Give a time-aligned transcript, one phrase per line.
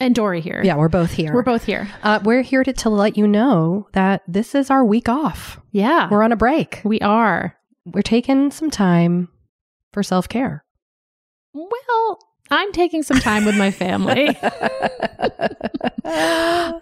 [0.00, 0.60] and Doree here.
[0.64, 1.32] yeah, we're both here.
[1.32, 1.88] We're both here.
[2.02, 5.60] Uh, we're here to, to let you know that this is our week off.
[5.72, 6.08] Yeah.
[6.10, 6.80] We're on a break.
[6.84, 7.56] we are.
[7.84, 9.28] We're taking some time
[9.92, 10.64] for self care.
[11.54, 12.18] Well,
[12.50, 14.28] I'm taking some time with my family.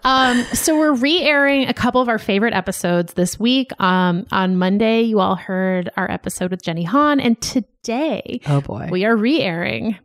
[0.04, 3.70] um, so we're re-airing a couple of our favorite episodes this week.
[3.80, 8.88] Um, on Monday, you all heard our episode with Jenny Han, and today oh boy.
[8.90, 9.98] we are re-airing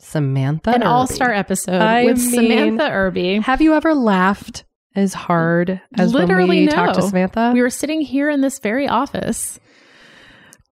[0.00, 0.70] Samantha.
[0.70, 3.38] an all-star episode I with mean- Samantha Irby.
[3.40, 4.64] Have you ever laughed
[4.96, 6.72] as hard as Literally when we no.
[6.72, 7.50] talked to Samantha?
[7.54, 9.58] we were sitting here in this very office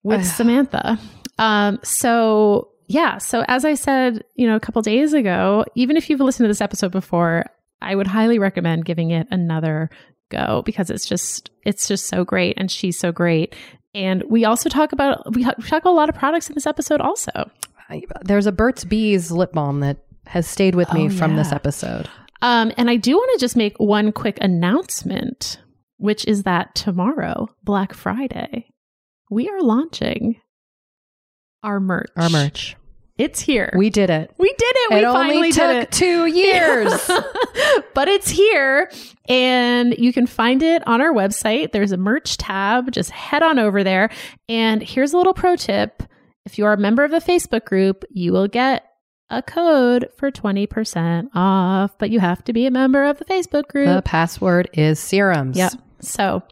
[0.03, 0.99] with Samantha.
[1.39, 6.11] Um, so yeah, so as I said, you know, a couple days ago, even if
[6.11, 7.47] you've listened to this episode before,
[7.81, 9.89] I would highly recommend giving it another
[10.31, 13.55] go because it's just it's just so great and she's so great.
[13.95, 16.55] And we also talk about we, ha- we talk about a lot of products in
[16.55, 17.51] this episode also.
[18.23, 22.09] There's a Burt's Bees lip balm that has stayed with me Oh, from this episode.
[22.41, 25.61] Um, and I do want to just make one quick announcement,
[25.99, 28.67] which is that tomorrow, Black Friday,
[29.31, 30.41] we are launching
[31.63, 32.11] our merch.
[32.17, 32.77] Our merch.
[33.19, 33.73] It's here.
[33.77, 34.33] We did it.
[34.39, 34.95] we did it.
[34.95, 35.93] We it finally only did took it.
[35.93, 36.91] two years.
[37.95, 38.91] but it's here
[39.29, 41.73] and you can find it on our website.
[41.73, 42.91] There's a merch tab.
[42.91, 44.11] Just head on over there.
[44.49, 46.03] And here's a little pro tip.
[46.45, 48.85] If you are a member of the Facebook group, you will get
[49.31, 53.69] a code for 20% off, but you have to be a member of the Facebook
[53.69, 53.87] group.
[53.87, 55.57] the password is serums.
[55.57, 55.73] Yep.
[56.01, 56.43] So,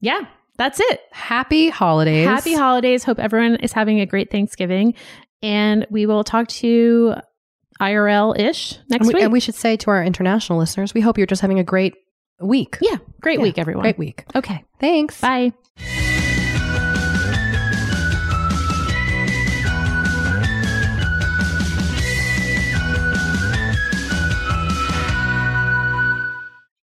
[0.00, 0.22] yeah,
[0.56, 1.00] that's it.
[1.12, 2.26] Happy holidays.
[2.26, 3.04] Happy holidays.
[3.04, 4.94] Hope everyone is having a great Thanksgiving.
[5.42, 7.14] And we will talk to you
[7.80, 9.22] IRL ish next and we, week.
[9.24, 11.94] and we should say to our international listeners, we hope you're just having a great
[12.40, 12.78] week.
[12.80, 13.82] yeah, great Yeah, week, everyone.
[13.82, 14.24] Great week.
[14.34, 14.64] Okay.
[14.80, 15.20] Thanks.
[15.20, 15.52] Bye.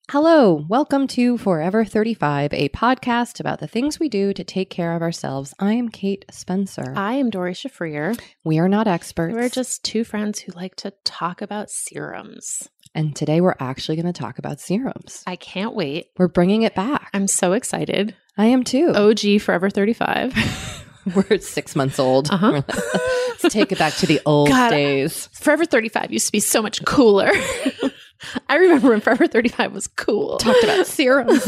[0.09, 4.95] Hello, welcome to Forever 35, a podcast about the things we do to take care
[4.95, 5.53] of ourselves.
[5.59, 6.93] I am Kate Spencer.
[6.95, 8.17] I am Doree Shafrir.
[8.45, 9.35] we are not experts.
[9.35, 12.69] We're just two friends who like to talk about serums.
[12.95, 15.23] and today we're actually going to talk about serums.
[15.27, 16.07] I can't wait.
[16.17, 17.09] We're bringing it back.
[17.13, 18.15] I'm so excited.
[18.37, 18.93] I am too.
[18.95, 20.83] OG Forever 35.
[21.15, 22.29] We're six months old.
[22.29, 22.61] Uh-huh.
[23.43, 25.27] Let's take it back to the old God, days.
[25.33, 27.31] Forever 35 used to be so much cooler.
[28.49, 30.37] I remember when Forever 35 was cool.
[30.37, 31.47] Talked about serums.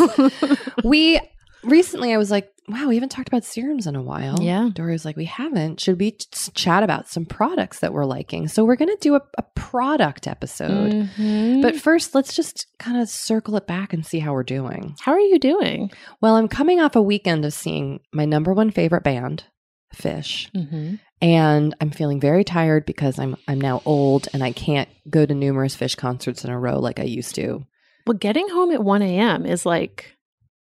[0.84, 1.20] we
[1.64, 4.40] recently, I was like, wow, we haven't talked about serums in a while.
[4.42, 4.70] Yeah.
[4.74, 5.80] Doree was like, we haven't.
[5.80, 6.12] Should we
[6.54, 8.48] chat about some products that we're liking?
[8.48, 10.94] So we're going to do a, a product episode.
[10.94, 11.62] Mhm.
[11.64, 14.96] But first, let's just kind of circle it back and see how we're doing.
[15.02, 15.90] how are you doing?
[16.22, 19.46] Well, I'm coming off a weekend of seeing my number one favorite band,
[19.96, 20.96] Phish, Mm-hmm.
[21.22, 25.34] And I'm feeling very tired because I'm I'm now old and I can't go to
[25.34, 27.66] numerous Phish concerts in a row like I used to.
[28.08, 29.46] Well, getting home at 1 a.m.
[29.46, 30.16] is like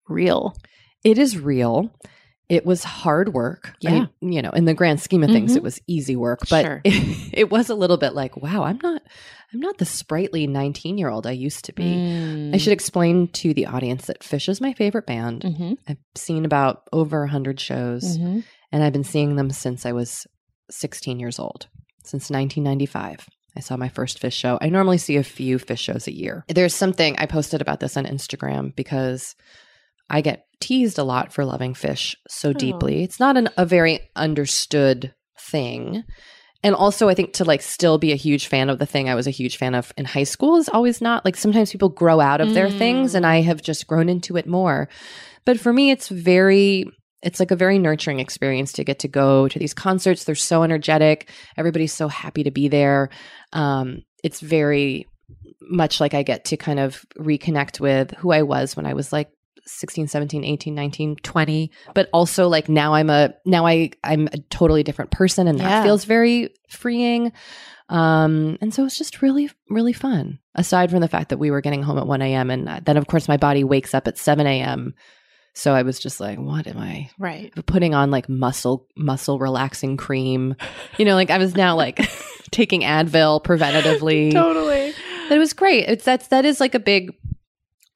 [0.09, 0.57] real.
[1.03, 1.93] It is real.
[2.49, 3.75] It was hard work.
[3.85, 4.07] I Yeah.
[4.21, 5.57] mean, you know, in the grand scheme of things, Mhm.
[5.57, 6.81] it was easy work, but Sure.
[6.85, 6.93] it,
[7.33, 9.03] it was a little bit like, wow, I'm not,
[9.53, 11.83] I'm not the sprightly 19 year old I used to be.
[11.85, 12.55] Mm.
[12.55, 15.43] I should explain to the audience that Phish is my favorite band.
[15.43, 15.73] Mm-hmm.
[15.89, 18.41] I've seen about over 100 shows, Mm-hmm.
[18.73, 20.27] and I've been seeing them since I was
[20.71, 21.67] 16 years old,
[22.05, 23.29] since 1995.
[23.57, 24.59] I saw my first Phish show.
[24.61, 26.45] I normally see a few Phish shows a year.
[26.49, 29.37] There's something I posted about this on Instagram because
[30.11, 32.53] I get teased a lot for loving Phish so Oh.
[32.53, 33.05] deeply.
[33.05, 36.03] It's not an, a very understood thing.
[36.65, 39.15] And also, I think to like still be a huge fan of the thing I
[39.15, 42.21] was a huge fan of in high school is always not like sometimes people grow
[42.21, 42.79] out of their Mm.
[42.79, 44.89] things, and I have just grown into it more.
[45.45, 46.87] But for me, it's very
[47.25, 50.25] it's like a very nurturing experience to get to go to these concerts.
[50.25, 51.31] They're so energetic.
[51.57, 53.09] Everybody's so happy to be there.
[53.53, 55.07] Um, it's very
[55.63, 59.13] much like I get to kind of reconnect with who I was when I was
[59.13, 59.31] like
[59.67, 64.39] 16, 17, 18, 19, 20, but also like now I'm a now I I'm a
[64.51, 65.83] totally different person and that Yeah.
[65.83, 67.33] feels very freeing.
[67.89, 70.39] Um, and so it's just really, really fun.
[70.55, 72.51] Aside from the fact that we were getting home at 1 a.m.
[72.51, 74.95] and then of course my body wakes up at 7 a.m.
[75.55, 77.53] So I was just like, what am I Right.
[77.67, 80.57] putting on like muscle muscle relaxing cream?
[80.99, 82.01] You know, like I was now like
[82.51, 84.33] taking Advil preventatively.
[84.33, 84.93] Totally.
[85.29, 85.89] But it was great.
[85.89, 87.13] It's that's that is like a big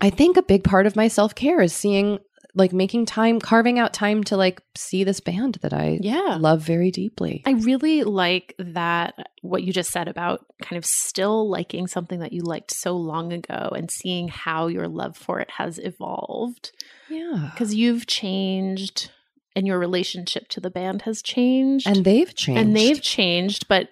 [0.00, 2.20] I think a big part of my self-care is seeing
[2.58, 6.36] like making time carving out time to like see this band that I Yeah.
[6.40, 7.42] love very deeply.
[7.46, 12.32] I really like that what you just said about kind of still liking something that
[12.32, 16.72] you liked so long ago and seeing how your love for it has evolved
[17.08, 17.50] yeah.
[17.52, 19.10] because you've changed
[19.56, 22.60] and your relationship to the band has changed And they've changed.
[22.60, 23.88] and they've changed but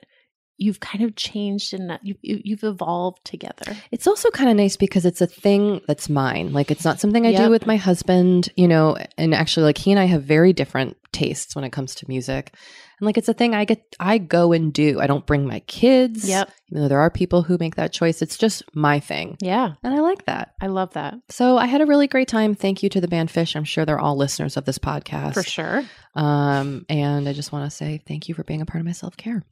[0.58, 4.76] you've kind of changed and you, you, you've evolved together It's also kind of nice
[4.76, 6.53] because it's a thing that's mine.
[6.53, 9.91] Like it's not something I do with my husband, you know, and actually like he
[9.91, 12.55] and I have very different tastes when it comes to music.
[12.99, 14.99] And like it's a thing I get I go and do.
[15.00, 16.26] I don't bring my kids.
[16.26, 16.50] Yep.
[16.70, 18.23] Even though there are people who make that choice.
[18.23, 19.37] It's just my thing.
[19.41, 20.55] yeah And I like that.
[20.62, 22.55] i love that So I had a really great time.
[22.55, 23.55] Thank you to the band Phish.
[23.56, 25.35] I'm sure they're all listeners of this podcast.
[25.35, 28.81] for sure Um, and I just want to say thank you for being a part
[28.81, 29.43] of my self care.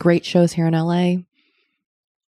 [0.00, 1.16] Great shows here in LA.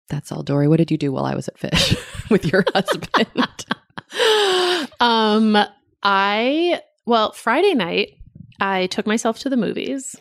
[0.08, 0.67] That's all, Doree.
[0.69, 3.67] What did you do while I was at Phish with your husband?
[5.00, 5.56] um
[6.02, 8.14] i well friday night
[8.58, 10.17] i took myself to the movies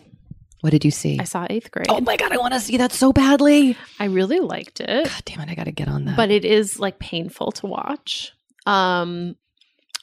[0.61, 1.17] what did you see?
[1.19, 3.75] i saw eighth grade Oh my god, I want to see that so badly.
[3.99, 6.15] i really liked it God damn it, I got to get on that.
[6.17, 8.31] but it is like painful to watch
[8.67, 9.35] um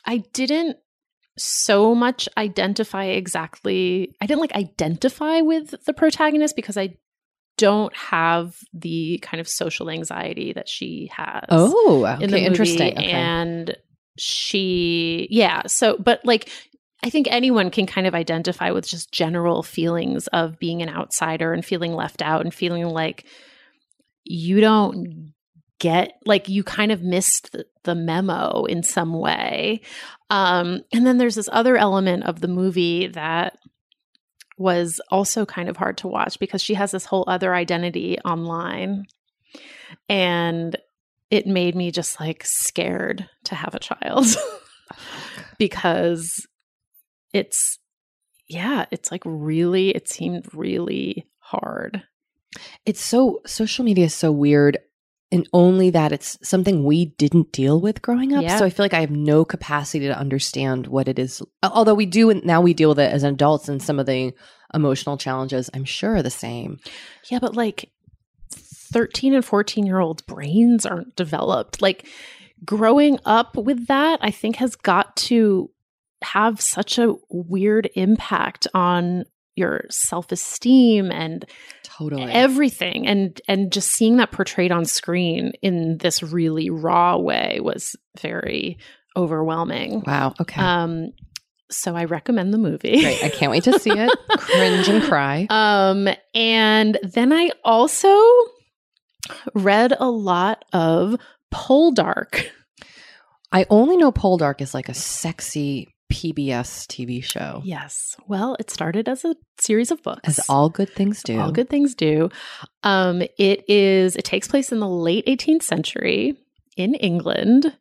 [0.04, 0.78] i didn't
[1.38, 6.96] so much identify exactly i didn't like identify with the protagonist because i
[7.56, 12.98] don't have the kind of social anxiety that she has oh, okay, in interesting.
[12.98, 13.10] Okay.
[13.10, 13.76] And
[14.18, 15.62] she, yeah.
[15.66, 16.50] So, but like,
[17.02, 21.52] I think anyone can kind of identify with just general feelings of being an outsider
[21.52, 23.26] and feeling left out and feeling like
[24.24, 25.32] you don't
[25.78, 29.82] get, like, you kind of missed the, the memo in some way.
[30.30, 33.58] Um, and then there's this other element of the movie that
[34.56, 39.06] was also kind of hard to watch because she has this whole other identity online.
[40.08, 40.76] And
[41.30, 44.26] it made me just like scared to have a child.
[45.58, 46.46] Because
[47.32, 47.78] it's
[48.46, 52.02] yeah it's like really it seemed really hard.
[52.84, 54.78] It's so social media is so weird
[55.36, 58.42] and only that it's something we didn't deal with growing up.
[58.42, 58.58] Yeah.
[58.58, 61.42] So I feel like I have no capacity to understand what it is.
[61.62, 64.32] Although we do now we deal with it as adults and some of the
[64.74, 66.80] emotional challenges I'm sure are the same.
[67.30, 67.90] yeah but like
[68.52, 72.06] 13 and 14 year olds brains aren't developed like
[72.64, 75.70] growing up with that, I think has got to
[76.22, 79.24] have such a weird impact on
[79.56, 81.44] your self-esteem and
[81.82, 82.30] Totally.
[82.30, 87.96] everything and and just seeing that portrayed on screen in this really raw way was
[88.20, 88.78] very
[89.16, 90.02] overwhelming.
[90.06, 90.34] wow.
[90.40, 90.60] Okay.
[90.60, 91.12] Um
[91.70, 93.00] so I recommend the movie.
[93.00, 93.24] Great.
[93.24, 94.10] I can't wait to see it.
[94.38, 95.48] Cringe and cry.
[95.50, 98.16] Um, and then I also
[99.52, 101.16] read a lot of
[101.52, 102.46] Poldark.
[103.50, 108.16] I only know Poldark is like a sexy PBS TV show, Yes.
[108.28, 110.20] Well, it started as a series of books.
[110.28, 111.38] as all good things do.
[111.40, 112.28] All good things do.
[112.82, 114.16] Um, it is.
[114.16, 116.36] It takes place in the late 18th century
[116.76, 117.76] in England.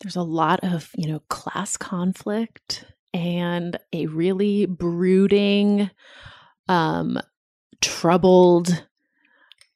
[0.00, 5.88] There's a lot of you know class conflict and a really brooding,
[6.68, 7.18] um,
[7.80, 8.84] troubled,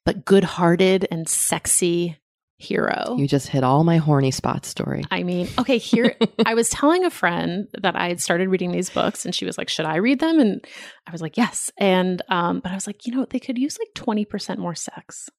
[0.05, 2.17] but good-hearted and sexy
[2.59, 3.15] hero.
[3.17, 5.03] You just hit all my horny spots, story.
[5.09, 8.89] I mean, okay, here I was telling a friend that I had started reading these
[8.89, 10.63] books and she was like, "Should I read them?" And
[11.07, 13.77] I was like, "Yes." And um but I was like, "You know, they could use
[13.79, 15.29] like 20% more sex."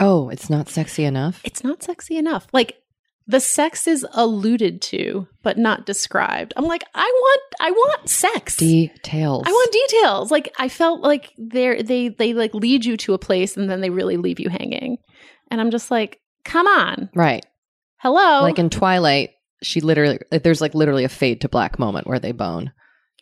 [0.00, 1.40] Oh, it's not sexy enough.
[1.44, 2.46] It's not sexy enough.
[2.52, 2.78] Like
[3.26, 6.54] the sex is alluded to but not described.
[6.56, 9.44] I'm like, "I want I want sex." Details.
[9.46, 10.30] I want details.
[10.30, 13.82] Like I felt like they're they they like lead you to a place and then
[13.82, 14.96] they really leave you hanging.
[15.52, 17.10] And I'm just like, "Come on.
[17.14, 17.44] right.
[17.98, 19.30] Hello." Like in Twilight,
[19.62, 22.72] she literally there's like literally a fade to black moment where they bone,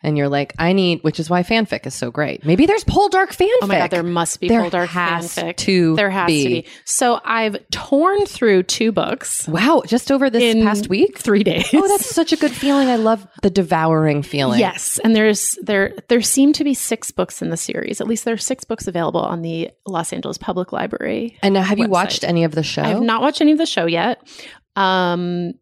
[0.02, 2.44] and you're like, I need, which is why fanfic is so great.
[2.44, 3.48] Maybe there's Poldark fanfic.
[3.62, 5.56] Oh my god, there must be There Poldark has fanfic.
[5.58, 6.42] to there has be.
[6.42, 6.66] to be.
[6.84, 11.18] So I've torn through two books Wow, just over this past week.
[11.18, 11.68] three days.
[11.74, 12.88] Oh, that's such a good feeling.
[12.88, 14.58] I love the devouring feeling.
[14.60, 18.00] yes, and there's there there seem to be six books in the series.
[18.00, 21.38] At least there are six books available on the Los Angeles Public Library.
[21.42, 22.82] And now, have you watched any of the show?
[22.82, 24.26] I have not watched any of the show yet.
[24.76, 25.54] Um,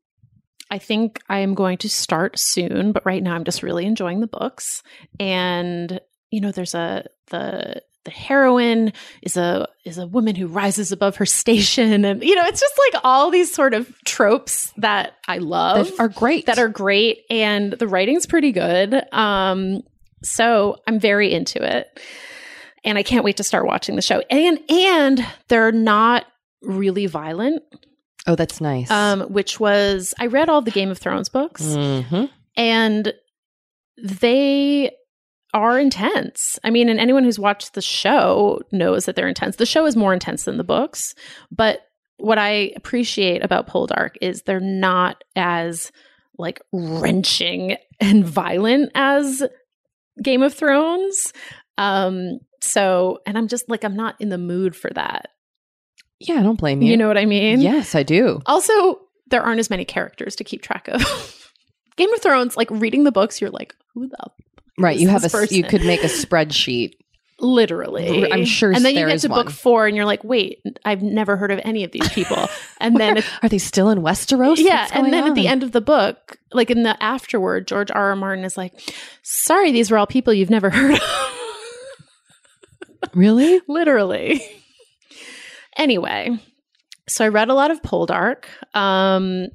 [0.70, 4.20] I think I am going to start soon, but right now I'm just really enjoying
[4.20, 4.82] the books.
[5.18, 10.92] And you know, there's a the the heroine is a is a woman who rises
[10.92, 15.14] above her station, and you know, it's just like all these sort of tropes that
[15.26, 16.46] I love that are great.
[16.46, 18.94] that are great, and the writing's pretty good.
[19.12, 19.82] Um,
[20.22, 22.00] so I'm very into it,
[22.84, 24.22] and I can't wait to start watching the show.
[24.30, 26.26] And and they're not
[26.62, 27.62] really violent,
[28.28, 28.90] oh, that's nice.
[28.90, 33.12] um, which was I read all the Game of Thrones books, hmm and
[34.02, 34.90] they
[35.54, 36.58] are intense.
[36.62, 39.56] I mean, and anyone who's watched the show knows that they're intense.
[39.56, 41.14] The show is more intense than the books,
[41.50, 41.80] but
[42.18, 45.92] what I appreciate about Poldark is they're not as
[46.36, 49.42] like wrenching and violent as
[50.22, 51.32] Game of Thrones.
[51.76, 55.28] Um so and I'm just like I'm not in the mood for that.
[56.20, 56.90] Yeah, I don't blame you.
[56.90, 57.60] You know what I mean?
[57.60, 58.40] yes, I do.
[58.46, 61.00] Also, there aren't as many characters to keep track of.
[61.96, 64.16] Game of Thrones, like reading the books, you're like, who the
[64.78, 66.92] Right, you have a you could make a spreadsheet.
[67.40, 68.30] literally?
[68.32, 71.36] I'm sure And then you get to book four, and you're like, wait, I've never
[71.36, 72.48] heard of any of these people.
[72.80, 74.58] And then, Are they still in Westeros?
[74.58, 78.10] yeah, and then at the end of the book, like in the afterward, George R.
[78.10, 78.16] R.
[78.16, 78.72] Martin is like,
[79.22, 81.00] sorry, these were all people you've never heard of.
[83.14, 83.60] really?
[83.66, 84.40] literally.
[85.78, 86.38] Anyway,
[87.08, 88.44] so I read a lot of Poldark.
[88.74, 89.48] Um,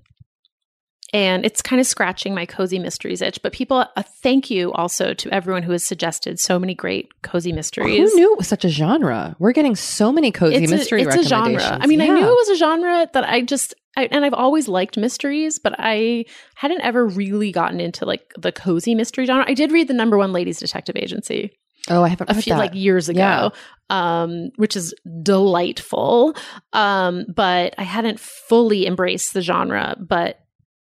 [1.14, 3.40] and it's kind of scratching my cozy mysteries itch.
[3.44, 7.54] But people, a thank you also to everyone who has suggested so many great cozy
[7.54, 8.00] mysteries.
[8.00, 9.36] Who knew it was such a genre?
[9.38, 11.78] We're getting so many cozy It's, mystery a, it's a genre.
[11.80, 14.68] I mean, I knew it was a genre that I just, I, and I've always
[14.68, 16.26] liked mysteries, but I
[16.56, 19.46] hadn't ever really gotten into like the cozy mystery genre.
[19.48, 21.56] I did read the number one ladies detective agency
[21.90, 22.60] Oh, I haven't a few that.
[22.60, 23.50] like years ago Yeah.
[23.90, 26.34] um which is delightful
[26.72, 30.40] um but i hadn't fully embraced the genre but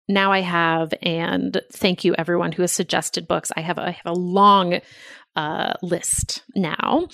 [0.07, 3.91] now i have and thank you everyone who has suggested books i have a, I
[3.91, 4.79] have a long
[5.35, 7.07] uh list now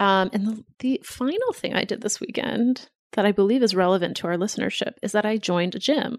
[0.00, 4.16] um and the, the final thing i did this weekend that i believe is relevant
[4.18, 6.18] to our listenership is that i joined a gym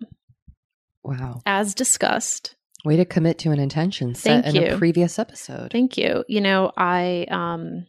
[1.03, 1.41] wow.
[1.47, 2.55] as discussed
[2.87, 4.75] Way to commit to an intention set Thank in you.
[4.75, 5.73] a previous episode.
[5.73, 6.23] Thank you.
[6.29, 7.85] You know, I um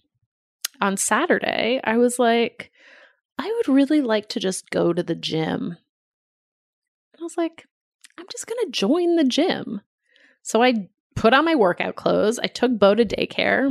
[0.80, 2.72] on Saturday I was like
[3.38, 5.76] I would really like to just go to the gym.
[7.12, 7.68] And I was like
[8.18, 9.82] I'm just going to join the gym.
[10.42, 13.66] So I put on my workout clothes, I took Bo to daycare,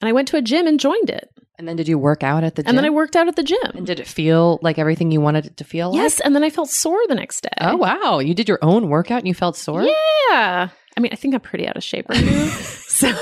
[0.00, 1.28] and I went to a gym and joined it.
[1.58, 2.68] And then did you work out at the gym?
[2.70, 3.58] And then I worked out at the gym.
[3.74, 5.96] And did it feel like everything you wanted it to feel like?
[5.96, 7.48] yes, and then I felt sore the next day.
[7.60, 9.82] Oh wow, you did your own workout and you felt sore?
[9.82, 10.68] Yeah.
[10.96, 12.48] I mean, I think I'm pretty out of shape right now.
[12.88, 13.12] so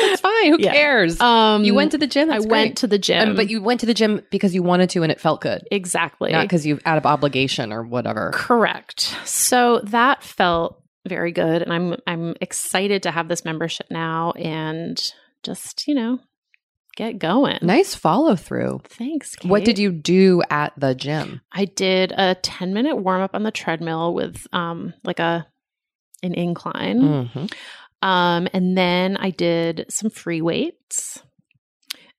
[0.00, 0.50] That's fine.
[0.52, 0.72] Who Yeah.
[0.72, 1.20] cares?
[1.20, 2.30] Um, you went to the gym.
[2.30, 4.62] I That's went to the gym, Um, but you went to the gym because you
[4.62, 8.32] wanted to and it felt good, exactly not because you out of obligation or whatever.
[8.34, 9.14] Correct.
[9.24, 15.00] So that felt very good and I'm I'm excited to have this membership now and
[15.44, 16.18] just, you know,
[16.98, 17.58] get going.
[17.62, 18.80] Nice follow through.
[18.84, 19.36] Thanks.
[19.42, 21.40] What did you do at the gym?
[21.52, 25.46] I did a 10 minute warm up on the treadmill with um like a
[26.24, 27.00] an incline.
[27.00, 27.46] Mm-hmm.
[28.06, 31.22] Um and then I did some free weights.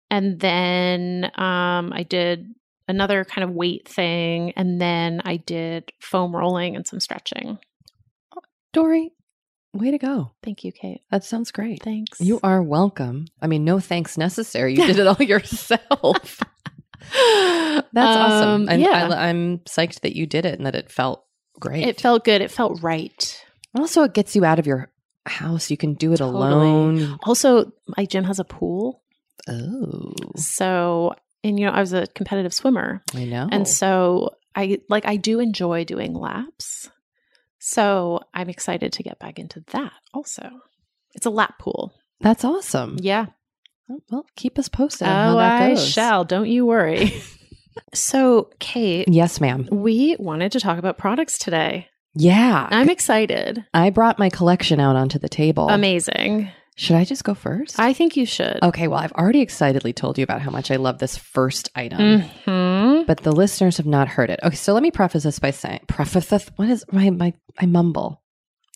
[0.09, 2.47] And then um I did
[2.87, 7.59] another kind of weight thing and then I did foam rolling and some stretching.
[8.71, 9.11] Doree,
[9.73, 10.31] way to go.
[10.43, 11.01] Thank you, Kate.
[11.11, 11.81] That sounds great.
[11.83, 12.19] Thanks.
[12.19, 13.27] You are welcome.
[13.41, 14.73] I mean, no thanks necessary.
[14.75, 16.39] You did it all yourself.
[17.11, 18.63] That's awesome.
[18.63, 19.09] Um, And yeah.
[19.11, 21.25] I, I'm psyched that you did it and that it felt
[21.59, 21.87] great.
[21.87, 22.41] It felt good.
[22.41, 23.45] It felt right.
[23.77, 24.91] also, it gets you out of your
[25.25, 25.69] house.
[25.71, 26.47] You can do it Totally.
[26.47, 27.17] alone.
[27.23, 29.01] Also, my gym has a pool.
[29.47, 33.01] Oh, So, and you know, I was a competitive swimmer.
[33.15, 33.47] I know.
[33.51, 36.89] And so I like I do enjoy doing laps.
[37.71, 40.49] So, I'm excited to get back into that also.
[41.13, 41.93] It's a lap pool.
[42.19, 42.97] that's awesome.
[42.99, 43.27] Yeah.
[43.91, 46.23] Oh, Well, keep us posted on how Oh, I shall.
[46.25, 47.11] Don't you worry.
[47.93, 49.67] so, Kate, Yes, ma'am.
[49.71, 51.87] we wanted to talk about products today.
[52.15, 52.67] Yeah.
[52.71, 53.65] I'm excited.
[53.73, 55.69] I brought my collection out onto the table.
[55.69, 56.49] Amazing.
[56.79, 57.77] Should I just go first?
[57.77, 58.57] I think you should.
[58.63, 62.23] okay, well, I've already excitedly told you about how much I love this first item.
[62.45, 63.05] Mhm.
[63.05, 64.39] but the listeners have not heard it.
[64.43, 67.65] Okay, so let me preface this by saying preface this, what is my my I
[67.65, 68.21] mumble.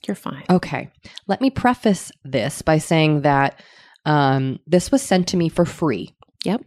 [0.06, 0.44] You're fine.
[0.50, 0.90] Okay.
[1.28, 3.62] Let me preface this by saying that
[4.06, 6.62] um this was sent to me for free Yep.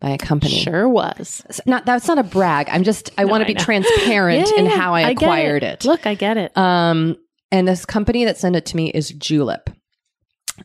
[0.00, 0.58] by a company.
[0.58, 1.42] Sure was.
[1.48, 2.68] It's Not that's not a brag.
[2.68, 3.62] I'm just I No, want to be know.
[3.64, 5.84] transparent Yeah, in yeah, how I, I acquired it.
[5.84, 6.56] Look, I get it.
[6.58, 7.16] Um,
[7.52, 9.70] and this company that sent it to me is Julep.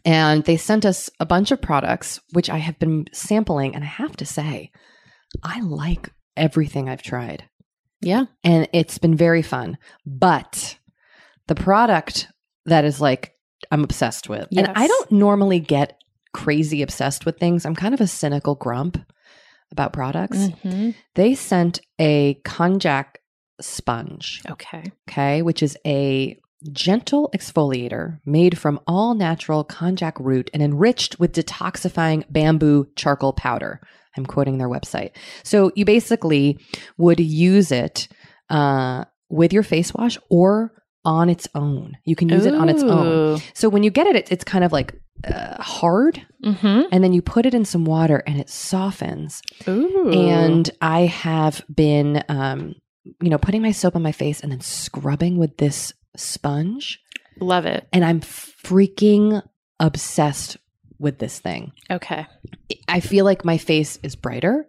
[0.04, 3.76] And they sent us a bunch of products, which I have been sampling.
[3.76, 4.72] And I have to say,
[5.44, 7.44] I like everything I've tried.
[8.02, 8.26] yeah.
[8.44, 9.78] And it's been very fun.
[10.06, 10.78] But
[11.48, 12.28] the product
[12.66, 13.34] that is like,
[13.72, 14.48] I'm obsessed with.
[14.56, 15.98] And I don't normally get
[16.34, 17.66] crazy obsessed with things.
[17.66, 18.98] I'm kind of a cynical grump
[19.72, 20.38] about products.
[20.38, 20.94] Mhm.
[21.16, 23.16] They sent a konjac
[23.62, 24.84] sponge Okay.
[25.10, 26.38] okay, which is a
[26.72, 33.82] gentle exfoliator made from all natural konjac root and enriched with detoxifying bamboo charcoal powder.
[34.18, 35.12] I'm quoting their website.
[35.44, 36.58] So you basically
[36.98, 38.08] would use it
[38.50, 40.72] uh, with your face wash or
[41.04, 41.98] on its own.
[42.06, 43.40] You can use it on its own.
[43.54, 46.84] So when you get it, it's, it's kind of like uh, hard, Mm-hmm.
[46.92, 49.42] and then you put it in some water and it softens.
[49.68, 50.12] Ooh.
[50.12, 52.76] And I have been, um,
[53.20, 57.00] you know, putting my soap on my face and then scrubbing with this sponge.
[57.40, 57.88] love it.
[57.92, 59.42] And I'm freaking
[59.80, 60.58] obsessed
[61.00, 61.74] with this thing.
[61.92, 62.26] Okay.
[62.88, 64.68] I feel like my face is brighter.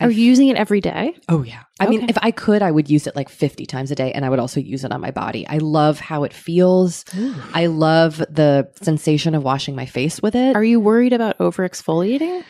[0.00, 1.16] Are you using it every day?
[1.28, 1.64] Oh, yeah.
[1.80, 4.24] I mean, if I could, I would use it like 50 times a day and
[4.24, 5.44] I would also use it on my body.
[5.48, 7.04] I love how it feels.
[7.52, 10.54] I love the sensation of washing my face with it.
[10.54, 12.44] Are you worried about over exfoliating?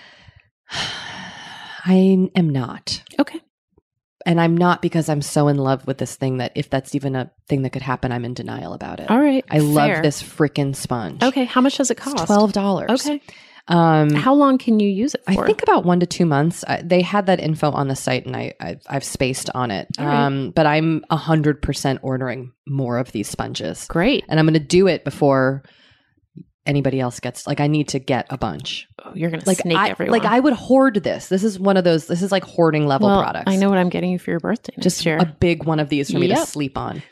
[0.71, 3.03] I am not.
[3.19, 3.41] Okay.
[4.29, 7.17] And I'm not because I'm so in love with this thing that if that's even
[7.17, 9.11] a thing that could happen, I'm in denial about it.
[9.11, 9.45] All right.
[9.51, 11.23] I love this freaking sponge.
[11.23, 11.45] Okay.
[11.45, 12.27] How much does it It's cost?
[12.27, 13.07] twelve dollars.
[13.07, 13.23] Okay.
[13.69, 16.65] Um, How long can you use it I think about one to two months.
[16.67, 19.89] I, they had that info on the site, and I, I I've spaced on it.
[19.99, 20.25] Right.
[20.25, 24.25] Um, but I'm hundred percent ordering more of these sponges, Great.
[24.29, 25.63] and I'm going to do it before
[26.69, 27.47] anybody else gets.
[27.47, 28.87] Like, I need to get a bunch.
[29.05, 30.17] Oh, you're gonna Like, snake I, everyone.
[30.21, 31.29] like I would hoard this.
[31.29, 32.07] This is one of those.
[32.07, 33.51] This is like hoarding level well, products.
[33.51, 35.17] I know what I'm getting you for your birthday just year.
[35.19, 37.03] a big one of these for me to sleep on.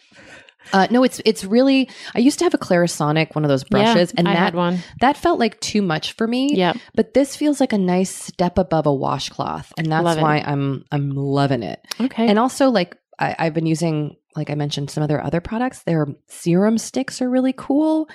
[0.73, 1.89] Uh, no, it's it's really.
[2.15, 4.55] I used to have a Clarisonic, one of those brushes, yeah, and I that had
[4.57, 4.79] one.
[5.01, 6.55] that felt like too much for me.
[6.57, 10.23] Yeah, But this feels like a nice step above a washcloth, and that's Love it.
[10.23, 11.87] why I'm I'm loving it.
[12.01, 12.27] Okay.
[12.29, 15.85] And also, like I, I've been using, like I mentioned, some of their other products.
[15.85, 18.09] Their serum sticks are really cool,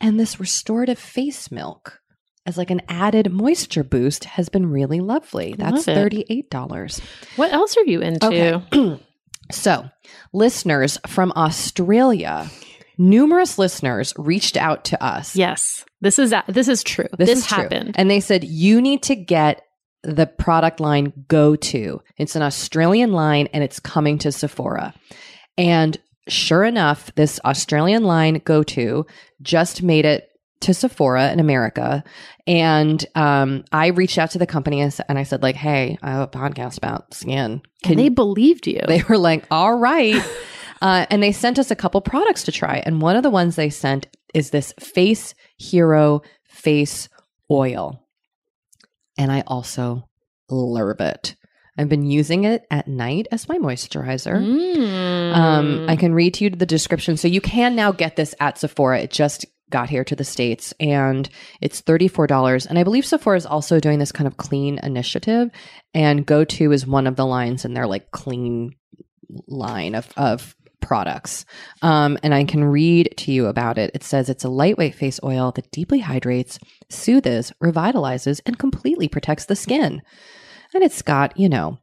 [0.00, 2.00] and this restorative face milk
[2.46, 5.54] as like an added moisture boost has been really lovely.
[5.58, 7.00] That's Love thirty eight dollars.
[7.36, 8.26] what else are you into?
[8.26, 9.00] Okay.
[9.50, 9.88] So,
[10.32, 12.50] listeners from Australia,
[12.98, 15.34] numerous listeners reached out to us.
[15.34, 15.84] Yes.
[16.00, 17.08] This is uh, this is true.
[17.16, 17.62] This, is true.
[17.62, 17.94] happened.
[17.96, 19.62] And they said, you need to get
[20.02, 22.00] the product line Go To.
[22.18, 24.94] It's an Australian line and it's coming to Sephora.
[25.56, 25.98] And
[26.28, 29.06] sure enough, this Australian line Go To
[29.42, 30.28] just made it
[30.60, 32.02] to Sephora in America.
[32.46, 36.22] And um, I reached out to the company and I said, like, hey, I have
[36.22, 37.62] a podcast about skin.
[37.82, 38.80] Can and they believed you.
[38.88, 40.20] they were like, all right.
[40.82, 42.82] uh, and they sent us a couple products to try.
[42.84, 47.08] And one of the ones they sent is this Face Hero Face
[47.50, 48.04] oil.
[49.16, 50.08] And I also
[50.50, 51.36] love it.
[51.78, 54.34] I've been using it at night as my moisturizer.
[54.34, 55.34] Mm.
[55.34, 57.16] Um, I can read to you the description.
[57.16, 59.00] So you can now get this at Sephora.
[59.00, 61.28] It just got here to the States and
[61.60, 62.66] it's $34.
[62.66, 65.50] And I believe Sephora is also doing this kind of clean initiative.
[65.94, 68.74] And Go To is one of the lines in their like clean
[69.46, 71.44] line of, of products.
[71.82, 73.90] Um, and I can read to you about it.
[73.94, 79.46] It says it's a lightweight face oil that deeply hydrates, soothes, revitalizes, and completely protects
[79.46, 80.02] the skin.
[80.78, 81.76] And it's got, you know,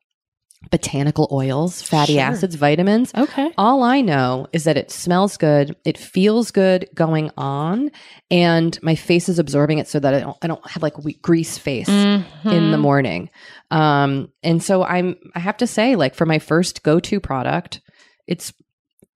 [0.72, 2.22] botanical oils, fatty Sure.
[2.22, 3.14] acids, vitamins.
[3.14, 3.52] Okay.
[3.58, 7.92] All I know is that it smells good, it feels good going on,
[8.32, 11.20] and my face is absorbing it so that I don't I don't have like we-
[11.22, 12.80] grease face in the Mhm.
[12.80, 13.30] morning.
[13.70, 17.82] Um, and so I'm I have to say, like for my first go to product,
[18.28, 18.54] it's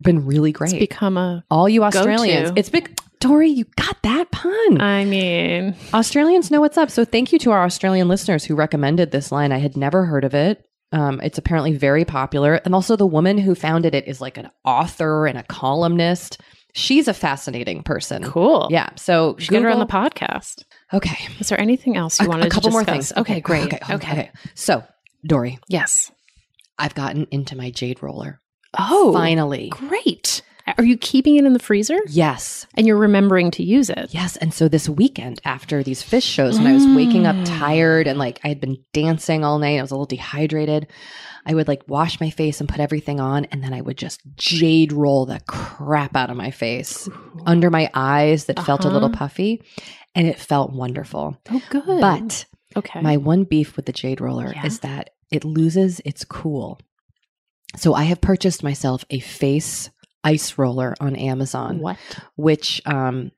[0.02, 0.74] been really great.
[0.74, 1.46] It's become a.
[1.50, 2.60] All you Australians, go-to.
[2.60, 3.00] it's big.
[3.20, 4.80] Doree, you got that pun.
[4.82, 6.90] I mean, Australians know what's up.
[6.90, 9.52] So thank you to our Australian listeners who recommended this line.
[9.52, 10.64] I had never heard of it.
[10.92, 12.56] Um, it's apparently very popular.
[12.66, 16.40] And also, the woman who founded it is like an author and a columnist.
[16.74, 18.24] She's a fascinating person.
[18.24, 18.68] cool.
[18.72, 18.90] Yeah.
[18.96, 20.64] So should get her on the podcast.
[20.94, 21.18] Okay.
[21.40, 23.12] Is there anything else you A- wanted a couple more things.
[23.18, 23.66] Okay, great.
[23.74, 23.80] Okay.
[23.96, 24.12] Okay.
[24.12, 24.32] okay.
[24.56, 24.84] So,
[25.26, 26.12] Dory, Yes.
[26.78, 28.40] I've gotten into my jade roller.
[28.78, 29.70] Oh, Finally.
[29.70, 30.42] great.
[30.78, 31.98] Are you keeping it in the freezer?
[32.08, 32.68] Yes.
[32.76, 34.08] And you're remembering to use it?
[34.14, 34.36] Yes.
[34.38, 37.46] And so this weekend after these Phish shows, when I was waking up Mm.
[37.60, 40.88] tired and like I had been dancing all night, I was a little dehydrated.
[41.46, 44.20] I would like wash my face and put everything on, and then I would just
[44.36, 47.08] jade roll the crap out of my face
[47.46, 49.18] under my eyes that felt a little Uh-huh.
[49.18, 49.62] puffy.
[50.16, 51.38] And it felt wonderful.
[51.50, 52.02] Oh, good.
[52.02, 53.00] But okay.
[53.02, 54.66] my one beef with the jade roller Yeah.
[54.66, 56.80] is that it loses its cool.
[57.78, 59.90] So I have purchased myself a face
[60.24, 61.98] ice roller on Amazon what?
[62.36, 63.32] which um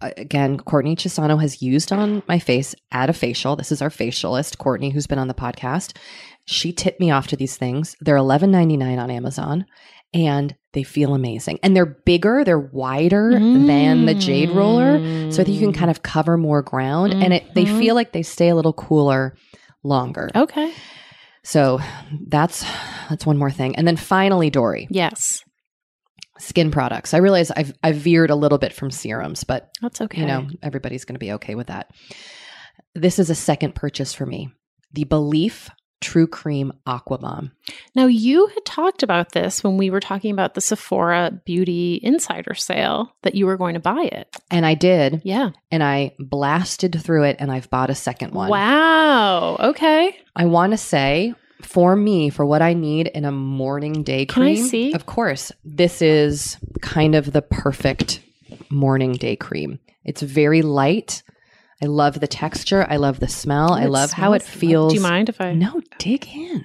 [0.00, 4.58] again courtney chisano has used on my face at a facial this is our facialist
[4.58, 5.96] courtney who's been on the podcast
[6.44, 9.64] she tipped me off to these things they're $11.99 on amazon
[10.12, 14.98] and they feel amazing and they're bigger they're wider than the jade roller
[15.30, 17.78] so that you can kind of cover more ground and it they Mhm.
[17.78, 19.34] feel like they stay a little cooler
[19.82, 20.72] longer Okay.
[21.42, 21.80] so
[22.28, 22.64] that's
[23.08, 25.42] that's one more thing and then finally doree Yes.
[26.38, 27.14] Skin products.
[27.14, 30.20] I realize I've I've veered a little bit from serums, but That's okay.
[30.20, 31.90] you know, everybody's going to be okay with that.
[32.94, 34.50] This is a second purchase for me.
[34.92, 35.68] The belif
[36.02, 37.52] True Cream Aqua Bomb.
[37.94, 42.52] Now, you had talked about this when we were talking about the Sephora Beauty Insider
[42.54, 44.28] sale that you were going to buy it.
[44.50, 45.50] And I did, Yeah.
[45.70, 48.50] and I blasted through it and I've bought a second one.
[48.50, 49.56] Wow.
[49.56, 50.14] Okay.
[50.36, 54.42] I want to say for me, for what I need in a morning day Can
[54.42, 54.92] I cream, see?
[54.92, 58.20] of course, this is kind of the perfect
[58.70, 59.78] morning day cream.
[60.04, 61.22] It's very light.
[61.82, 62.86] I love the texture.
[62.88, 63.72] I love the smell.
[63.72, 64.92] I love how it feels.
[64.92, 65.52] Do you mind if I?
[65.52, 66.64] No, dig in.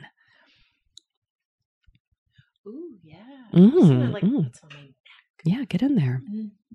[2.68, 3.18] Ooh, yeah.
[3.54, 4.36] Mm, Isn't like mm.
[4.38, 4.90] on my
[5.44, 6.22] Yeah, get in there.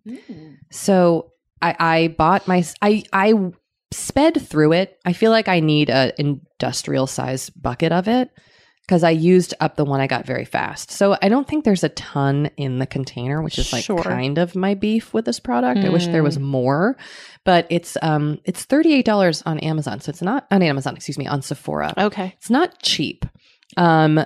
[0.05, 0.21] neck?
[0.29, 0.57] Mm.
[0.71, 3.33] So I, I bought my I I
[3.97, 4.99] sped through it.
[5.05, 8.31] I feel like I need a industrial size bucket of it
[8.83, 10.93] because I used up the one I got very fast.
[10.93, 14.01] So I don't think there's a ton in the container, which is like Sure.
[14.03, 15.81] kind of my beef with this product.
[15.81, 16.97] I wish there was more,
[17.45, 20.95] but it's um it's thirty eight dollars on Amazon, so it's not on Amazon.
[20.95, 21.95] Excuse me, on Sephora.
[21.99, 22.35] Okay.
[22.37, 23.25] It's not cheap.
[23.77, 24.25] Um,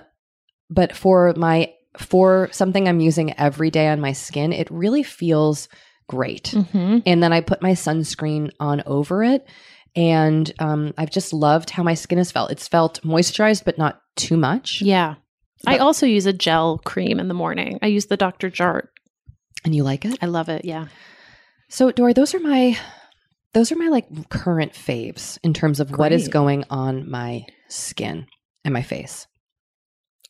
[0.69, 5.69] but for my for something I'm using every day on my skin, it really feels
[6.11, 6.47] great.
[6.47, 6.99] Mm-hmm.
[7.07, 9.47] And then I put my sunscreen on over it.
[9.95, 12.51] And um, I've just loved how my skin has felt.
[12.51, 14.83] It's felt moisturized, but not too much.
[14.83, 15.15] Yeah.
[15.67, 17.79] I also use a gel cream in the morning.
[17.81, 18.51] I use the Dr.
[18.51, 18.89] Jart.
[19.65, 20.19] And you like it?
[20.21, 20.65] I love it.
[20.65, 20.87] Yeah.
[21.69, 22.77] So, Doree, those are my
[23.53, 28.27] those are my like current faves in terms of what is going on my skin
[28.65, 29.27] and my face.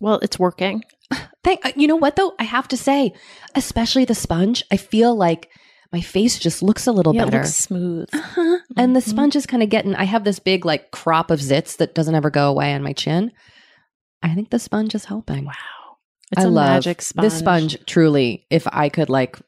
[0.00, 0.82] Well, it's working.
[1.44, 2.34] Thank uh, you know what though?
[2.38, 3.12] I have to say,
[3.54, 5.48] especially the sponge, I feel like
[5.92, 7.38] my face just looks a little yeah, better.
[7.38, 8.08] it looks smooth.
[8.12, 8.58] Uh-huh.
[8.76, 11.76] And the sponge is kind of getting I have this big like crop of zits
[11.78, 13.32] that doesn't ever go away on my chin.
[14.22, 15.44] I think the sponge is helping.
[15.44, 15.52] Wow.
[16.32, 17.24] It's I a love magic sponge.
[17.24, 19.40] This sponge truly, if I could like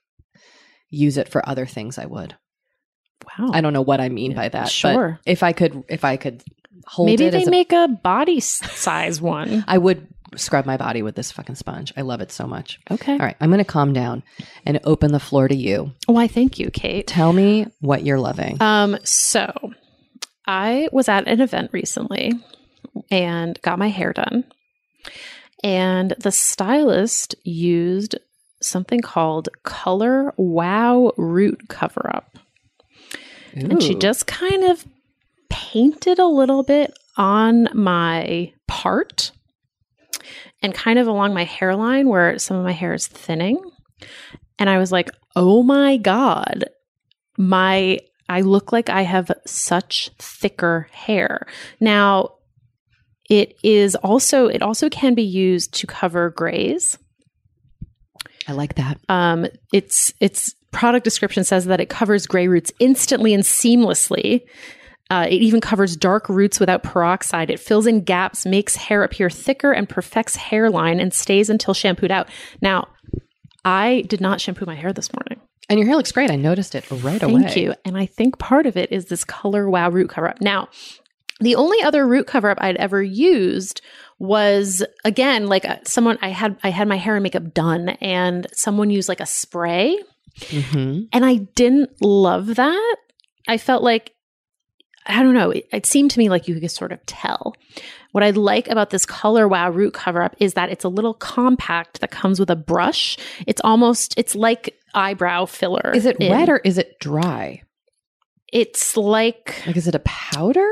[0.90, 2.34] use it for other things, I would.
[3.38, 3.50] Wow.
[3.52, 4.68] I don't know what I mean by that.
[4.68, 5.20] Sure.
[5.24, 6.42] But if I could if I could
[6.86, 9.64] hold Maybe they as a, make a body size one.
[9.68, 11.92] I would scrub my body with this fucking sponge.
[11.96, 12.80] I love it so much.
[12.90, 13.12] Okay.
[13.12, 14.22] All right, I'm going to calm down
[14.64, 15.92] and open the floor to you.
[16.06, 17.06] Why, thank you, Kate.
[17.06, 18.60] Tell me what you're loving.
[18.60, 19.52] Um, so
[20.46, 22.32] I was at an event recently
[23.10, 24.44] and got my hair done.
[25.62, 28.16] And the stylist used
[28.60, 32.36] something called Color Wow Root Cover Up.
[33.54, 34.86] And she just kind of
[35.50, 39.32] painted a little bit on my part
[40.62, 43.60] and kind of along my hairline where some of my hair is thinning.
[44.58, 46.64] And I was like, oh my God,
[47.36, 47.98] my
[48.28, 51.46] I look like I have such thicker hair.
[51.80, 52.36] Now,
[53.28, 56.98] it is also it also can be used to cover grays.
[58.48, 58.98] I like that.
[59.08, 64.42] Um, its its product description says that it covers gray roots instantly and seamlessly.
[65.12, 67.50] Uh, it even covers dark roots without peroxide.
[67.50, 72.10] It fills in gaps, makes hair appear thicker, and perfects hairline and stays until shampooed
[72.10, 72.30] out.
[72.62, 72.88] Now,
[73.62, 75.38] I did not shampoo my hair this morning.
[75.68, 76.30] And your hair looks great.
[76.30, 77.42] I noticed it right Thank away.
[77.42, 77.74] Thank you.
[77.84, 80.40] And I think part of it is this Color Wow root cover up.
[80.40, 80.70] Now,
[81.40, 83.82] the only other root cover up I'd ever used
[84.18, 88.46] was again like uh, someone I had I had my hair and makeup done and
[88.54, 89.98] someone used like a spray
[90.48, 92.96] hmm and I didn't love that.
[93.46, 94.14] I felt like
[95.06, 97.54] I don't know, it, it seemed to me like you could sort of tell.
[98.12, 101.14] What I like about this Color Wow root cover up is that it's a little
[101.14, 103.16] compact that comes with a brush.
[103.46, 105.92] It's almost it's like eyebrow filler.
[105.94, 107.62] Is it in- wet or is it dry?
[108.52, 110.68] It's like Like, is it a powder?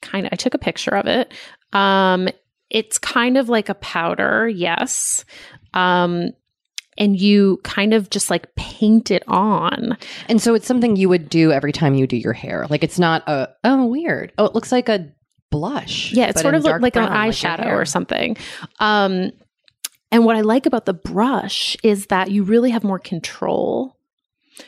[0.00, 1.32] kind of I took a picture of it.
[1.72, 2.28] Um
[2.70, 5.24] it's kind of like a powder, yes.
[5.74, 6.30] Um
[6.98, 9.96] and you kind of just like paint it on.
[10.28, 12.66] And so it's something you would do every time you do your hair.
[12.68, 14.32] Like, it's not a, oh, weird.
[14.36, 15.08] Oh, it looks like a
[15.50, 16.12] blush.
[16.12, 17.80] Yeah, it's sort of like, like an brown, your eyeshadow hair.
[17.80, 18.36] or something.
[18.80, 19.30] Um
[20.10, 23.94] and what I like about the brush is that you really have more control.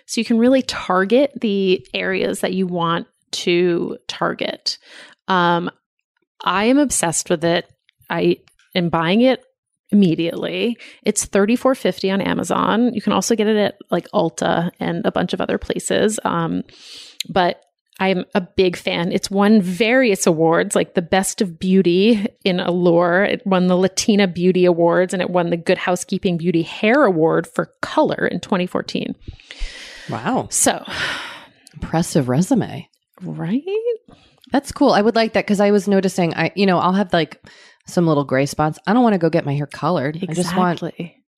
[0.06, 4.78] So you can really target the areas that you want to target.
[5.28, 5.70] Um,
[6.44, 7.66] I am obsessed with it.
[8.10, 8.38] I
[8.74, 9.42] am buying it
[9.92, 10.76] immediately.
[11.02, 12.92] It's thirty four fifty on Amazon.
[12.94, 16.18] You can also get it at like Ulta and a bunch of other places.
[16.24, 16.62] Um,
[17.28, 17.62] but
[17.98, 19.12] I'm a big fan.
[19.12, 23.24] It's won various awards, like the Best of Beauty in Allure.
[23.24, 27.46] It won the Latina Beauty Awards and it won the Good Housekeeping Beauty Hair Award
[27.46, 29.14] for color in 2014.
[30.08, 30.48] Wow.
[30.50, 30.82] So,
[31.74, 32.88] Impressive resume.
[33.22, 33.62] right?
[34.50, 34.92] That's cool.
[34.92, 37.40] I would like that because I was noticing, I, you know, I'll have like
[37.90, 38.78] some little gray spots.
[38.86, 40.16] I don't want to go get my hair colored.
[40.16, 40.32] Exactly.
[40.32, 40.82] I just want,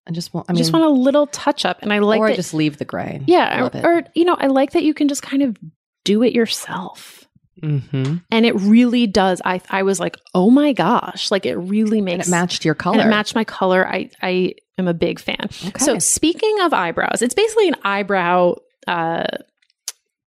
[0.07, 1.83] I just want, I mean, just want a little touch up.
[1.83, 2.37] And I like or that.
[2.37, 3.23] just leave the gray.
[3.27, 3.69] yeah.
[3.73, 5.57] Or, or, you know, I like that you can just kind of
[6.05, 7.25] do it yourself.
[7.63, 8.17] Mm-hmm.
[8.31, 9.41] And it really does.
[9.45, 12.75] I, I was like, oh my gosh, like it really And makes it matched your
[12.75, 12.99] color.
[12.99, 13.87] And it matched my color.
[13.87, 15.49] I I am a big fan.
[15.67, 15.85] Okay.
[15.85, 18.57] So speaking of eyebrows, it's basically an eyebrow
[18.89, 19.27] uh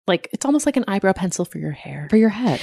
[0.07, 2.09] like it's almost like an eyebrow pencil for your hair.
[2.11, 2.61] for your head.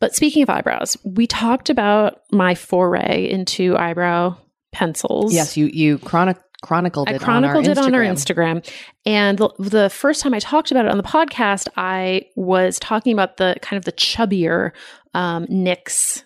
[0.00, 4.36] But speaking of eyebrows, we talked about my foray into eyebrow
[4.72, 5.34] pencils.
[5.34, 7.20] Yes, you you chronic chronicled I it.
[7.20, 8.68] chronicled on our it on our Instagram.
[9.06, 13.12] And the, the first time I talked about it on the podcast, I was talking
[13.12, 14.72] about the kind of the chubbier
[15.14, 16.24] um, NYX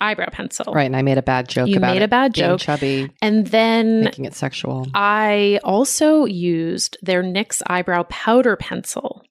[0.00, 0.72] eyebrow pencil.
[0.74, 1.68] Right, and I made a bad joke.
[1.68, 2.60] You about made it a bad being joke.
[2.60, 4.86] chubby, And then making it sexual.
[4.94, 9.22] I also used their NYX eyebrow powder pencil,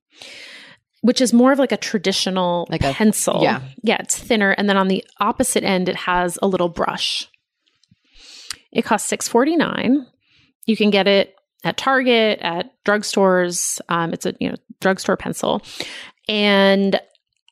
[1.03, 3.39] which is more of like a traditional Like a- pencil.
[3.43, 3.61] yeah.
[3.83, 4.51] Yeah, it's thinner.
[4.51, 7.27] And then on the opposite end, it has a little brush.
[8.71, 10.07] It costs six forty nine.
[10.65, 13.79] You can get it at Target, at drugstores.
[13.89, 15.61] Um, it's a you know drugstore pencil,
[16.27, 16.99] and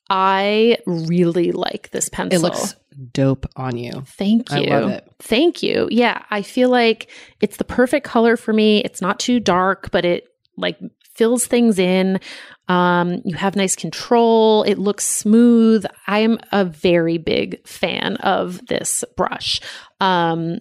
[0.10, 2.40] I really like this pencil.
[2.40, 2.76] It looks
[3.14, 4.04] dope on you.
[4.18, 4.70] Thank I you.
[4.70, 5.08] love it.
[5.20, 5.88] Thank you.
[5.92, 7.10] Yeah, I feel like
[7.42, 8.80] it's the perfect color for me.
[8.84, 10.26] It's not too dark, but it
[10.58, 10.78] like
[11.16, 12.20] fills things in.
[12.72, 14.64] Um, you have nice control.
[14.64, 15.86] It looks smooth.
[16.08, 19.60] I am a very big fan of this brush.
[20.00, 20.60] Um,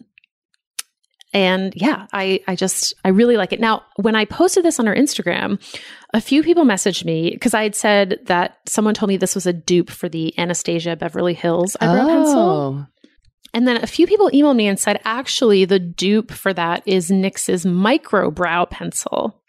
[1.33, 3.61] and yeah, I I just I really like it.
[3.61, 5.63] Now, when I posted this on our Instagram,
[6.13, 9.47] a few people messaged me because I had said that someone told me this was
[9.47, 12.41] a dupe for the Anastasia Beverly Hills eyebrow pencil.
[12.41, 12.87] Oh,
[13.55, 17.11] And then a few people emailed me and said, actually, the dupe for that is
[17.11, 19.40] NYX's micro brow pencil.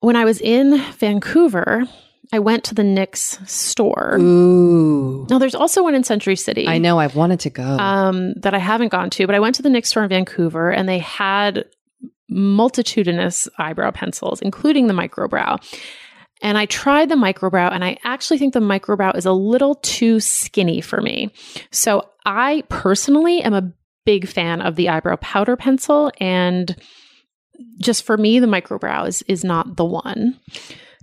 [0.00, 1.84] When I was in Vancouver,
[2.32, 4.16] I went to the NYX store.
[4.18, 5.26] ooh!
[5.28, 6.66] Now, there's also one in Century City.
[6.66, 6.98] I know.
[6.98, 7.62] I've wanted to go.
[7.64, 10.70] Um, that I haven't gone to, but I went to the NYX store in Vancouver
[10.70, 11.64] and they had
[12.28, 15.58] multitudinous eyebrow pencils, including the microbrow.
[16.42, 20.20] And I tried the microbrow, and I actually think the microbrow is a little too
[20.20, 21.30] skinny for me.
[21.70, 23.70] So I personally am a
[24.06, 26.74] big fan of the eyebrow powder pencil, and
[27.78, 30.38] just for me, the microbrow is is not the one.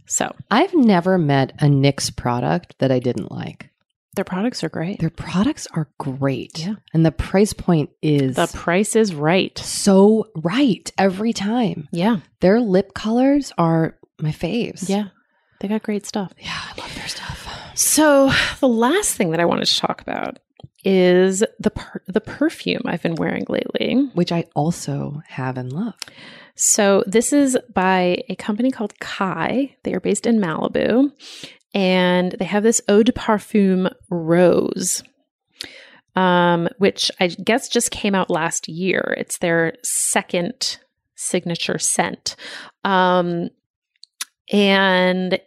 [0.06, 3.70] So I've never met a NYX product that I didn't like.
[4.16, 5.00] their products are great.
[5.00, 6.58] Their products are great.
[6.60, 6.76] Yeah.
[6.94, 9.56] And the price point is The price is right.
[9.60, 11.88] so right every time.
[11.92, 14.90] Yeah, Their lip colors are my faves.
[14.90, 15.10] yeah,
[15.60, 16.32] they got great stuff.
[16.40, 17.44] Yeah, I love their stuff.
[17.76, 20.40] So, the last thing that I wanted to talk about
[20.84, 25.94] is the per- the perfume I've been wearing lately, which I also have and love.
[26.60, 29.76] So, this is by a company called Kai.
[29.84, 31.12] They are based in Malibu,
[31.76, 35.04] and they have this eau de parfum rose,
[36.16, 39.14] um, which I guess just came out last year.
[39.20, 40.80] It's their second
[41.14, 42.36] signature scent.
[42.84, 43.50] Um,
[44.52, 45.40] and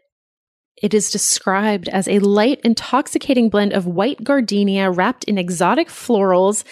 [0.81, 6.65] it is described as a light, intoxicating blend of white gardenia wrapped in exotic florals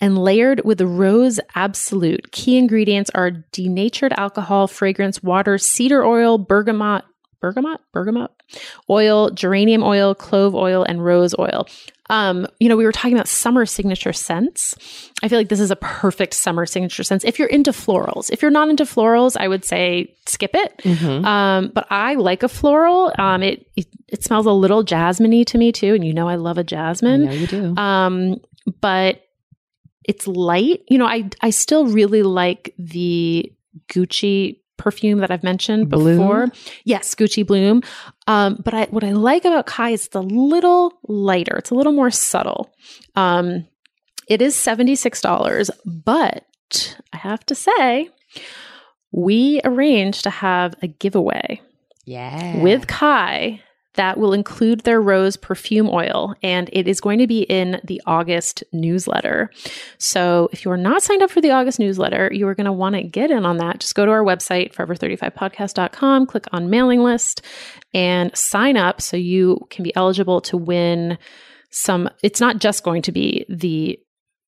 [0.00, 2.30] and layered with rose absolute.
[2.32, 7.04] Key ingredients are denatured alcohol, fragrance, water, cedar oil, bergamot,
[7.46, 8.30] bergamot, bergamot
[8.90, 11.66] oil, geranium oil, clove oil, and rose oil.
[12.08, 14.76] Um, you know, we were talking about summer signature scents.
[15.22, 17.24] I feel like this is a perfect summer signature scent.
[17.24, 20.78] If you're into florals, if you're not into florals, I would say skip it.
[20.78, 21.24] Mm-hmm.
[21.24, 23.12] Um, but I like a floral.
[23.18, 26.36] Um, it, it, it smells a little jasminey to me too, and you know I
[26.36, 27.28] love a jasmine.
[27.28, 27.76] I you do.
[27.76, 28.40] Um,
[28.80, 29.22] but
[30.04, 30.82] it's light.
[30.88, 33.52] You know, I I still really like the
[33.88, 36.18] Gucci perfume that I've mentioned Bloom?
[36.18, 36.48] before.
[36.84, 37.82] Yes, Gucci Bloom.
[38.26, 41.56] Um, but I, what I like about Kai is it's a little lighter.
[41.56, 42.72] It's a little more subtle.
[43.14, 43.66] Um,
[44.28, 48.10] it is $76, but I have to say,
[49.12, 51.60] we arranged to have a giveaway
[52.04, 52.60] yeah.
[52.62, 53.62] with Kai
[53.96, 58.00] that will include their rose perfume oil, and it is going to be in the
[58.06, 59.50] August newsletter.
[59.98, 62.72] So if you are not signed up for the August newsletter, you are going to
[62.72, 63.80] want to get in on that.
[63.80, 67.42] Just go to our website, forever35podcast.com, click on mailing list,
[67.92, 71.18] and sign up so you can be eligible to win
[71.70, 72.08] some.
[72.22, 73.98] It's not just going to be the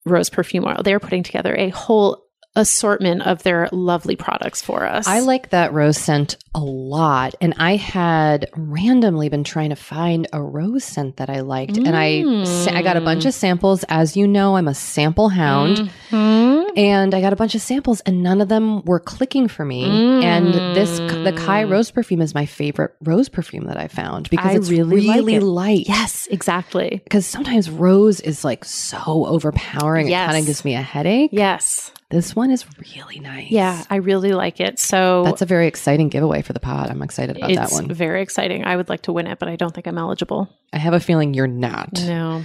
[0.06, 0.82] rose perfume oil.
[0.82, 2.27] They're putting together a whole
[2.58, 5.06] assortment of their lovely products for us.
[5.06, 7.34] I like that rose scent a lot.
[7.40, 11.74] And I had randomly been trying to find a rose scent that I liked.
[11.74, 11.86] Mm.
[11.86, 13.84] And I I got a bunch of samples.
[13.88, 15.78] As you know, I'm a sample hound.
[15.78, 16.47] Mm-hmm.
[16.78, 19.84] And I got a bunch of samples and none of them were clicking for me.
[19.84, 20.22] Mm.
[20.22, 24.52] And this the Kai rose perfume is my favorite rose perfume that I found because
[24.52, 25.88] I it's really, really like light.
[25.88, 27.00] Yes, exactly.
[27.02, 30.06] Because sometimes rose is like so overpowering.
[30.06, 30.28] Yes.
[30.28, 31.30] It kind of gives me a headache.
[31.32, 31.92] Yes.
[32.10, 32.64] This one is
[32.94, 33.50] really nice.
[33.50, 34.78] Yeah, I really like it.
[34.78, 36.88] So that's a very exciting giveaway for the pod.
[36.88, 37.90] I'm excited about that one.
[37.90, 38.64] It's very exciting.
[38.64, 40.48] I would like to win it, but I don't think I'm eligible.
[40.72, 41.90] I have a feeling you're not.
[42.06, 42.44] No.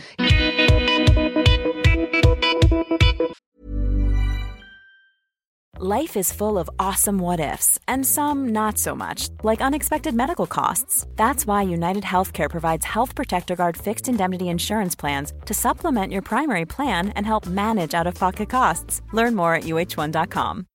[5.80, 10.46] Life is full of awesome what ifs, and some not so much, like unexpected medical
[10.46, 11.08] costs.
[11.16, 16.22] That's why United Healthcare provides Health Protector Guard fixed indemnity insurance plans to supplement your
[16.22, 19.02] primary plan and help manage out of pocket costs.
[19.14, 20.68] Learn more at uhone.com.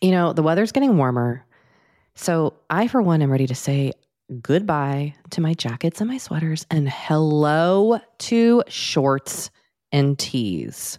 [0.00, 1.44] You know, the weather's getting warmer.
[2.14, 3.92] So I, for one, am ready to say
[4.40, 9.50] goodbye to my jackets and my sweaters and hello to shorts
[9.92, 10.98] and tees.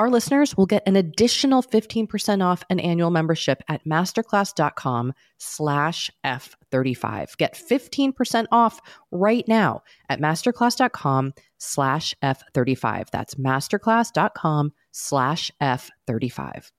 [0.00, 7.36] our listeners will get an additional 15% off an annual membership at masterclass.com slash F35.
[7.36, 8.80] Get 15% off
[9.10, 13.10] right now at masterclass.com slash F35.
[13.12, 16.70] That's masterclass.com slash F35.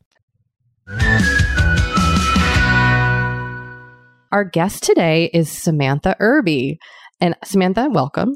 [4.32, 6.80] Our guest today is Samantha Irby.
[7.20, 8.36] And Samantha, welcome.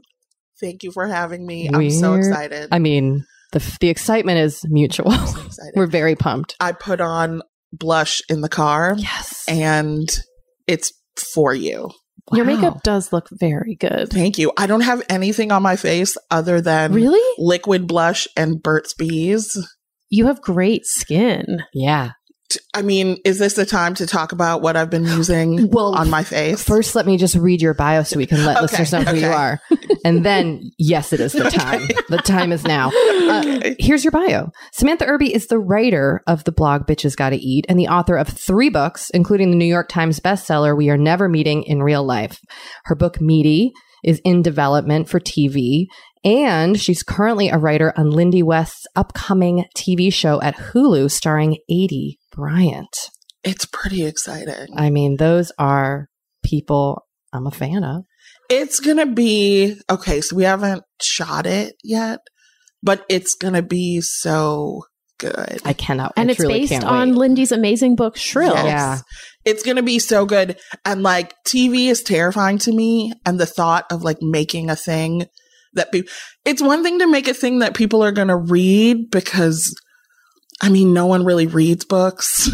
[0.62, 1.72] Thank you for having me.
[1.74, 2.68] I'm so excited.
[2.72, 5.12] I mean, the, the excitement is mutual.
[5.12, 5.64] So.
[5.76, 6.56] We're very pumped.
[6.60, 7.42] I put on
[7.74, 9.44] blush in the car Yes.
[9.48, 10.08] and
[10.68, 10.92] it's
[11.34, 11.90] for you.
[12.34, 14.10] Your makeup does look very good.
[14.10, 14.52] Thank you.
[14.58, 17.22] I don't have anything on my face other than Really?
[17.38, 19.56] liquid blush and Burt's Bees.
[20.10, 21.60] you have great skin.
[21.74, 22.12] Yeah.
[22.74, 26.10] I mean, is this the time to talk about what I've been using Well, on
[26.10, 26.64] my face?
[26.64, 29.18] First, let me just read your bio so we can let Okay, listeners know who
[29.18, 29.60] you are.
[30.04, 31.88] And then, yes, it is the time.
[32.10, 32.92] The time is now.
[33.26, 34.52] Uh, here's your bio.
[34.72, 38.28] Samantha Irby is the writer of the blog Bitches Gotta Eat and the author of
[38.28, 42.40] three books, including the New York Times bestseller We Are Never Meeting in Real Life.
[42.86, 45.88] Her book Meaty is in development for TV.
[46.24, 52.16] And she's currently a writer on Lindy West's upcoming TV show at Hulu starring Aidy
[52.36, 52.96] Bryant.
[53.44, 54.68] it's pretty exciting.
[54.76, 56.10] I mean, those are
[56.44, 58.04] people I'm a fan of.
[58.50, 60.22] It's gonna be okay.
[60.22, 62.20] So we haven't shot it yet,
[62.84, 64.84] but it's gonna be so
[65.18, 65.62] good.
[65.64, 66.14] I cannot.
[66.18, 67.18] And I it's truly based on wait.
[67.18, 68.54] Lindy's amazing book, Shrill.
[68.54, 68.66] Yes.
[68.66, 69.00] Yeah.
[69.46, 70.58] It's gonna be so good.
[70.84, 75.26] And like TV is terrifying to me, and the thought of like making a thing
[75.74, 76.12] that people.
[76.46, 79.76] It's one thing to make a thing that people are gonna read because,
[80.62, 82.50] I mean, no one really reads books.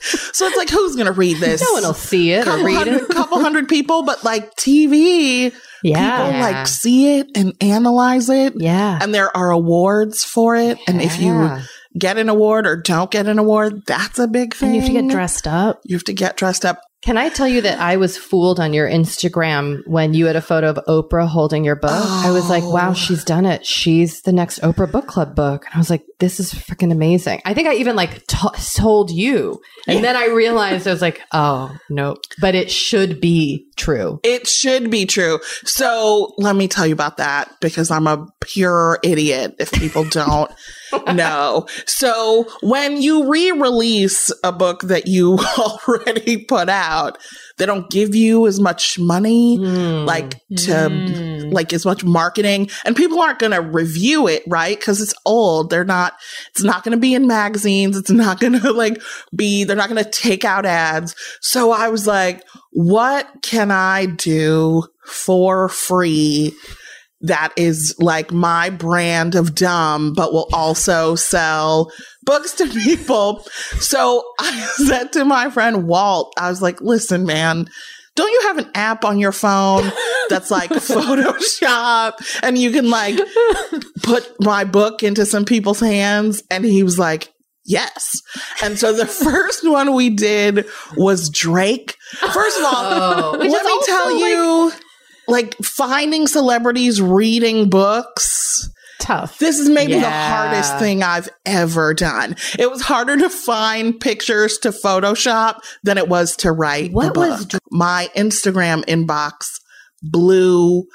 [0.00, 1.62] so, so it's like, who's gonna read this?
[1.62, 3.08] No one will see it or couple read hundred, it.
[3.08, 5.52] couple hundred people, but like TV,
[5.82, 6.26] Yeah.
[6.26, 8.54] people like see it and analyze it.
[8.56, 8.98] Yeah.
[9.00, 10.78] And there are awards for it.
[10.86, 11.58] And if you
[11.98, 14.68] get an award or don't get an award, that's a big thing.
[14.68, 15.80] And you have to get dressed up.
[15.84, 16.80] You have to get dressed up.
[17.06, 20.40] Can I tell you that I was fooled on your Instagram when you had a
[20.40, 21.92] photo of Oprah holding your book?
[21.92, 22.94] I was like, wow, Oh.
[22.94, 23.64] she's done it.
[23.64, 25.66] She's the next Oprah book club book.
[25.66, 27.42] And I was like, this is freaking amazing.
[27.44, 29.60] I think I even like t- told you.
[29.86, 34.18] And then I realized I was like, oh, no, but it should be true.
[34.24, 35.38] It should be true.
[35.64, 40.50] So let me tell you about that because I'm a pure idiot if people don't
[41.12, 41.66] know.
[41.86, 47.18] So when you re-release a book that you already put out,
[47.58, 51.52] they don't give you as much money, like to Mm.
[51.52, 54.78] like as much marketing and people aren't going to review it, right?
[54.80, 55.70] Cuz it's old.
[55.70, 56.14] They're not
[56.50, 57.96] it's not going to be in magazines.
[57.96, 59.00] It's not going to like
[59.34, 61.14] be they're not going to take out ads.
[61.40, 66.52] So I was like, what can I do for free
[67.22, 71.90] that is like my brand of dumb, but will also sell
[72.22, 73.44] books to people.
[73.80, 77.66] So I said to my friend Walt, I was like, listen, man,
[78.16, 79.90] don't you have an app on your phone
[80.28, 80.70] that's like
[81.40, 83.18] Photoshop and you can like
[84.02, 86.42] put my book into some people's hands?
[86.50, 87.32] And he was like,
[87.68, 88.22] Yes.
[88.62, 91.96] And so the first one we did was Drake.
[92.12, 94.72] First of all, Oh, let me is also, tell like- you,
[95.28, 98.68] like finding celebrities reading books.
[98.98, 99.38] Tough.
[99.38, 102.34] This is maybe the hardest thing I've ever done.
[102.58, 107.46] It was harder to find pictures to Photoshop than it was to write What was
[107.70, 109.46] My Instagram inbox
[110.02, 110.86] blew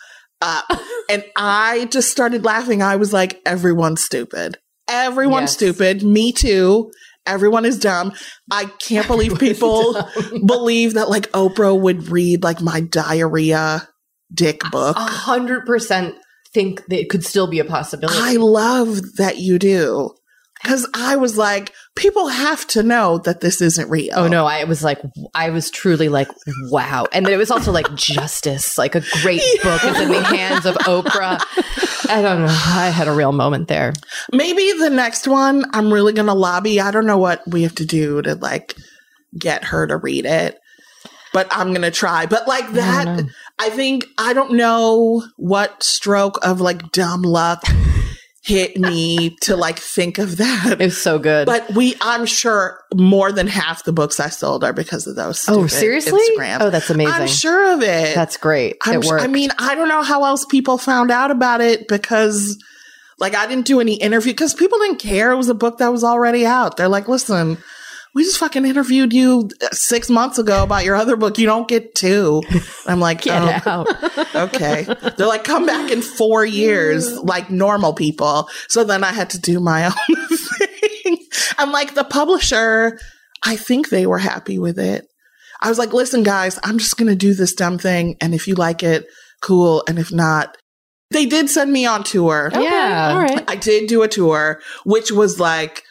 [0.42, 0.66] up,
[1.10, 2.82] and I just started laughing.
[2.82, 4.58] I was like, "Everyone's stupid.
[4.88, 5.54] Everyone's Yes.
[5.54, 6.04] stupid.
[6.04, 6.92] Me too."
[7.28, 8.14] Everyone is dumb.
[8.50, 9.96] I can't believe people
[10.46, 13.88] believe that like Oprah would read like my diarrhea
[14.34, 14.96] dick book.
[14.98, 16.16] A hundred percent
[16.54, 18.20] think that it could still be a possibility.
[18.20, 20.12] I love that you do.
[20.64, 24.14] Cause I was like, people have to know that this isn't real.
[24.16, 25.02] Oh no, I was like,
[25.34, 26.28] I was truly like,
[26.70, 27.08] wow.
[27.12, 30.68] And then it was also like justice, like a great book is in the hands
[30.68, 31.42] of Oprah.
[32.10, 32.48] I don't know.
[32.48, 33.94] I had a real moment there.
[34.32, 36.80] Maybe the next one I'm really gonna lobby.
[36.80, 38.76] I don't know what we have to do to like
[39.36, 40.60] get her to read it.
[41.34, 42.28] But I'm gonna try.
[42.28, 43.26] But like that.
[43.62, 47.64] I think I don't know what stroke of like dumb luck
[48.44, 50.78] hit me to like think of that.
[50.80, 51.46] It was so good.
[51.46, 55.46] But we, I'm sure more than half the books I sold are because of those.
[55.48, 56.20] oh, seriously?
[56.36, 56.58] Instagrams.
[56.62, 57.14] Oh, that's amazing.
[57.14, 58.16] I'm sure of it.
[58.16, 58.78] That's great.
[58.84, 59.24] I'm it worked.
[59.24, 62.58] I mean, I don't know how else people found out about it because,
[63.20, 65.30] like, I didn't do any interview because people didn't care.
[65.30, 66.78] It was a book that was already out.
[66.78, 67.60] They're like, listen,
[68.14, 71.38] we just fucking interviewed you uh, six months ago about your other book.
[71.38, 72.42] You don't get two.
[72.86, 74.36] I'm like, get oh, out.
[74.36, 74.86] okay.
[75.18, 78.50] They're like, come back in four years, like normal people.
[78.68, 81.18] So then I had to do my own thing.
[81.58, 83.00] And like the publisher,
[83.44, 85.06] I think they were happy with it.
[85.62, 88.18] I was like, listen, guys, I'm just going to do this dumb thing.
[88.20, 89.06] And if you like it,
[89.42, 89.84] cool.
[89.88, 90.58] And if not,
[91.12, 92.48] they did send me on tour.
[92.52, 93.12] Okay, Yeah.
[93.14, 93.44] All right.
[93.50, 95.84] I did do a tour, which was like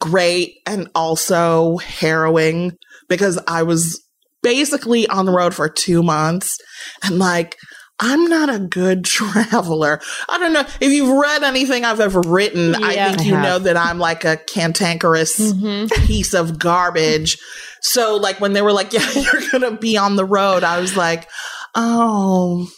[0.00, 2.72] great and also harrowing
[3.08, 4.02] because I was
[4.42, 6.56] basically on the road for two months
[7.02, 7.56] and like,
[7.98, 10.00] I'm not a good traveler.
[10.28, 12.74] I don't know if you've read anything I've ever written.
[12.74, 13.42] I think I you have.
[13.42, 15.90] know that I'm like a cantankerous Mhm.
[16.06, 17.38] piece of garbage.
[17.80, 20.78] So like when they were like, yeah, you're going to be on the road, I
[20.78, 21.28] was like,
[21.74, 22.68] oh,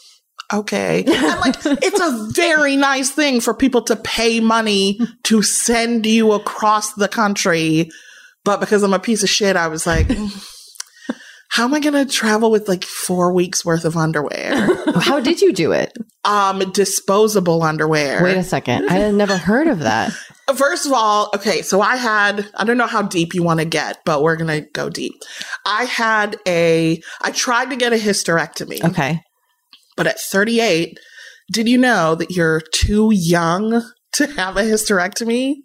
[0.53, 1.05] okay.
[1.07, 6.33] And like, it's a very nice thing for people to pay money to send you
[6.33, 7.91] across the country.
[8.45, 10.31] But because I'm a piece of shit, I was like, "Mm,
[11.51, 14.69] how am I going to travel with like four weeks worth of underwear?
[15.01, 15.93] How did you do it?
[16.25, 18.23] um, disposable underwear.
[18.23, 18.89] Wait a second.
[18.91, 20.13] I had never heard of that.
[20.57, 23.67] First of all, okay, so I had, I don't know how deep you want to
[23.67, 25.15] get, but we're going to go deep.
[25.65, 29.21] I had a, I tried to get a hysterectomy, Okay.
[29.99, 30.99] But at 38,
[31.53, 33.83] did you know that you're too young
[34.13, 35.57] to have a hysterectomy?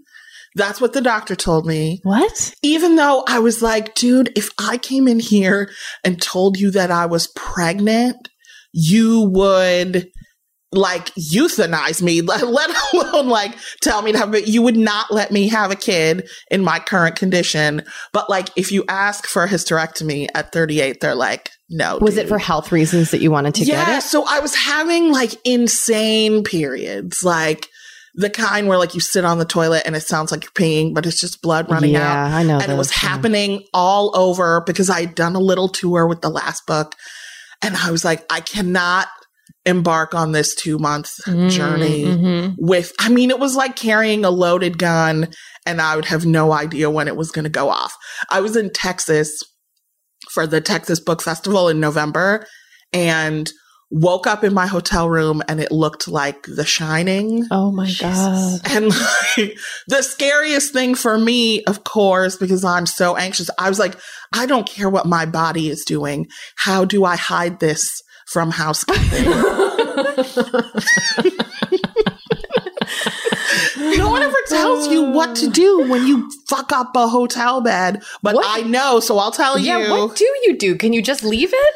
[0.55, 1.99] That's what the doctor told me.
[2.03, 2.53] What?
[2.63, 5.69] Even though I was like, dude, if I came in here
[6.03, 8.29] and told you that I was pregnant,
[8.71, 10.09] you would
[10.73, 14.47] like euthanize me, let, let alone like tell me to have it.
[14.47, 17.83] You would not let me have a kid in my current condition.
[18.11, 21.97] But like, if you ask for a hysterectomy at 38, they're like, no.
[21.99, 22.25] Was dude.
[22.25, 24.01] it for health reasons that you wanted to yeah, get it?
[24.03, 27.67] so I was having like insane periods, like
[28.15, 30.93] the kind where like you sit on the toilet and it sounds like you're peeing,
[30.93, 32.31] but it's just blood running yeah, out.
[32.31, 32.59] I know.
[32.59, 33.09] And it was those, yeah.
[33.09, 36.95] happening all over because I had done a little tour with the last book.
[37.63, 39.07] And I was like, I cannot
[39.65, 41.11] embark on this two month
[41.49, 42.55] journey Mhm.
[42.57, 45.29] with, I mean, it was like carrying a loaded gun
[45.65, 47.95] and I would have no idea when it was going to go off.
[48.29, 49.31] I was in Texas
[50.31, 52.45] for the Texas Book Festival in November
[52.91, 53.49] and
[53.89, 57.45] woke up in my hotel room and it looked like The Shining.
[57.51, 58.59] Oh my god.
[58.65, 59.57] And like,
[59.87, 63.95] the scariest thing for me, of course, because I'm so anxious, I was like,
[64.33, 66.27] I don't care what my body is doing.
[66.57, 68.01] How do I hide this
[68.33, 69.25] from housekeeping?
[73.77, 78.01] no one ever tells you what to do when you fuck up a hotel bed,
[78.21, 78.45] but What?
[78.47, 79.83] I know, so I'll tell Yeah, you.
[79.85, 80.75] Yeah, what do you do?
[80.75, 81.73] Can you just leave it?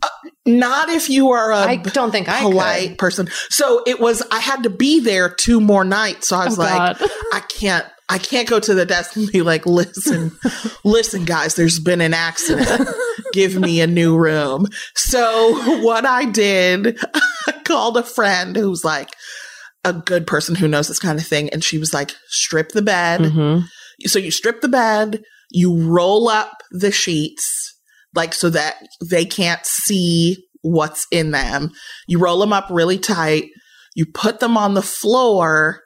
[0.00, 0.08] Uh,
[0.46, 2.98] not if you are a I don't think I polite could.
[2.98, 3.28] person.
[3.50, 6.28] So it was I had to be there two more nights.
[6.28, 7.10] So I was Oh, like, God.
[7.32, 10.38] I can't I can't go to the desk and be like, listen,
[10.84, 12.88] listen, guys, there's been an accident.
[13.32, 14.66] Give me a new room.
[14.94, 16.98] So what I did,
[17.46, 19.10] I called a friend who's like
[19.84, 21.48] a good person who knows this kind of thing.
[21.50, 23.20] And she was like, strip the bed.
[23.20, 23.64] Mhm.
[24.06, 27.74] So you strip the bed, you roll up the sheets,
[28.14, 31.70] like so that they can't see what's in them.
[32.06, 33.46] You roll them up really tight,
[33.94, 35.82] you put them on the floor,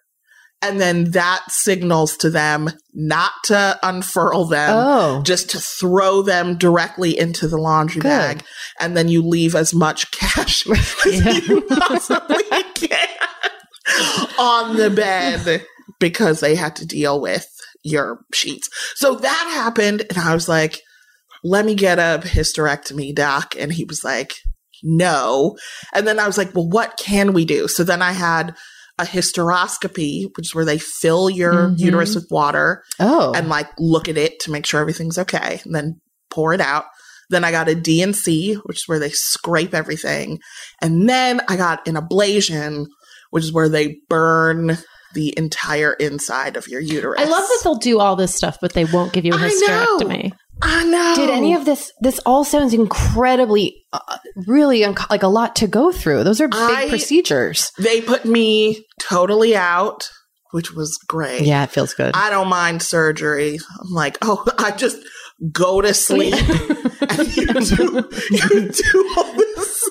[0.63, 4.71] and then that signals to them not to unfurl them.
[4.73, 8.09] Oh, Just to throw them directly into the laundry Good.
[8.09, 8.45] bag,
[8.81, 10.67] and then you leave as much cash
[11.05, 11.05] as
[11.49, 12.45] you possibly
[12.75, 13.09] can
[14.39, 15.67] on the bed
[15.99, 17.47] because they had to deal with
[17.83, 18.69] your sheets.
[18.95, 20.81] So that happened, and I was like,
[21.45, 23.55] let me get a hysterectomy, doc.
[23.59, 24.35] And he was like,
[24.83, 25.57] no.
[25.93, 27.69] And then I was like, well, what can we do?
[27.69, 28.55] So then I had
[28.99, 31.79] a hysteroscopy, which is where they fill your Mhm.
[31.79, 35.75] uterus with water oh, and like look at it to make sure everything's okay and
[35.75, 36.85] then pour it out.
[37.31, 40.39] Then I got a D&C, which is where they scrape everything.
[40.83, 42.87] And then I got an ablation,
[43.31, 44.77] which is where they burn
[45.15, 47.21] the entire inside of your uterus.
[47.21, 50.33] I love that they'll do all this stuff, but they won't give you a hysterectomy.
[50.63, 51.15] I know.
[51.17, 51.93] did any of this?
[52.01, 53.99] This all sounds incredibly, uh,
[54.47, 56.25] really unco- like a lot to go through.
[56.25, 57.71] Those are big I- procedures.
[57.79, 60.09] They put me totally out,
[60.53, 61.43] which was great.
[61.43, 62.15] Yeah, it feels good.
[62.15, 63.59] I don't mind surgery.
[63.81, 64.99] I'm like, oh, I just
[65.51, 66.35] go to sleep
[67.11, 69.35] and you do, you do all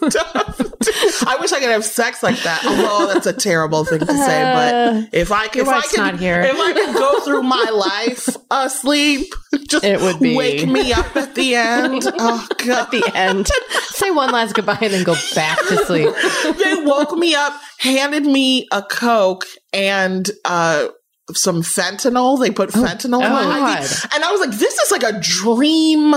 [0.09, 0.59] stuff.
[1.27, 2.65] I wish I could have sex like that.
[2.65, 6.05] Although that's a terrible thing to say, but if I can, if I wife's can,
[6.13, 6.41] not here.
[6.41, 9.27] if I can go through my life asleep,
[9.67, 12.03] just It would be- wake me up at the end.
[12.23, 13.47] Oh god, At the end,
[13.89, 16.13] say one last goodbye and then go back to sleep.
[16.57, 20.87] they woke me up, handed me a Coke and uh,
[21.33, 22.39] some fentanyl.
[22.39, 23.83] They put fentanyl in my God.
[23.83, 24.05] IV.
[24.13, 26.13] And I was like, this is like a dream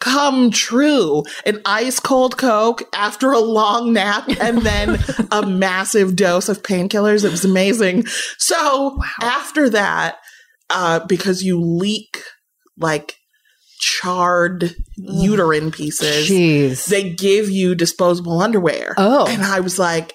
[0.00, 1.22] come true.
[1.46, 4.98] An ice cold Coke after a long nap and then
[5.32, 7.24] a massive dose of painkillers.
[7.24, 8.06] It was amazing.
[8.38, 10.18] So after that,
[10.70, 12.22] uh, because you leak
[12.78, 13.16] like
[13.78, 16.86] charred uterine pieces, Jeez.
[16.86, 18.94] they give you disposable underwear.
[18.96, 19.26] Oh.
[19.26, 20.12] And I was like,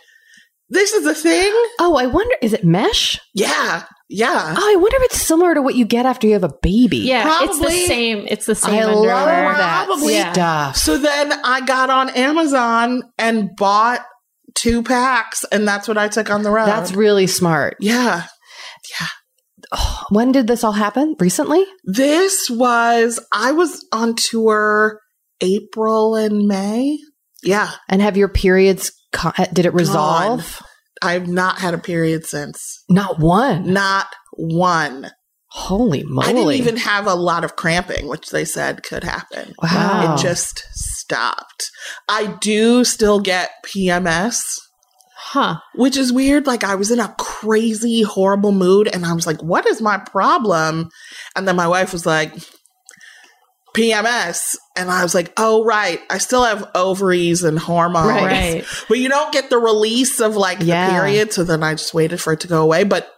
[0.69, 1.51] this is a thing?
[1.79, 2.35] oh, I wonder.
[2.41, 3.19] Is it mesh?
[3.33, 3.83] Yeah.
[4.09, 4.55] Yeah.
[4.57, 6.97] Oh, I wonder if it's similar to what you get after you have a baby.
[6.97, 8.25] Yeah, it's the same.
[8.27, 10.15] It's the same I love that Probably.
[10.15, 10.31] Yeah.
[10.33, 10.77] stuff.
[10.77, 14.03] So then I got on Amazon and bought
[14.55, 16.65] two packs, and that's what I took on the road.
[16.65, 17.77] That's really smart.
[17.79, 18.25] yeah.
[18.99, 19.07] Yeah.
[20.09, 21.15] When did this all happen?
[21.19, 21.63] Recently?
[21.83, 24.99] This was, I was on tour
[25.39, 26.97] April and May.
[27.43, 27.69] Yeah.
[27.87, 28.91] And have your periods
[29.53, 30.61] did it resolve?
[31.01, 32.83] I've not had a period since.
[32.89, 33.71] Not one.
[33.73, 35.11] Not one.
[35.51, 36.27] Holy moly!
[36.27, 39.55] I didn't even have a lot of cramping, which they said could happen.
[39.63, 40.13] wow.
[40.13, 41.71] It just stopped.
[42.07, 44.43] I do still get PMS,
[45.15, 45.57] Huh.
[45.73, 46.45] which is weird.
[46.45, 49.97] Like I was in a crazy, horrible mood and I was like, what is my
[49.97, 50.89] problem?
[51.35, 52.31] And then my wife was like,
[53.75, 54.55] PMS.
[54.75, 55.99] And I was like, oh, right.
[56.09, 58.07] I still have ovaries and hormones.
[58.07, 58.65] Right.
[58.87, 60.87] But you don't get the release of like Yeah.
[60.87, 61.33] the period.
[61.33, 62.83] So then I just waited for it to go away.
[62.83, 63.09] But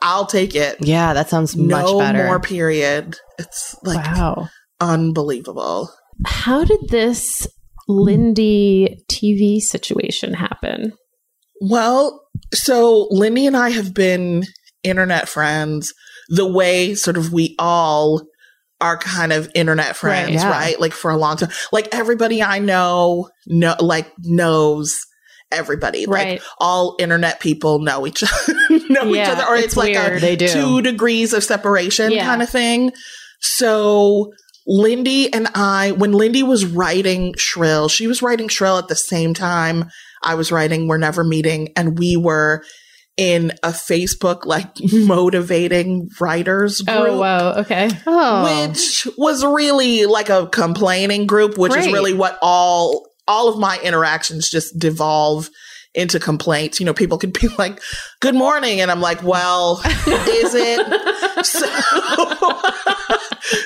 [0.00, 0.78] I'll take it.
[0.80, 2.24] yeah, that sounds much no better.
[2.24, 3.16] more period.
[3.38, 4.48] It's like wow.
[4.80, 5.90] unbelievable.
[6.26, 7.46] How did this
[7.86, 10.92] Lindy TV situation happen?
[11.60, 14.44] Well, so Lindy and I have been
[14.82, 15.92] internet friends
[16.28, 18.22] the way sort of we all
[18.80, 20.50] are kind of internet friends, yeah.
[20.50, 20.78] right?
[20.80, 21.50] Like for a long time.
[21.72, 25.00] Like everybody I know know like knows
[25.50, 26.06] everybody.
[26.06, 26.32] Right.
[26.32, 28.54] Like all internet people know each other
[28.90, 29.44] know each other.
[29.44, 30.18] Or it's it's, like weird.
[30.18, 30.48] a They do.
[30.48, 32.26] two degrees of separation Yeah.
[32.26, 32.92] kind of thing.
[33.40, 34.32] So
[34.66, 39.32] Lindy and I, when Lindy was writing Shrill, she was writing Shrill at the same
[39.34, 39.90] time
[40.22, 42.64] I was writing We're Never Meeting, and we were
[43.18, 47.14] in a Facebook like motivating writers oh, group.
[47.14, 47.54] Oh, wow.
[47.56, 47.90] Okay.
[48.06, 51.88] oh, Which was really like a complaining group, which Great.
[51.88, 55.50] is really what all all of my interactions just devolve
[55.94, 56.78] into complaints.
[56.78, 57.82] You know, people could be like,
[58.20, 61.66] "Good morning," and I'm like, "Well, is it?" so,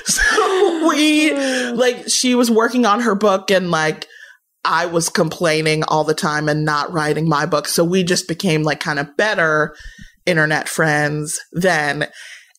[0.05, 4.07] so we like she was working on her book and like
[4.65, 7.67] I was complaining all the time and not writing my book.
[7.67, 9.75] So we just became like kind of better
[10.25, 12.07] internet friends then.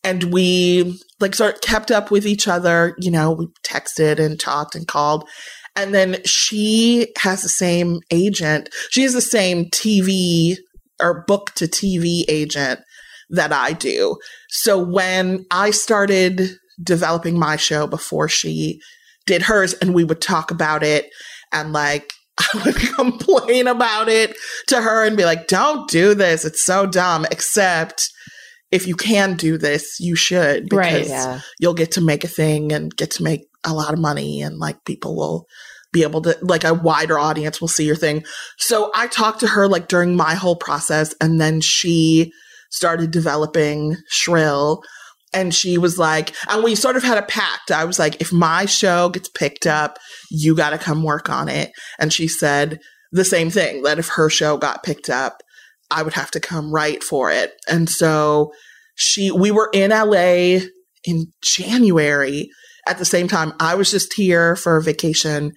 [0.03, 4.39] And we like sort of kept up with each other, you know, we texted and
[4.39, 5.27] talked and called.
[5.75, 8.69] And then she has the same agent.
[8.91, 10.57] She has the same TV
[11.01, 12.79] or book to TV agent
[13.29, 14.17] that I do.
[14.49, 16.51] So when I started
[16.81, 18.79] developing my show before she
[19.25, 21.09] did hers and we would talk about it
[21.55, 24.35] and like I would complain about it
[24.67, 26.43] to her and be like, don't do this.
[26.45, 27.25] It's so dumb.
[27.31, 28.09] Except
[28.71, 31.07] if you can do this, you should because Right.
[31.07, 31.39] yeah.
[31.59, 34.57] you'll get to make a thing and get to make a lot of money and
[34.57, 35.45] like people will
[35.93, 38.25] be able to like a wider audience will see your thing.
[38.57, 42.33] So I talked to her like during my whole process and then she
[42.69, 44.83] started developing Shrill
[45.35, 47.71] and she was like and we sort of had a pact.
[47.71, 49.99] I was like if my show gets picked up,
[50.31, 51.71] you got to come work on it.
[51.99, 52.79] And she said
[53.11, 55.41] the same thing that if her show got picked up,
[55.91, 57.53] I would have to come write for it.
[57.69, 58.51] And so
[58.95, 60.65] she we were in LA
[61.03, 62.49] in January
[62.87, 63.53] at the same time.
[63.59, 65.53] I was just here for a vacation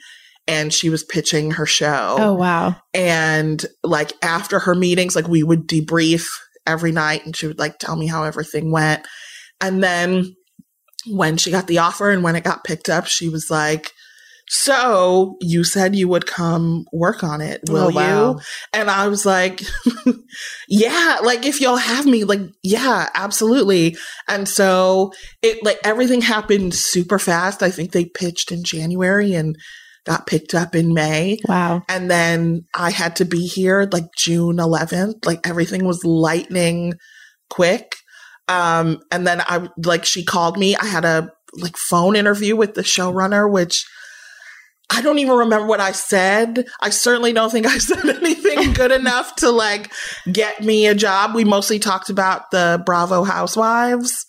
[0.47, 2.17] and she was pitching her show.
[2.19, 2.77] Oh, wow.
[2.95, 6.27] And like after her meetings, like we would debrief
[6.67, 9.07] every night and she would like tell me how everything went.
[9.61, 10.35] And then
[11.07, 13.93] when she got the offer and when it got picked up, she was like,
[14.51, 18.31] so you said you would come work on it, will Oh, wow.
[18.33, 18.41] you?
[18.73, 19.61] And I was like,
[20.69, 23.97] yeah, like if y'all have me, like, yeah, absolutely.
[24.27, 27.63] And so it like everything happened super fast.
[27.63, 29.55] I think they pitched in January and
[30.07, 31.39] got picked up in May.
[31.47, 31.83] Wow.
[31.89, 35.27] And then I had to be here like June 11th.
[35.27, 36.95] Like everything was lightning
[37.51, 37.97] quick.
[38.49, 40.77] Um, and then I like she called me.
[40.77, 43.87] I had a like phone interview with the showrunner, which
[44.91, 46.67] I don't even remember what I said.
[46.81, 49.93] I certainly don't think I said anything good enough to like
[50.31, 51.35] get me a job.
[51.35, 54.25] We mostly talked about the Bravo housewives.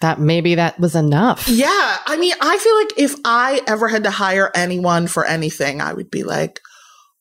[0.00, 1.48] That maybe that was enough.
[1.48, 1.96] Yeah.
[2.06, 5.94] I mean, I feel like if I ever had to hire anyone for anything, I
[5.94, 6.60] would be like,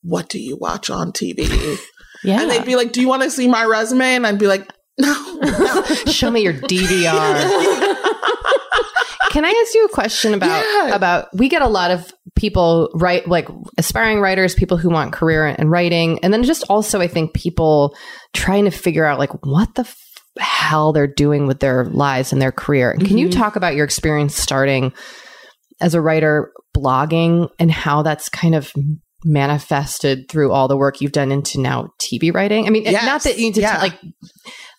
[0.02, 1.80] what do you watch on TV?
[2.26, 2.42] Yeah.
[2.42, 4.16] And they'd be like, do you want to see my resume?
[4.16, 4.70] And I'd be like,
[5.00, 5.40] no.
[5.42, 5.84] no.
[6.12, 8.00] Show me your DVR.
[9.32, 10.96] Can I ask you a question about Yeah.
[10.96, 13.48] about we get a lot of people write like
[13.80, 17.96] aspiring writers, people who want career in writing, and then just also I think people
[18.34, 19.98] trying to figure out like what the f-
[20.40, 22.96] hell they're doing with their lives and their career.
[23.00, 23.32] Can you Mhm.
[23.36, 24.94] talk about your experience starting
[25.82, 28.72] as a writer blogging and how that's kind of
[29.26, 32.68] manifested through all the work you've done into now TV writing?
[32.68, 33.06] I mean, Yes.
[33.06, 33.78] not that you need to Yeah.
[33.82, 34.00] like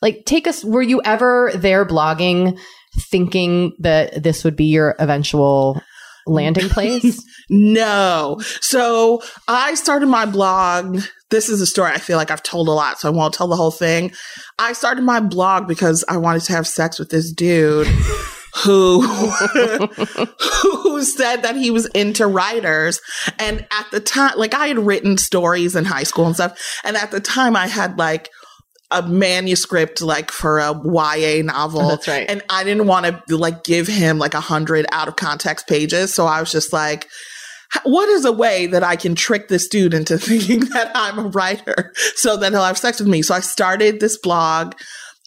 [0.02, 2.58] like take us were you ever there blogging
[3.10, 5.80] thinking that this would be your eventual
[6.26, 7.22] landing place?
[7.50, 8.40] No.
[8.62, 11.02] So I started my blog.
[11.28, 13.48] This is a story I feel like I've told a lot, so I won't tell
[13.48, 14.12] the whole thing.
[14.58, 17.86] I started my blog because I wanted to have sex with this dude
[18.62, 19.00] who
[20.62, 23.00] who said that he was into writers
[23.38, 26.96] and at the time like I had written stories in high school and stuff and
[26.96, 28.30] at the time I had like
[28.90, 31.88] a manuscript like for a YA novel.
[31.88, 32.26] That's right.
[32.28, 36.14] And I didn't want to like give him like a hundred out of context pages.
[36.14, 37.08] So I was just like,
[37.82, 41.28] what is a way that I can trick this dude into thinking that I'm a
[41.28, 43.22] writer so that he'll have sex with me?
[43.22, 44.74] So I started this blog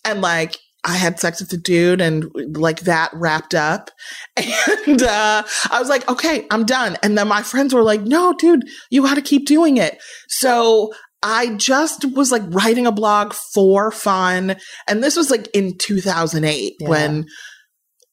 [0.06, 0.58] and like
[0.88, 3.92] I had sex with the dude and like that wrapped up.
[4.88, 6.98] And uh, I was like, okay, I'm done.
[7.04, 10.02] And then my friends were like, no, dude, you got to keep doing it.
[10.30, 14.56] So I just was like writing a blog for fun.
[14.88, 16.88] And this was like in 2008 Yeah.
[16.90, 17.26] when,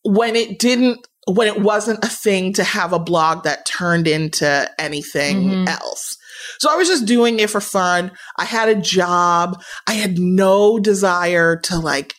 [0.02, 4.68] when it didn't, when it wasn't a thing to have a blog that turned into
[4.78, 5.68] anything Mhm.
[5.68, 6.16] else.
[6.58, 8.10] So I was just doing it for fun.
[8.36, 9.62] I had a job.
[9.86, 12.14] I had no desire to like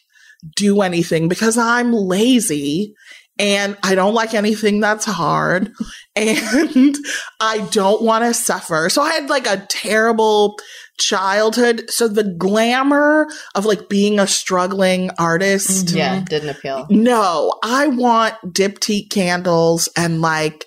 [0.56, 2.94] do anything because I'm lazy
[3.38, 5.72] and I don't like anything that's hard
[6.16, 6.96] and
[7.40, 8.90] I don't want to suffer.
[8.90, 10.58] So I had like a terrible
[10.98, 11.90] childhood.
[11.90, 15.88] So the glamour of like being a struggling artist.
[15.88, 16.88] Mm, yeah, didn't appeal.
[16.90, 20.66] No, I want diptyque candles and like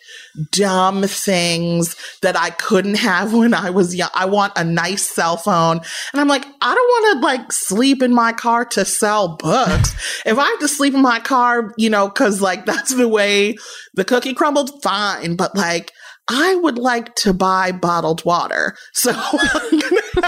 [0.50, 4.10] dumb things that I couldn't have when I was young.
[4.14, 5.80] I want a nice cell phone.
[6.12, 9.94] And I'm like, I don't want to like sleep in my car to sell books.
[10.24, 13.56] if I have to sleep in my car, you know, cause like that's the way
[13.94, 15.36] the cookie crumbled, fine.
[15.36, 15.92] But like,
[16.30, 18.76] I would like to buy bottled water.
[18.92, 19.12] So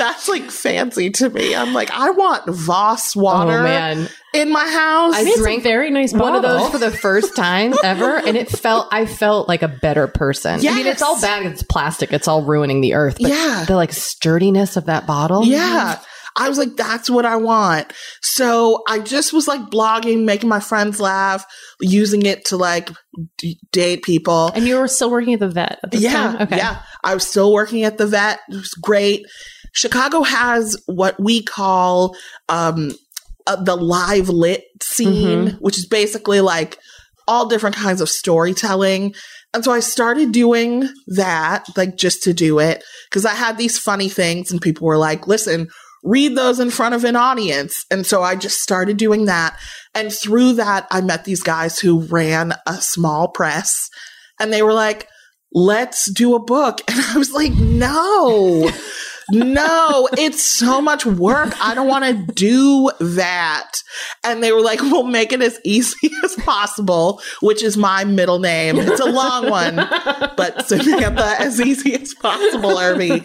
[0.00, 1.54] that's like fancy to me.
[1.54, 5.14] I'm like, I want Voss water Oh man, in my house.
[5.14, 8.36] I It's a drank very nice one of those for the first time ever, and
[8.36, 10.54] it felt I felt like a better person.
[10.66, 11.46] I mean, it's all bad.
[11.46, 12.12] It's plastic.
[12.12, 13.18] It's all ruining the earth.
[13.20, 13.64] But Yeah.
[13.68, 15.44] the like sturdiness of that bottle.
[15.44, 15.98] Yeah.
[16.36, 17.92] I was like, that's what I want.
[18.22, 21.44] So I just was like blogging, making my friends laugh,
[21.80, 22.88] using it to like
[23.38, 24.46] d- date people.
[24.54, 26.12] and you were still working at the vet at this Yeah.
[26.12, 26.42] time?
[26.42, 26.56] Okay.
[26.56, 26.82] Yeah.
[27.02, 28.38] I was still working at the vet.
[28.48, 29.26] It was great.
[29.72, 32.16] Chicago has what we call
[32.48, 32.92] um,
[33.46, 36.78] uh, the live lit scene, which is basically like
[37.26, 39.14] all different kinds of storytelling.
[39.54, 43.78] And so I started doing that, like just to do it, because I had these
[43.78, 45.68] funny things, and people were like, listen,
[46.02, 47.84] read those in front of an audience.
[47.90, 49.58] And so I just started doing that.
[49.94, 53.90] And through that, I met these guys who ran a small press,
[54.38, 55.08] and they were like,
[55.52, 56.80] let's do a book.
[56.88, 58.70] And I was like, no.
[59.30, 61.54] No, it's so much work.
[61.60, 63.82] I don't want to do that.
[64.24, 68.38] And they were like, we'll make it as easy as possible, which is my middle
[68.38, 68.78] name.
[68.78, 69.76] It's a long one,
[70.36, 73.22] but Samantha, as easy as possible, Irby.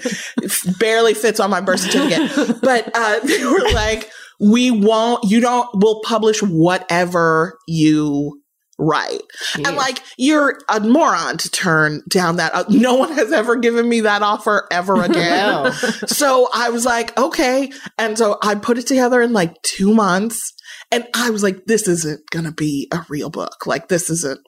[0.79, 2.61] Barely fits on my birth certificate.
[2.61, 8.41] But uh, they were like, we won't, you don't, we'll publish whatever you
[8.77, 9.21] write.
[9.55, 12.53] And like, you're a moron to turn down that.
[12.53, 15.71] Uh, no one has ever given me that offer ever again.
[16.07, 17.71] So I was like, okay.
[17.97, 20.53] And so I put it together in like two months.
[20.91, 23.65] And I was like, this isn't going to be a real book.
[23.65, 24.39] Like, this isn't,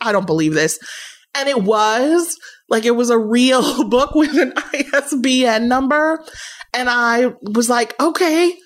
[0.00, 0.78] I don't believe this.
[1.34, 2.36] And it was
[2.68, 6.24] like, it was a real book with an ISBN number.
[6.72, 8.56] And I was like, okay,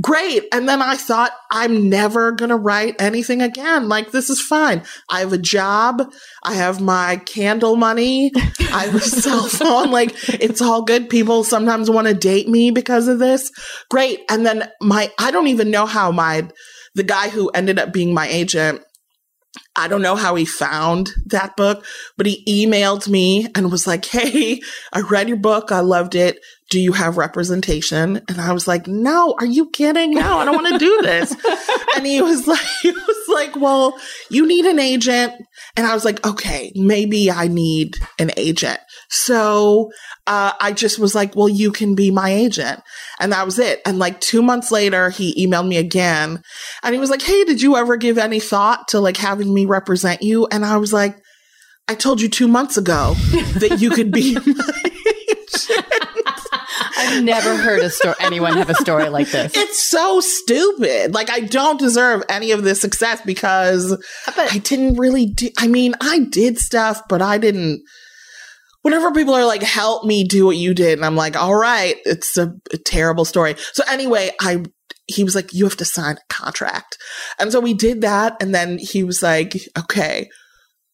[0.00, 0.44] great.
[0.52, 3.88] And then I thought, I'm never going to write anything again.
[3.88, 4.82] Like, this is fine.
[5.10, 6.10] I have a job.
[6.42, 8.32] I have my candle money.
[8.72, 9.90] I have a cell phone.
[9.90, 11.10] Like, it's all good.
[11.10, 13.50] People sometimes want to date me because of this.
[13.90, 14.20] Great.
[14.30, 16.48] And then my, I don't even know how my,
[16.94, 18.82] the guy who ended up being my agent,
[19.76, 21.84] I don't know how he found that book,
[22.16, 24.60] but he emailed me and was like, Hey,
[24.92, 25.72] I read your book.
[25.72, 26.38] I loved it.
[26.72, 28.22] Do you have representation?
[28.28, 30.12] And I was like, No, are you kidding?
[30.14, 31.36] No, I don't want to do this.
[31.96, 33.94] and he was like, he was like, Well,
[34.30, 35.34] you need an agent.
[35.76, 38.80] And I was like, Okay, maybe I need an agent.
[39.10, 39.90] So
[40.26, 42.80] uh, I just was like, Well, you can be my agent.
[43.20, 43.82] And that was it.
[43.84, 46.42] And like two months later, he emailed me again
[46.82, 49.66] and he was like, Hey, did you ever give any thought to like having me
[49.66, 50.46] represent you?
[50.46, 51.18] And I was like,
[51.86, 53.12] I told you two months ago
[53.58, 54.38] that you could be.
[57.02, 58.14] I've never heard a story.
[58.20, 59.52] Anyone have a story like this?
[59.56, 61.14] It's so stupid.
[61.14, 63.96] Like, I don't deserve any of this success because
[64.36, 67.82] I didn't really do, I mean, I did stuff, but I didn't.
[68.82, 71.96] Whenever people are like, help me do what you did, and I'm like, all right,
[72.04, 73.54] it's a, a terrible story.
[73.72, 74.64] So anyway, I
[75.06, 76.98] he was like, you have to sign a contract.
[77.38, 78.36] And so we did that.
[78.40, 80.28] And then he was like, okay,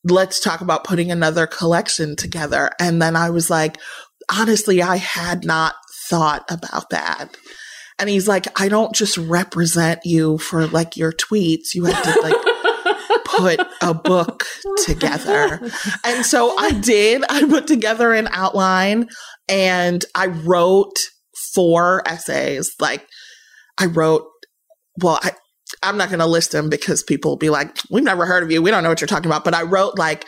[0.05, 2.71] let's talk about putting another collection together.
[2.81, 3.79] And then I was like,
[4.33, 5.75] honestly, I had not
[6.09, 7.37] thought about that.
[7.99, 11.75] And he's like, I don't just represent you for like your tweets.
[11.75, 14.45] You have to like put a book
[14.85, 15.61] together.
[16.05, 17.25] And so I did.
[17.29, 19.09] I put together an outline
[19.49, 20.99] and I wrote
[21.55, 22.73] four essays.
[22.79, 23.05] Like
[23.79, 24.27] I wrote,
[25.03, 25.33] well, I,
[25.83, 28.51] I'm not going to list them because people will be like, we've never heard of
[28.51, 28.63] you.
[28.63, 29.45] We don't know what you're talking about.
[29.45, 30.25] But I wrote like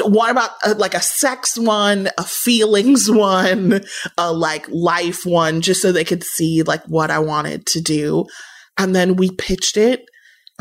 [0.00, 3.80] one about uh, like a sex one, a feelings one,
[4.18, 8.26] a like life one, just so they could see like what I wanted to do.
[8.78, 10.04] And then we pitched it.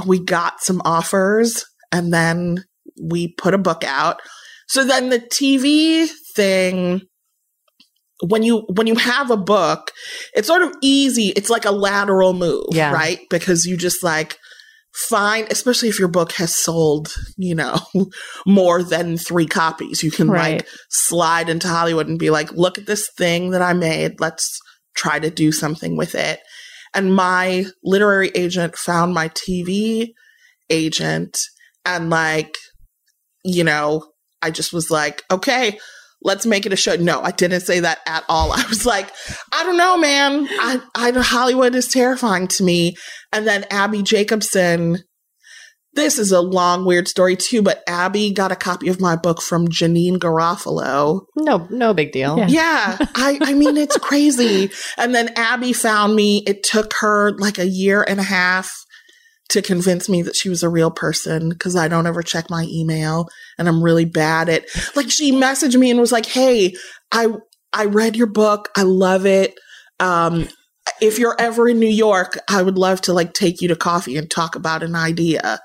[0.06, 2.64] We got some offers and then
[3.02, 4.22] we put a book out.
[4.68, 7.02] So then the TV thing,
[8.24, 9.92] when you when you have a book,
[10.34, 11.30] it's sort of easy.
[11.30, 12.92] It's like a lateral move, Yeah.
[12.92, 13.20] right?
[13.30, 14.38] Because you just like
[14.96, 17.80] find, especially if your book has sold, you know,
[18.46, 20.58] more than three copies, you can Right.
[20.60, 24.20] like slide into Hollywood and be like, look at this thing that I made.
[24.20, 24.60] Let's
[24.96, 26.40] try to do something with it.
[26.94, 30.14] And my literary agent found my TV
[30.70, 31.38] agent
[31.86, 32.56] and like,
[33.44, 34.08] you know,
[34.42, 35.78] I just was like, okay,
[36.26, 36.96] let's make it a show.
[36.96, 38.52] No, I didn't say that at all.
[38.52, 39.10] I was like,
[39.54, 40.48] I don't know, man.
[40.50, 42.96] I, I Hollywood is terrifying to me.
[43.32, 44.98] And then Abbi Jacobson,
[45.94, 49.42] this is a long, weird story too, but Abbi got a copy of my book
[49.42, 51.22] from Janeane Garofalo.
[51.38, 52.38] No, no big deal.
[52.38, 52.48] Yeah.
[52.48, 54.72] Yeah, I, I mean, it's crazy.
[54.98, 56.44] And then Abbi found me.
[56.48, 58.85] It took her like a year and a half
[59.50, 62.68] to convince me that she was a real person because I don't ever check my
[62.70, 64.66] email and I'm really bad at
[64.96, 66.76] like she messaged me and was like, Hey,
[67.12, 67.28] I
[67.72, 68.70] I read your book.
[68.76, 69.56] I love it.
[70.00, 70.48] Um
[71.02, 74.18] if you're ever in New York, I would love to like take you to coffee
[74.18, 75.60] and talk about an idea.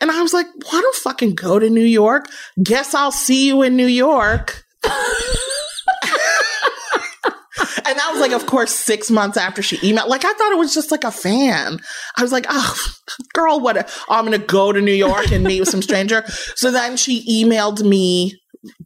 [0.00, 2.26] And I was like, why don't fucking go to New York.
[2.62, 4.64] Guess I'll see you in New York.
[7.86, 10.08] and that was like, of course, six months after she emailed.
[10.08, 11.78] Like, I thought it was just like a fan.
[12.16, 12.76] I was like, oh,
[13.32, 13.76] girl, what?
[14.08, 16.24] Oh, I'm going to go to New York and meet with some stranger.
[16.56, 18.32] So then she emailed me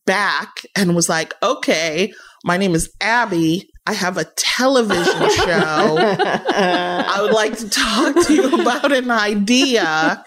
[0.06, 2.12] back and was like, okay,
[2.44, 3.58] my name is Abbi.
[3.86, 5.96] I have a television show.
[5.98, 10.24] I would like to talk to you about an idea.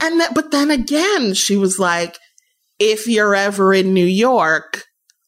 [0.00, 2.18] And that, but then again, she was like,
[2.78, 4.84] if you're ever in New York,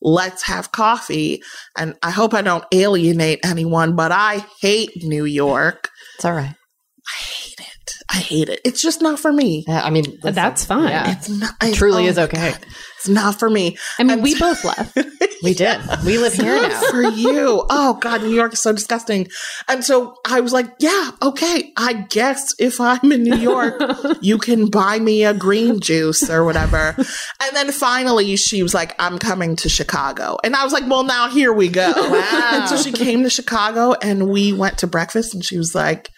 [0.07, 1.42] let's have coffee.
[1.76, 5.90] And I hope I don't alienate anyone, but I hate New York.
[6.14, 6.54] It's all right.
[6.54, 7.76] I hate it.
[8.09, 8.61] I hate it.
[8.64, 9.64] It's just not for me.
[9.68, 10.89] Yeah, I mean, listen, That's fine.
[10.89, 11.51] Yeah, It's not.
[11.62, 12.51] it it's- truly oh is okay.
[12.53, 12.66] God.
[12.99, 13.76] It's not for me.
[13.99, 14.99] I mean, And we so- both left.
[15.43, 15.78] We did.
[16.05, 16.80] We live here Not now.
[16.91, 17.62] for you.
[17.68, 19.28] Oh God, New York is so disgusting.
[19.68, 21.74] And so I was like, yeah, okay.
[21.76, 23.74] I guess if I'm in New York,
[24.22, 26.95] you can buy me a green juice or whatever.
[26.97, 30.39] And then finally she was like, I'm coming to Chicago.
[30.43, 31.93] And I was like, well, now here we go.
[31.95, 32.51] Wow.
[32.55, 36.11] And so she came to Chicago and we went to breakfast and she was like,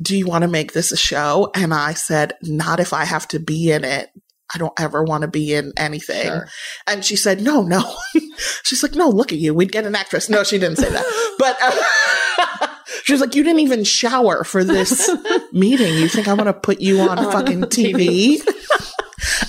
[0.00, 1.50] do you want to make this a show?
[1.54, 4.10] And I said, not if I have to be in it.
[4.54, 6.26] I don't ever want to be in anything.
[6.26, 6.48] Sure.
[6.86, 7.96] And she said, no, no.
[8.64, 9.52] She's like, no, look at you.
[9.52, 10.28] We'd get an actress.
[10.28, 11.04] No, she didn't say that.
[11.38, 12.68] But uh,
[13.04, 15.10] she was like, you didn't even shower for this
[15.52, 15.94] meeting.
[15.94, 18.40] You think I want to put you on On fucking TV?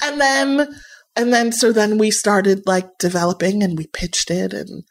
[0.04, 0.68] and then,
[1.16, 4.54] and then, so then we started like developing and we pitched it.
[4.54, 4.84] And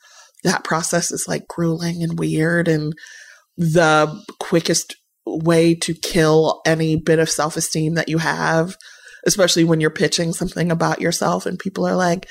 [0.42, 2.66] that process is like grueling and weird.
[2.66, 2.94] And
[3.56, 4.96] the quickest
[5.26, 8.76] way to kill any bit of self esteem that you have,
[9.26, 12.28] especially when you're pitching something about yourself and people are like,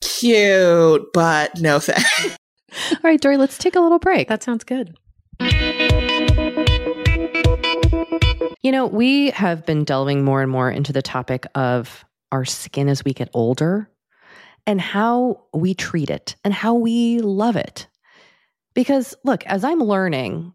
[0.00, 2.36] cute, but no thanks.
[2.92, 4.28] All right, Doree, let's take a little break.
[4.28, 4.96] That sounds good.
[8.62, 12.88] You know, we have been delving more and more into the topic of our skin
[12.88, 13.90] as we get older
[14.66, 17.86] and how we treat it and how we love it.
[18.74, 20.54] Because, look, as I'm learning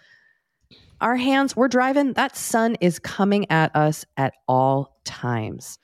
[1.01, 5.79] our hands, we're driving, that sun is coming at us at all times.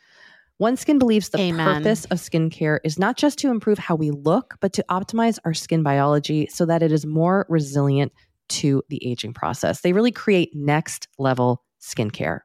[0.62, 1.76] OneSkin believes the Amen.
[1.76, 5.54] purpose of skincare is not just to improve how we look, but to optimize our
[5.54, 8.12] skin biology so that it is more resilient
[8.50, 9.82] to the aging process.
[9.82, 12.40] They really create next level skincare.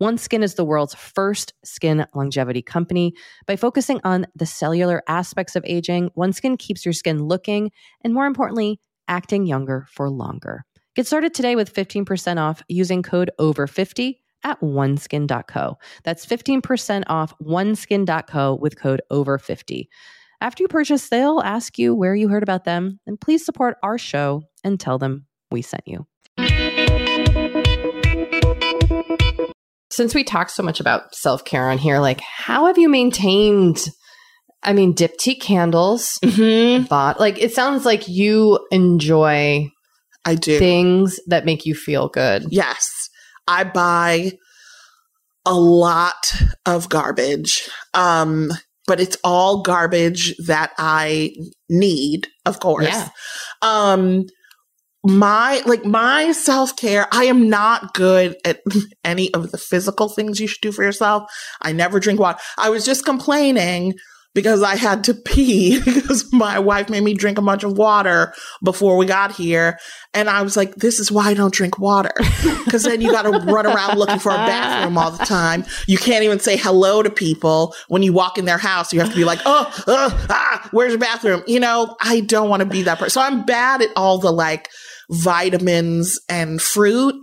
[0.00, 3.14] OneSkin is the world's first skin longevity company.
[3.46, 7.70] By focusing on the cellular aspects of aging, OneSkin keeps your skin looking
[8.02, 10.64] and, more importantly, acting younger for longer.
[10.94, 15.78] Get started today with 15% off using code OVER50 at oneskin.co.
[16.04, 19.86] That's 15% off oneskin.co with code OVER50.
[20.42, 23.96] After you purchase, they'll ask you where you heard about them, and please support our
[23.96, 26.06] show and tell them we sent you.
[29.90, 33.86] Since we talked so much about self care on here, like how have you maintained?
[34.62, 36.88] I mean, diptyque candles, Mhm.
[36.88, 39.70] bought like it sounds like you enjoy
[40.24, 40.58] I do.
[40.58, 42.46] things that make you feel good.
[42.50, 42.88] Yes.
[43.48, 44.32] I buy
[45.44, 47.68] a lot of garbage.
[47.94, 48.50] Um,
[48.86, 51.34] but it's all garbage that I
[51.68, 52.88] need, of course.
[52.88, 53.08] Yeah.
[53.60, 54.26] Um
[55.04, 58.60] my like my self-care, I am not good at
[59.04, 61.24] any of the physical things you should do for yourself.
[61.60, 62.38] I never drink water.
[62.56, 63.94] I was just complaining
[64.34, 68.32] because I had to pee because my wife made me drink a bunch of water
[68.62, 69.78] before we got here.
[70.14, 72.12] And I was like, this is why I don't drink water.
[72.62, 75.64] Because then you got to run around looking for a bathroom all the time.
[75.86, 78.94] You can't even say hello to people when you walk in their house.
[78.94, 81.42] You have to be like, oh, uh, ah, where's your bathroom?
[81.46, 83.10] You know, I don't want to be that person.
[83.10, 84.70] So I'm bad at all the like
[85.10, 87.14] vitamins and fruit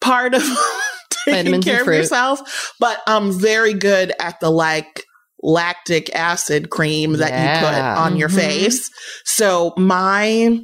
[0.00, 0.42] part of
[1.24, 2.74] taking Vitamins care of yourself.
[2.78, 5.04] But I'm very good at the like
[5.44, 8.34] lactic acid cream that you put on your Mhm.
[8.34, 8.90] face.
[9.24, 10.58] So my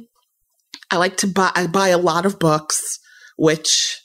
[0.89, 2.99] I like to buy I buy a lot of books,
[3.37, 4.01] which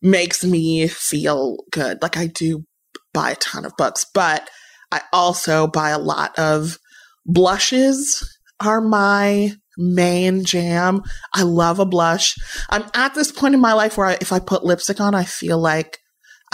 [0.00, 2.00] makes me feel good.
[2.00, 2.64] Like I do
[3.12, 4.48] buy a ton of books, but
[4.92, 6.78] I also buy a lot of
[7.26, 11.02] blushes are my main jam.
[11.34, 12.36] I love a blush.
[12.70, 15.24] I'm at this point in my life where I, if I put lipstick on, I
[15.24, 15.98] feel like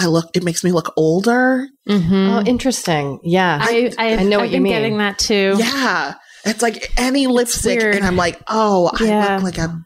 [0.01, 1.69] I look it makes me look older.
[1.89, 2.15] Mm-hmm.
[2.15, 3.21] Oh, interesting.
[3.23, 3.59] Yeah.
[3.61, 4.73] I, I, I know I've what you been mean.
[4.73, 5.57] getting that too.
[5.59, 6.15] Yeah.
[6.45, 7.97] It's like any lipstick weird.
[7.97, 9.79] and I'm like, "Oh, I look like a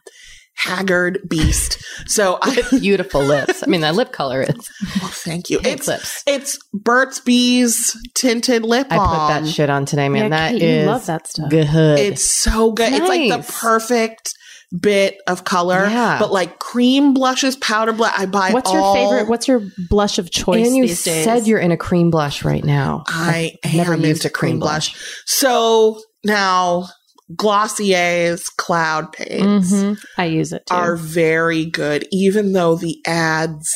[0.55, 3.63] haggard beast." So I Beautiful lips.
[3.65, 4.71] I mean, that lip color is
[5.03, 5.59] oh, thank you.
[5.65, 6.23] It's lips.
[6.29, 9.09] it's Burt's Bees tinted lip I balm.
[9.09, 10.25] put that shit on today, man.
[10.25, 11.51] Yeah, that Kate, is you love that stuff.
[11.51, 11.99] good.
[11.99, 12.93] It's so good.
[12.93, 14.35] It's like the perfect
[14.81, 15.87] bit of color.
[15.87, 16.19] Yeah.
[16.19, 19.29] But like cream blushes, powder blush, I buy What's your favorite?
[19.29, 21.25] What's your blush of choice and you these days?
[21.25, 23.05] said you're in a cream blush right now.
[23.07, 24.95] I I've never used a cream blush.
[25.27, 26.89] So now
[27.35, 29.99] Glossier's cloud paints Mhm.
[30.19, 30.75] I use it too.
[30.75, 33.69] are very good, even though the ads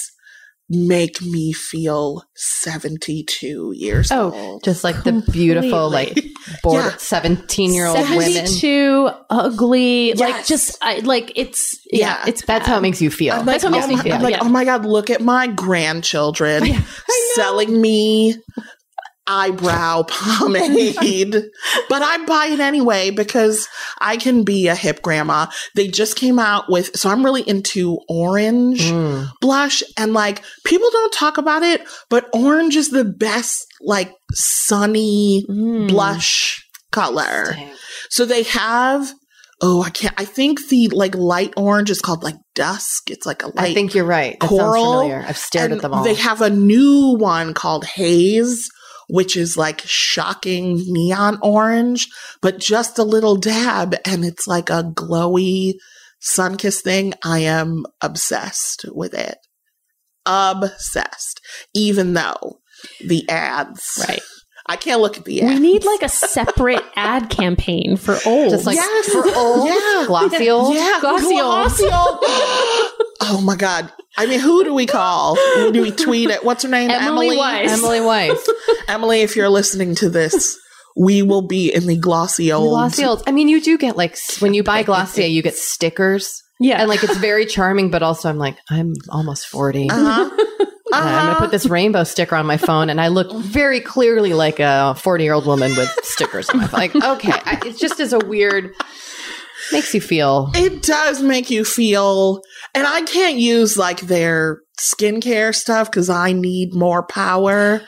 [0.71, 4.65] make me feel 72 years Oh, old.
[4.65, 6.35] Just like the beautiful, like Completely.
[6.63, 6.97] bored Yeah.
[6.99, 8.47] 17 year old women.
[8.47, 12.25] 72 ugly like just I, like it's yeah, Yeah.
[12.29, 13.35] it's That's how it makes you feel.
[13.35, 14.43] I'm That's like, what makes oh me my- feel, I'm like, yeah.
[14.43, 16.65] oh my god, look at my grandchildren
[17.35, 18.37] selling me
[19.29, 21.35] eyebrow pomade.
[21.89, 23.69] but I buy it anyway because
[24.01, 25.47] I can be a hip grandma.
[25.75, 29.29] They just came out with, so I'm really into orange Mm.
[29.41, 35.45] blush and like people don't talk about it, but orange is the best like sunny
[35.49, 35.89] Mm.
[35.89, 37.57] blush color.
[38.11, 39.13] So they have
[39.61, 43.11] oh, I can't I think the like light orange is called like dusk.
[43.11, 44.37] It's like a light I think you're right.
[44.41, 45.25] That coral, familiar.
[45.27, 46.05] I've stared and at them all.
[46.05, 48.69] They have a new one called haze,
[49.09, 52.09] which is like shocking neon orange,
[52.43, 55.75] but just a little dab and it's like a glowy
[56.21, 57.15] sun kiss thing.
[57.25, 59.39] I am obsessed with it.
[60.27, 61.41] Obsessed.
[61.75, 62.59] Even though
[63.05, 64.05] the ads.
[64.09, 64.21] right
[64.71, 65.55] I can't look at the ads.
[65.55, 69.09] we need like a separate ad campaign for old Just like Yes.
[69.09, 70.05] for old, Yeah.
[70.07, 70.75] glossy old.
[70.75, 71.35] Yeah, Glossy old.
[71.37, 72.19] glossy old.
[73.23, 73.91] oh my god!
[74.19, 75.37] I mean, who do we call?
[75.37, 76.45] Who do we tweet at?
[76.45, 76.91] What's her name?
[76.91, 77.71] Emily Weiss.
[77.71, 78.51] Emily Weiss.
[78.89, 80.59] Emily, if you're listening to this,
[80.97, 82.71] we will be in the glossy old.
[82.71, 83.23] Glossy old.
[83.29, 86.89] I mean, you do get like when you buy Glossier, you get stickers, yeah and
[86.89, 87.91] like it's very charming.
[87.93, 89.89] But also, I'm like, I'm almost forty.
[89.89, 90.65] Uh-huh.
[90.93, 93.81] and I'm going to put this rainbow sticker on my phone, and I look very
[93.81, 96.81] clearly like a 40 year old woman with stickers on my phone.
[96.81, 98.75] Like, okay, I, it just is a weird.
[99.73, 100.51] Makes you feel.
[100.55, 102.41] It does make you feel,
[102.75, 107.83] and I can't use like their skincare stuff because I need more power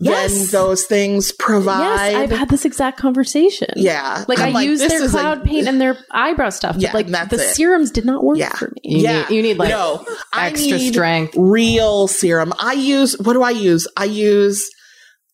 [0.00, 0.32] Yes.
[0.32, 1.80] than those things provide.
[1.80, 3.66] Yes, I've had this exact conversation.
[3.74, 6.92] yeah, Like I'm I use their is a- cloud paint and their eyebrow stuff, Yeah,
[6.92, 7.54] but like the it.
[7.56, 8.52] serums did not work Yeah.
[8.54, 8.80] for me.
[8.84, 11.34] You yeah, need, you need like no, I extra need strength.
[11.36, 12.52] real serum.
[12.60, 13.88] I use what do I use?
[13.96, 14.64] I use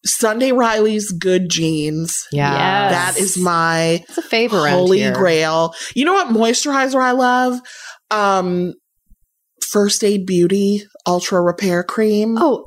[0.07, 2.27] Sunday Riley's Good Genes.
[2.33, 2.53] Yeah.
[2.53, 2.93] Yes.
[3.15, 5.13] That is my It's a favor around holy here.
[5.15, 5.75] grail.
[5.95, 7.61] You know what moisturizer I love?
[8.11, 8.75] Um
[9.71, 12.37] First Aid Beauty Ultra Repair Cream.
[12.39, 12.67] Oh,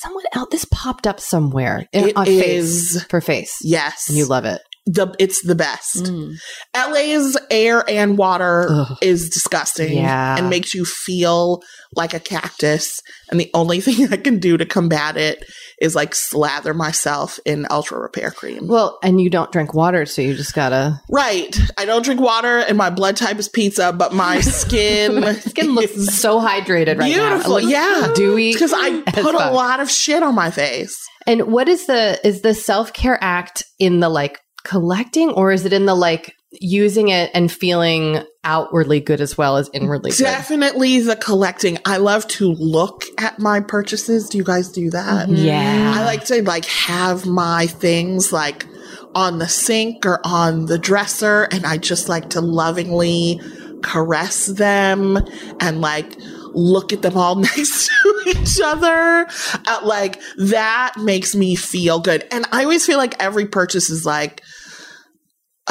[0.00, 0.48] someone else.
[0.50, 3.54] This popped up somewhere in, It on is- face for face.
[3.62, 4.08] yes.
[4.08, 4.60] And you love it.
[4.84, 5.96] the it's the best.
[6.06, 6.34] Mm.
[6.74, 8.96] LA's air and water Ugh.
[9.00, 10.36] is disgusting Yeah.
[10.36, 11.62] and makes you feel
[11.94, 12.98] like a cactus.
[13.30, 15.44] And the only thing I can do to combat it
[15.82, 18.68] is like slather myself in ultra repair cream.
[18.68, 21.00] Well, and you don't drink water, so you just gotta.
[21.10, 21.58] right.
[21.76, 25.74] I don't drink water and my blood type is pizza, but my skin My skin
[25.74, 27.34] looks so hydrated right now.
[27.34, 27.60] It beautiful.
[27.60, 28.12] Yeah.
[28.14, 28.52] dewy.
[28.62, 30.96] Because I put a lot of shit on my face.
[31.26, 35.64] And what is the is the self care act in the like collecting, or is
[35.64, 40.24] it in the like using it and feeling outwardly good as well as inwardly good?
[40.24, 41.78] Definitely the collecting.
[41.84, 44.28] I love to look at my purchases.
[44.28, 45.28] Do you guys do that?
[45.28, 45.44] Mm-hmm.
[45.44, 45.92] Yeah.
[45.96, 48.66] I like to like have my things like
[49.14, 53.40] on the sink or on the dresser and I just like to lovingly
[53.82, 55.18] caress them
[55.60, 56.16] and like
[56.54, 59.26] look at them all next to each other.
[59.66, 62.26] Uh, like that makes me feel good.
[62.30, 64.42] And I always feel like every purchase is like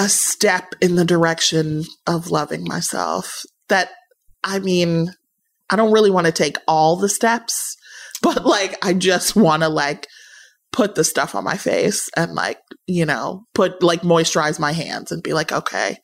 [0.02, 3.44] a step in the direction of loving myself.
[3.70, 3.92] That
[4.44, 5.14] I mean,
[5.70, 7.78] I don't really want to take all the steps,
[8.24, 10.08] but like I just want to like
[10.72, 12.58] put the stuff on my face and like,
[12.88, 15.98] you know, put like moisturize my hands and be like, okay,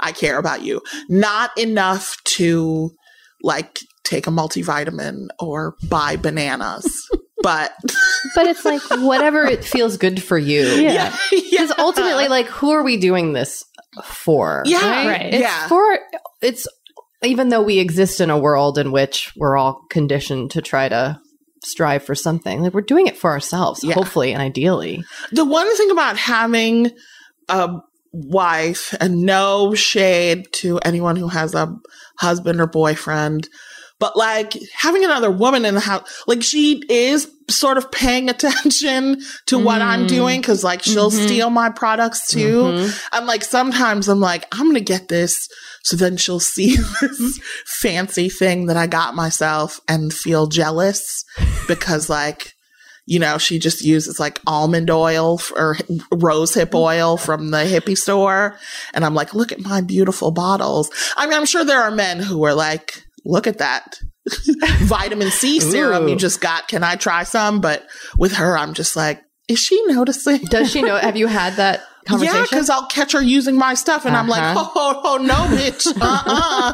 [0.00, 0.80] I care about you.
[1.08, 2.90] Not enough to
[3.42, 7.08] like take a multivitamin or buy bananas,
[7.44, 7.72] but
[8.34, 10.62] But it's like whatever it feels good for you.
[10.84, 11.14] Yeah.
[11.30, 13.64] Because ultimately, like, who are we doing this
[14.02, 14.62] for?
[14.66, 15.26] Yeah, right.
[15.34, 15.68] It's yeah.
[15.68, 15.98] for
[16.42, 16.66] it's
[17.22, 21.20] even though we exist in a world in which we're all conditioned to try to
[21.62, 23.94] strive for something, like we're doing it for ourselves, Yeah.
[23.94, 25.02] hopefully and ideally.
[25.32, 26.90] the one thing about having
[27.48, 27.76] a
[28.12, 31.74] wife and no shade to anyone who has a
[32.18, 33.48] husband or boyfriend
[33.98, 39.20] but like having another woman in the house like she is sort of paying attention
[39.46, 40.08] to what i'm Mm.
[40.08, 41.24] doing because like she'll Mhm.
[41.26, 43.00] steal my products too Mhm.
[43.12, 45.34] i'm like sometimes i'm like i'm gonna get this
[45.82, 47.40] so then she'll see this
[47.80, 51.24] fancy thing that i got myself and feel jealous
[51.68, 52.52] because like
[53.06, 55.76] you know, she just uses like almond oil or
[56.10, 58.56] rose hip oil from the hippie store.
[58.94, 60.88] And I'm like, look at my beautiful bottles.
[61.14, 63.98] I mean, I'm sure there are men who are like, look at that
[64.82, 66.68] vitamin C serum you just got.
[66.68, 67.60] Can I try some?
[67.60, 67.86] But
[68.18, 70.38] with her, I'm just like, is she noticing?
[70.44, 70.96] Does she know?
[70.96, 72.36] Have you had that conversation?
[72.38, 74.70] Yeah, because I'll catch her using my stuff, and I'm like, Uh-huh.
[74.74, 76.72] oh, oh, no, bitch, uh, uh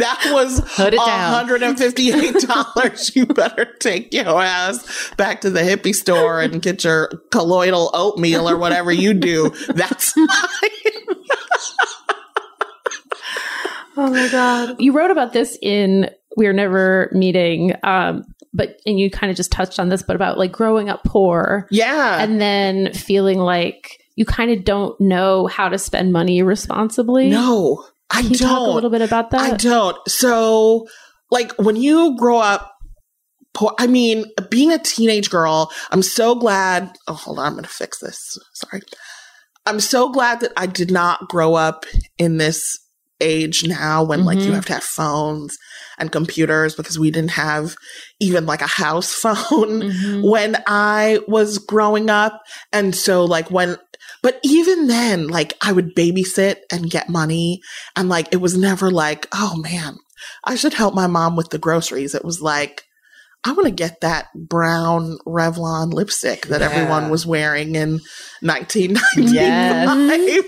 [0.00, 1.32] that was Put it down.
[1.46, 3.14] 158 dollars.
[3.14, 8.48] you better take your ass back to the hippie store and get your colloidal oatmeal
[8.48, 9.50] or whatever you do.
[9.74, 10.28] That's mine.
[13.98, 14.76] oh my god.
[14.80, 18.24] You wrote about this in We Are Never Meeting, um,
[18.54, 21.66] but and you kind of just touched on this, but about like growing up poor
[21.70, 27.28] Yeah, and then feeling like you kind of don't know how to spend money responsibly.
[27.28, 28.48] no, I Can you don't.
[28.48, 29.40] talk a little bit about that?
[29.40, 29.96] I don't.
[30.08, 30.86] So,
[31.30, 32.74] like, when you grow up
[33.54, 36.96] poor, I mean, being a teenage girl, I'm so glad.
[37.06, 37.46] Oh, hold on.
[37.46, 38.38] I'm going to fix this.
[38.54, 38.82] Sorry.
[39.66, 41.84] I'm so glad that I did not grow up
[42.16, 42.78] in this
[43.20, 44.54] age now when, like, you Mhm.
[44.54, 45.56] have to have phones
[45.98, 47.76] and computers because we didn't have
[48.20, 50.30] even like a house phone Mhm.
[50.30, 52.42] when I was growing up.
[52.72, 53.76] And so, like, when,
[54.22, 57.60] but even then, like, I would babysit and get money.
[57.94, 59.98] And, like, it was never like, oh man,
[60.44, 62.14] I should help my mom with the groceries.
[62.14, 62.84] It was like,
[63.44, 66.68] I want to get that brown Revlon lipstick that Yeah.
[66.70, 68.00] everyone was wearing in
[68.42, 70.44] 1995.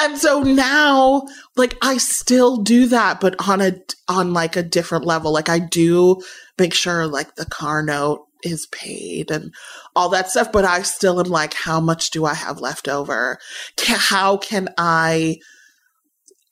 [0.00, 1.22] And so now,
[1.56, 3.74] like, I still do that, but on a,
[4.08, 5.32] on like a different level.
[5.32, 6.20] Like, I do
[6.58, 9.54] make sure like the car note is paid and
[9.96, 13.38] all that stuff, but I still am like, how much do I have left over?
[13.86, 15.38] How can I,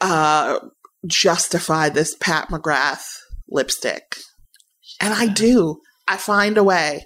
[0.00, 0.58] uh,
[1.06, 3.04] justify this Pat McGrath
[3.48, 4.16] lipstick?
[5.02, 5.80] And I do.
[6.08, 7.04] I find a way.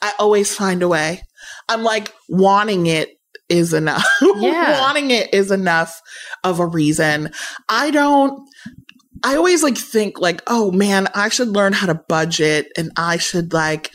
[0.00, 1.22] I always find a way.
[1.68, 3.10] I'm like, wanting it
[3.48, 4.06] is enough.
[4.36, 4.80] Yeah.
[4.80, 6.00] wanting it is enough
[6.42, 7.30] of a reason.
[7.68, 8.48] I don't,
[9.22, 13.18] I always like think like, oh man, I should learn how to budget and I
[13.18, 13.90] should like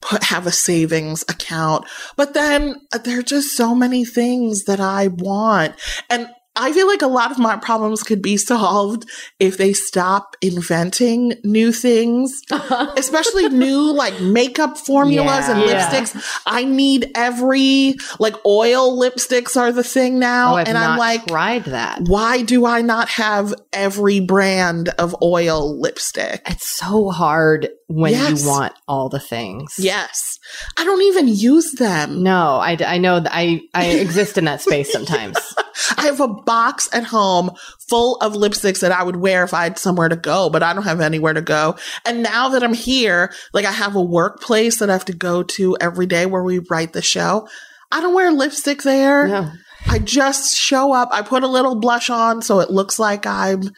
[0.00, 1.84] put, have a savings account.
[2.16, 5.74] But then uh, there are just so many things that I want.
[6.10, 9.08] And I feel like a lot of my problems could be solved
[9.38, 12.40] if they stop inventing new things,
[12.96, 15.88] especially new like makeup formulas and Yeah.
[15.90, 16.40] lipsticks.
[16.46, 20.54] I need every like oil lipsticks are the thing now.
[20.54, 22.00] Oh, and I'm like, tried that.
[22.02, 26.42] why do I not have every brand of oil lipstick?
[26.46, 28.42] It's so hard when Yes.
[28.42, 29.74] you want all the things.
[29.78, 30.35] Yes.
[30.76, 32.22] I don't even use them.
[32.22, 35.36] No, I, I know that I, I exist in that space sometimes.
[35.96, 37.50] I have a box at home
[37.88, 40.72] full of lipsticks that I would wear if I had somewhere to go, but I
[40.72, 41.76] don't have anywhere to go.
[42.04, 45.42] And now that I'm here, like I have a workplace that I have to go
[45.42, 47.48] to every day where we write the show.
[47.92, 49.28] I don't wear lipstick there.
[49.28, 49.52] No.
[49.88, 51.10] I just show up.
[51.12, 53.70] I put a little blush on so it looks like I'm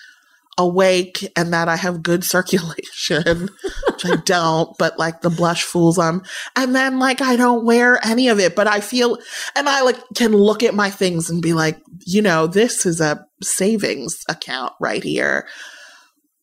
[0.58, 3.48] awake and that I have good circulation,
[3.86, 6.22] which I don't, but like the blush fools them.
[6.56, 9.18] And then like I don't wear any of it, but I feel,
[9.56, 13.00] and I like can look at my things and be like, you know, this is
[13.00, 15.46] a savings account right here.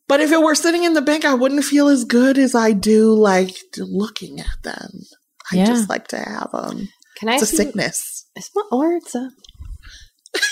[0.08, 2.72] But if it were sitting in the bank, I wouldn't feel as good as I
[2.72, 4.92] do like looking at them.
[5.52, 5.66] I Yeah.
[5.66, 6.88] just like to have them.
[7.18, 8.26] Can I It's a sickness.
[8.36, 9.30] It's or it's a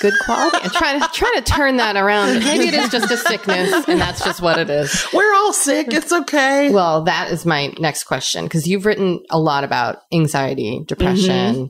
[0.02, 0.58] good quality.
[0.64, 2.40] I'm trying to try to turn that around.
[2.44, 5.06] Maybe it is just a sickness, and that's just what it is.
[5.14, 5.88] We're all sick.
[5.94, 6.70] It's okay.
[6.72, 11.70] Well, that is my next question because you've written a lot about anxiety, depression,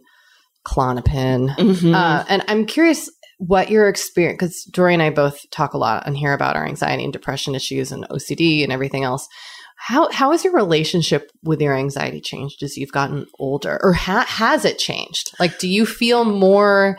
[0.66, 1.94] Klonopin, Mhm.
[1.94, 4.38] uh, and I'm curious what your experience.
[4.40, 7.56] Because Doree and I both talk a lot on here about our anxiety and depression
[7.56, 9.28] issues and OCD and everything else.
[9.76, 14.26] How how has your relationship with your anxiety changed as you've gotten older, or ha-
[14.28, 15.32] has it changed?
[15.40, 16.98] Like, do you feel more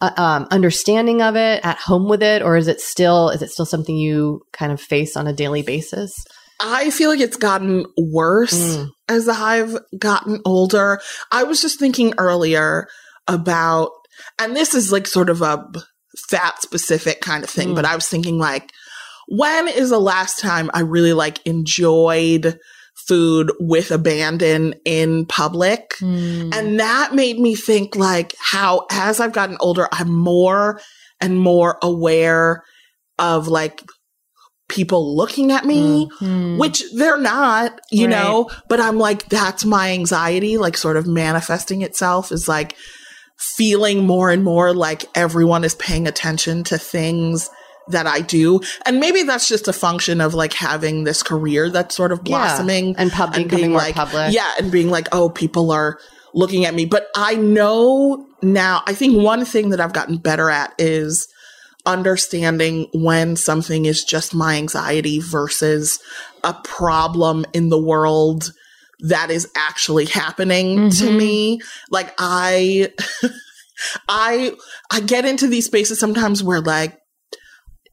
[0.00, 3.50] uh, um, understanding of it, at home with it, or is it still is it
[3.50, 6.12] still something you kind of face on a daily basis?
[6.60, 8.88] I feel like it's gotten worse Mm.
[9.08, 11.00] as I've gotten older.
[11.30, 12.88] I was just thinking earlier
[13.28, 13.90] about,
[14.40, 15.64] and this is like sort of a
[16.30, 17.74] fat specific kind of thing, Mm.
[17.76, 18.72] but I was thinking like,
[19.28, 22.58] when is the last time I really like enjoyed
[23.08, 25.94] food with abandon in public?
[25.98, 26.50] Hmm.
[26.52, 30.80] And that made me think like how as I've gotten older, I'm more
[31.20, 32.62] and more aware
[33.18, 33.82] of like
[34.68, 36.58] people looking at me, mm-hmm.
[36.58, 38.10] which they're not, you Right.
[38.10, 42.76] know, but I'm like, that's my anxiety, like sort of manifesting itself is like
[43.38, 47.48] feeling more and more like everyone is paying attention to things
[47.90, 48.60] that I do.
[48.86, 52.38] And maybe that's just a function of like having this career that's sort of Yeah.
[52.38, 54.32] blossoming and pub becoming more like, public.
[54.34, 55.98] yeah, and being like, oh, people are
[56.34, 56.84] looking at me.
[56.84, 61.26] But I know now, I think one thing that I've gotten better at is
[61.86, 65.98] understanding when something is just my anxiety versus
[66.44, 68.52] a problem in the world
[69.00, 71.06] that is actually happening to Mm-hmm.
[71.14, 71.18] Mhm.
[71.18, 71.60] me.
[71.90, 72.92] Like I,
[74.08, 74.52] I,
[74.90, 76.98] I get into these spaces sometimes where like,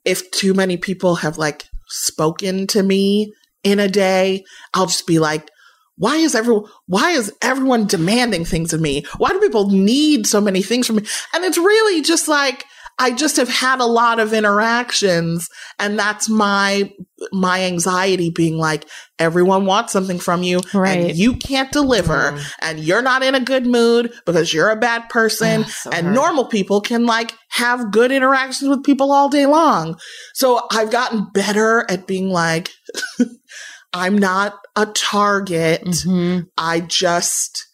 [0.05, 3.33] if too many people have like spoken to me
[3.63, 5.49] in a day, I'll just be like,
[5.97, 9.05] why is everyone why is everyone demanding things of me?
[9.17, 11.05] Why do people need so many things from me?
[11.33, 12.65] And it's really just like
[12.97, 15.49] I just have had a lot of interactions
[15.79, 16.91] and that's my
[17.31, 18.85] my anxiety being like
[19.19, 21.09] everyone wants something from you Right.
[21.09, 22.45] and you can't deliver Mm.
[22.61, 26.05] and you're not in a good mood because you're a bad person Ugh, so and
[26.07, 26.15] hard.
[26.15, 29.97] normal people can like have good interactions with people all day long.
[30.33, 32.69] So I've gotten better at being like
[33.93, 35.83] I'm not a target.
[35.83, 36.47] Mhm.
[36.57, 37.65] I just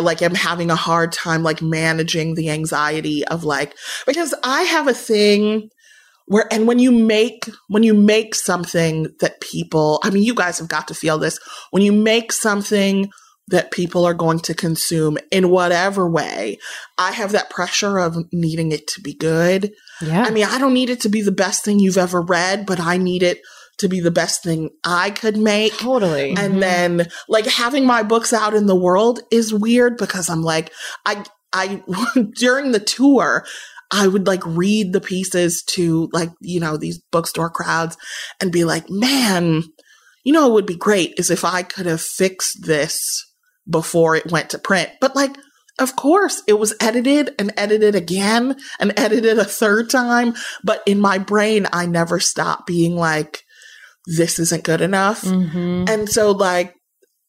[0.00, 3.74] like am having a hard time like managing the anxiety of like
[4.06, 5.70] because I have a thing
[6.26, 10.58] where and when you make when you make something that people I mean you guys
[10.58, 11.38] have got to feel this
[11.70, 13.10] when you make something
[13.48, 16.58] that people are going to consume in whatever way
[16.96, 20.24] I have that pressure of needing it to be good Yeah.
[20.24, 22.80] I mean, I don't need it to be the best thing you've ever read, but
[22.80, 23.40] I need it
[23.78, 25.76] to be the best thing I could make.
[25.76, 26.30] Totally.
[26.30, 26.60] And mm-hmm.
[26.60, 30.72] then like having my books out in the world is weird because I'm like,
[31.04, 31.82] I, I,
[32.34, 33.44] during the tour,
[33.90, 37.96] I would like read the pieces to like, you know, these bookstore crowds
[38.40, 39.64] and be like, man,
[40.24, 43.26] you know, it would be great is if I could have fixed this
[43.68, 44.90] before it went to print.
[45.00, 45.36] But like,
[45.78, 50.34] of course, it was edited and edited again and edited a third time.
[50.62, 53.42] But in my brain, I never stopped being like,
[54.06, 55.22] this isn't good enough.
[55.22, 55.88] Mhm.
[55.88, 56.74] And so, like,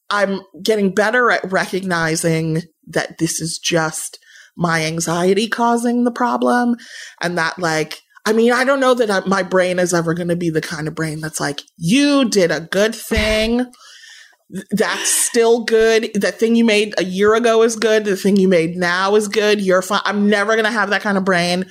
[0.09, 4.19] I'm getting better at recognizing that this is just
[4.55, 6.75] my anxiety causing the problem
[7.21, 10.29] and that like I mean, I don't know that I, my brain is ever going
[10.29, 13.69] to be the kind of brain that's like, you did a good thing.
[14.71, 16.09] That's still good.
[16.13, 18.05] The thing you made a year ago is good.
[18.05, 19.59] The thing you made now is good.
[19.59, 19.99] You're fine.
[20.05, 21.65] I'm never going to have that kind of brain.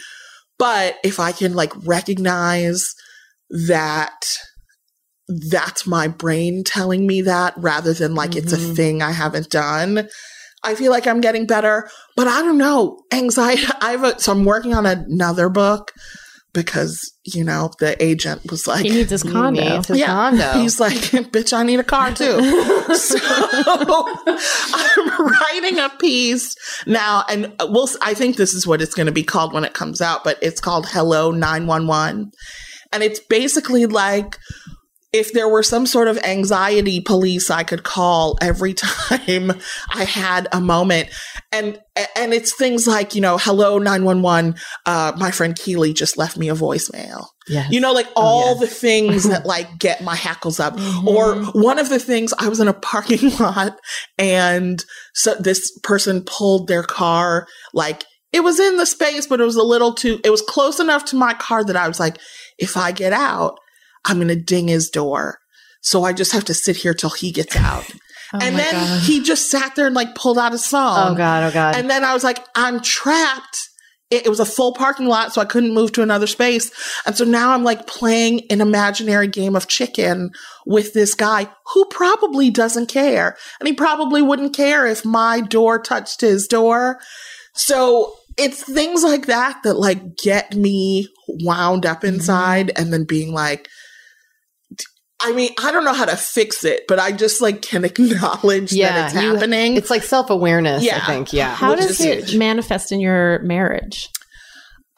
[0.59, 2.95] But if I can like recognize
[3.49, 4.21] that
[5.29, 8.39] that's my brain telling me that rather than like mm-hmm.
[8.39, 8.75] it's a mm-hmm.
[8.75, 10.09] thing I haven't done,
[10.63, 11.89] I feel like I'm getting better.
[12.17, 13.03] But I don't know.
[13.13, 13.65] Anxiety.
[13.81, 15.93] I have a, so I'm working on another book
[16.55, 19.61] because you know the agent was like he needs his condo.
[19.63, 20.53] Needs his yeah, condo.
[20.61, 22.25] he's like, bitch, I need a car too.
[22.95, 23.19] so
[24.75, 26.55] I'm writing a piece
[26.87, 27.89] now, and we'll.
[28.03, 30.39] I think this is what it's going to be called when it comes out, but
[30.43, 32.31] it's called Hello Nine One One,
[32.93, 34.39] and it's basically like
[35.13, 39.53] if there were some sort of anxiety police I could call every time
[39.91, 41.11] I had a moment.
[41.53, 41.79] And,
[42.17, 44.55] and it's things like, you know, hello 911.
[44.87, 47.27] Uh, my friend Keely just left me a voicemail.
[47.47, 47.71] Yes.
[47.71, 48.61] You know, like oh, all oh, yes.
[48.61, 50.77] the things that like get my hackles up.
[50.77, 51.09] Mm-hmm.
[51.09, 53.79] Or one of the things I was in a parking lot
[54.17, 54.83] and
[55.13, 59.57] so this person pulled their car like it was in the space, but it was
[59.57, 62.17] a little too, it was close enough to my car that I was like,
[62.59, 63.59] if I get out,
[64.05, 65.39] I'm going to ding his door.
[65.81, 67.85] So I just have to sit here till he gets out.
[68.35, 69.03] Oh and then God.
[69.03, 71.13] he just sat there and like pulled out his phone.
[71.13, 71.77] Oh God, oh God.
[71.77, 73.69] And then I was like, I'm trapped.
[74.11, 76.71] It, it, was a full parking lot, so I couldn't move to another space.
[77.05, 80.31] And so now I'm like playing an imaginary game of chicken
[80.65, 83.37] with this guy who probably doesn't care.
[83.61, 87.01] And he probably wouldn't care if my door touched his door.
[87.53, 92.83] So it's things like that that like get me wound up inside mm-hmm.
[92.83, 93.69] and then being like,
[95.25, 98.73] I mean, I don't know how to fix it, but I just like can acknowledge
[98.73, 99.77] yeah, that it's you, happening.
[99.77, 100.97] It's like self awareness, yeah.
[100.97, 101.33] I think.
[101.33, 101.55] Yeah.
[101.55, 102.37] How does it huge.
[102.37, 104.09] manifest in your marriage?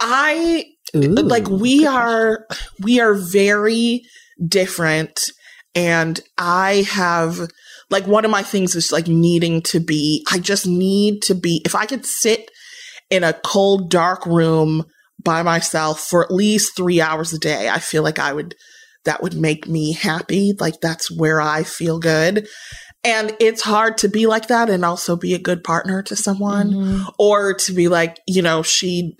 [0.01, 0.65] I
[0.97, 2.47] Ooh, like we are
[2.81, 4.03] we are very
[4.47, 5.31] different
[5.75, 7.49] and I have
[7.91, 11.63] like one of my things is like needing to be I just need to be
[11.65, 12.51] if I could sit
[13.11, 14.85] in a cold dark room
[15.23, 18.55] by myself for at least 3 hours a day, I feel like I would
[19.05, 20.53] that would make me happy.
[20.59, 22.49] Like that's where I feel good.
[23.05, 26.71] And it's hard to be like that and also be a good partner to someone
[26.71, 27.03] mm-hmm.
[27.19, 29.17] or to be like, you know, she,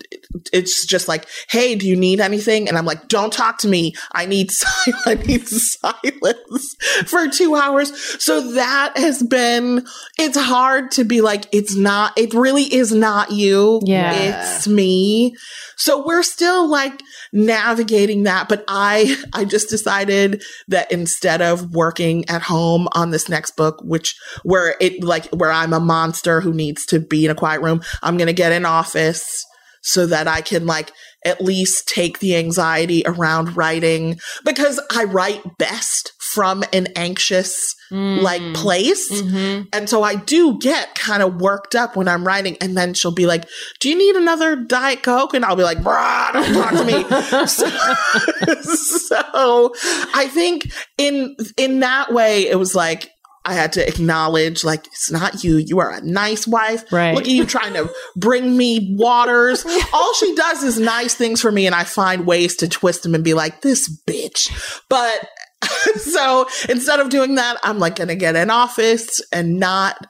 [0.51, 2.67] it's just like, Hey, do you need anything?
[2.67, 3.95] And I'm like, don't talk to me.
[4.13, 5.07] I need silence.
[5.07, 6.75] I need silence
[7.07, 8.23] for two hours.
[8.23, 9.85] So that has been,
[10.17, 13.81] it's hard to be like, it's not, it really is not you.
[13.85, 14.13] Yeah.
[14.13, 15.35] It's me.
[15.77, 17.01] So we're still like
[17.33, 18.47] navigating that.
[18.49, 23.79] But I, I just decided that instead of working at home on this next book,
[23.83, 27.61] which where it like, where I'm a monster who needs to be in a quiet
[27.61, 29.45] room, I'm going to get an office
[29.85, 30.91] so that I can like
[31.25, 38.21] at least take the anxiety around writing because I write best from an anxious mm.
[38.21, 39.11] like place.
[39.11, 39.63] Mm-hmm.
[39.73, 42.57] And so I do get kind of worked up when I'm writing.
[42.61, 43.47] And then she'll be like,
[43.79, 45.33] Do you need another Diet Coke?
[45.33, 47.03] And I'll be like, Bruh, don't talk to me.
[47.47, 49.73] so, so
[50.13, 53.11] I think in in that way, it was like
[53.45, 55.57] I had to acknowledge, like, it's not you.
[55.57, 56.91] You are a nice wife.
[56.91, 57.13] Right.
[57.13, 59.65] Look at you trying to bring me waters.
[59.93, 63.13] All she does is nice things for me, and I find ways to twist them
[63.13, 64.81] and be like, this bitch.
[64.89, 65.29] But
[65.97, 70.07] so instead of doing that, I'm like going to get an office and not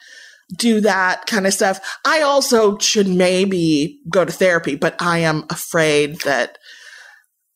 [0.57, 1.79] do that kind of stuff.
[2.05, 6.57] I also should maybe go to therapy, but I am afraid that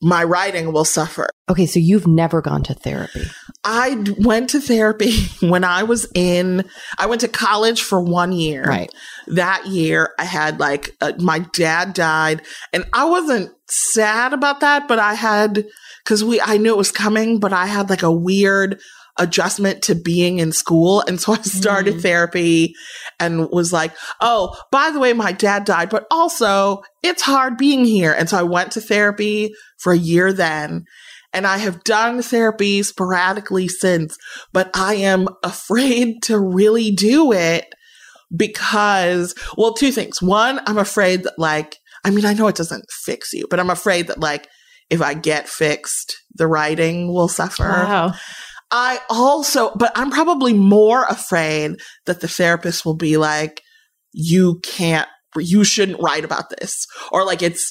[0.02, 1.30] my writing will suffer.
[1.50, 3.24] Okay, so you've never gone to therapy.
[3.64, 5.12] I went to therapy
[5.48, 6.68] when I was in,
[6.98, 8.64] I went to college for one year.
[8.64, 8.92] Right.
[9.28, 12.42] That year, I had like, uh, my dad died,
[12.74, 15.66] and I wasn't sad about that, but I had,
[16.04, 18.80] because we, I knew it was coming, but I had like a weird,
[19.20, 21.02] adjustment to being in school.
[21.02, 22.02] And so I started mm.
[22.02, 22.74] therapy
[23.20, 23.92] and was like,
[24.22, 28.14] oh, by the way, my dad died, but also it's hard being here.
[28.14, 30.86] And so I went to therapy for a year then.
[31.32, 34.18] And I have done therapy sporadically since,
[34.52, 37.66] but I am afraid to really do it
[38.36, 40.22] because, well, two things.
[40.22, 43.70] One, I'm afraid that like, I mean, I know it doesn't fix you, but I'm
[43.70, 44.48] afraid that like,
[44.90, 47.64] if I get fixed, the writing will suffer.
[47.64, 48.14] Wow.
[48.72, 51.76] I also, but I'm probably more afraid
[52.06, 53.62] that the therapist will be like,
[54.12, 55.08] you can't,
[55.38, 56.88] you shouldn't write about this.
[57.12, 57.70] Or like it's,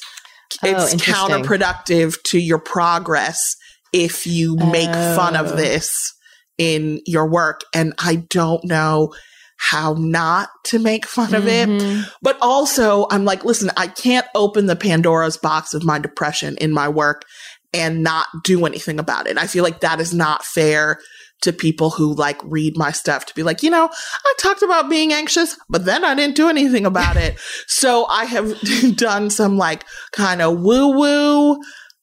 [0.63, 3.55] it's oh, counterproductive to your progress
[3.93, 5.15] if you make oh.
[5.15, 5.55] fun of oh.
[5.55, 6.13] this
[6.57, 7.61] in your work.
[7.73, 9.13] And I don't know
[9.57, 11.67] how not to make fun of it.
[11.67, 12.09] Mhm.
[12.21, 16.71] But also, I'm like, listen, I can't open the Pandora's box of my depression in
[16.71, 17.25] my work
[17.73, 19.37] and not do anything about it.
[19.37, 20.99] I feel like that is not fair
[21.41, 23.89] to people who like read my stuff to be like, you know,
[24.25, 27.39] I talked about being anxious, but then I didn't do anything about it.
[27.67, 28.55] so I have
[28.95, 31.61] done some like kind of woo woo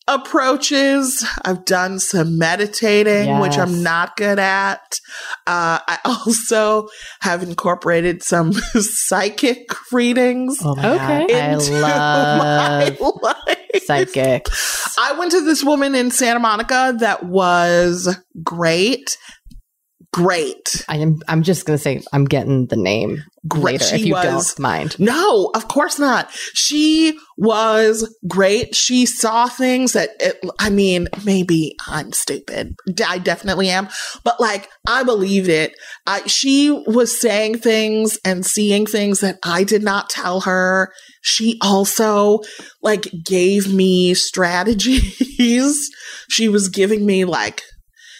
[0.08, 1.24] approaches.
[1.44, 5.00] I've done some meditating, which I'm not good at.
[5.46, 6.88] Uh, I also
[7.20, 11.26] have incorporated some psychic readings Oh Okay.
[11.26, 13.82] god, I into love my life.
[13.84, 14.46] psychic.
[14.98, 19.16] I went to this woman in Santa Monica that was great.
[20.16, 20.82] Great.
[20.88, 21.18] I am.
[21.28, 23.82] I'm just gonna say I'm getting the name Great.
[23.82, 24.98] later if you was- don't mind.
[24.98, 26.30] No, of course not.
[26.54, 28.74] She was great.
[28.74, 32.76] She saw things that, it, I mean, maybe I'm stupid.
[33.06, 33.90] I definitely am,
[34.24, 35.74] but like, I believed it.
[36.06, 40.94] I, she was saying things and seeing things that I did not tell her.
[41.20, 42.40] She also
[42.80, 45.90] like gave me strategies.
[46.30, 47.62] she was giving me like,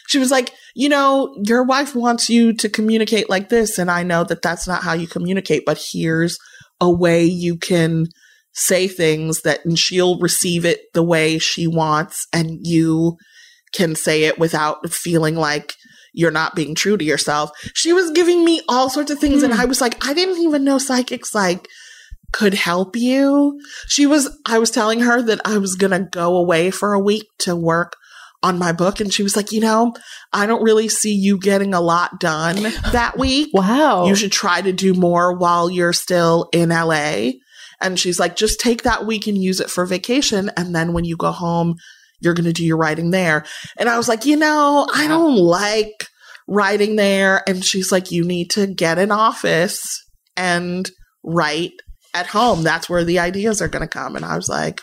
[0.09, 3.79] she was like, you know, your wife wants you to communicate like this.
[3.79, 6.39] And I know that that's not how you communicate, but here's
[6.81, 8.07] a way you can
[8.53, 13.17] say things that and she'll receive it the way she wants and you
[13.73, 15.75] can say it without feeling like
[16.15, 17.51] you're not being true to yourself.
[17.75, 19.61] She was giving me all sorts of things and hmm.
[19.61, 21.69] I was like, I didn't even know psychics like
[22.33, 23.61] could help you.
[23.89, 27.01] She was I was telling her that I was going to go away for a
[27.01, 27.95] week to work
[28.43, 29.95] on my book and she was like, "You know,
[30.33, 34.07] I don't really see you getting a lot done that week." Wow.
[34.07, 37.33] you should try to do more while you're still in LA.
[37.81, 40.51] And she's like, just take that week and use it for vacation.
[40.57, 41.77] And then when you go home,
[42.21, 43.45] you're going to do your writing there.
[43.77, 46.09] And I was like, you know, I don't like
[46.49, 47.43] writing there.
[47.49, 50.03] And she's like, you need to get an office
[50.37, 50.91] and
[51.25, 51.73] write
[52.15, 52.63] at home.
[52.63, 54.17] That's where the ideas are going to come.
[54.17, 54.81] And I was like,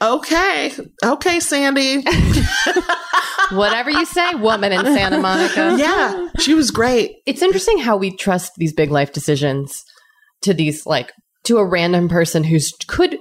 [0.00, 0.72] okay,
[1.04, 2.04] okay, Sandy.
[3.52, 5.76] Whatever you say, woman in Santa Monica.
[5.78, 7.16] yeah, she was great.
[7.26, 9.84] It's interesting how we trust these big life decisions
[10.42, 11.12] to these like
[11.44, 13.18] to a random person who's could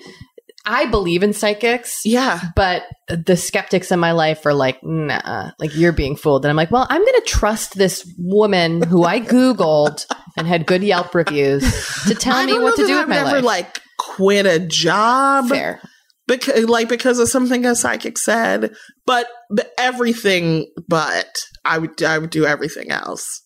[0.65, 2.01] I believe in psychics.
[2.05, 2.39] Yeah.
[2.55, 6.45] But the skeptics in my life are like, nah, like you're being fooled.
[6.45, 10.05] And I'm like, well, I'm going to trust this woman who I Googled
[10.37, 11.63] and had good Yelp reviews
[12.07, 13.43] to tell me what to do I've with my never life.
[13.43, 15.49] like quit a job.
[15.49, 15.81] Fair.
[16.27, 18.73] Because like because of something a psychic said
[19.05, 21.27] but, but everything but
[21.65, 23.41] i would i would do everything else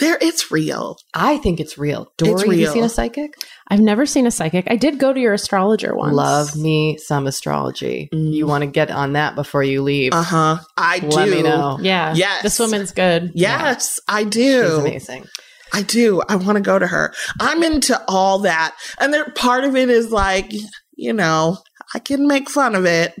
[0.00, 2.12] there it's real I think it's real.
[2.18, 3.32] Doree, It's have you seen a psychic?
[3.68, 4.66] I've never seen a psychic.
[4.70, 6.14] I did go to your astrologer once.
[6.14, 8.08] Love me some astrology.
[8.14, 8.32] Mm.
[8.32, 10.12] You want to get on that before you leave.
[10.12, 11.78] uh-huh i Let do me know.
[11.80, 12.14] Yeah.
[12.14, 12.42] Yes.
[12.44, 13.32] This woman's good.
[13.34, 15.26] yes i do She's amazing.
[15.72, 19.64] i do i want to go to her i'm into all that and there part
[19.64, 20.52] of it is like
[20.96, 21.58] you know
[21.94, 23.12] i can make fun of it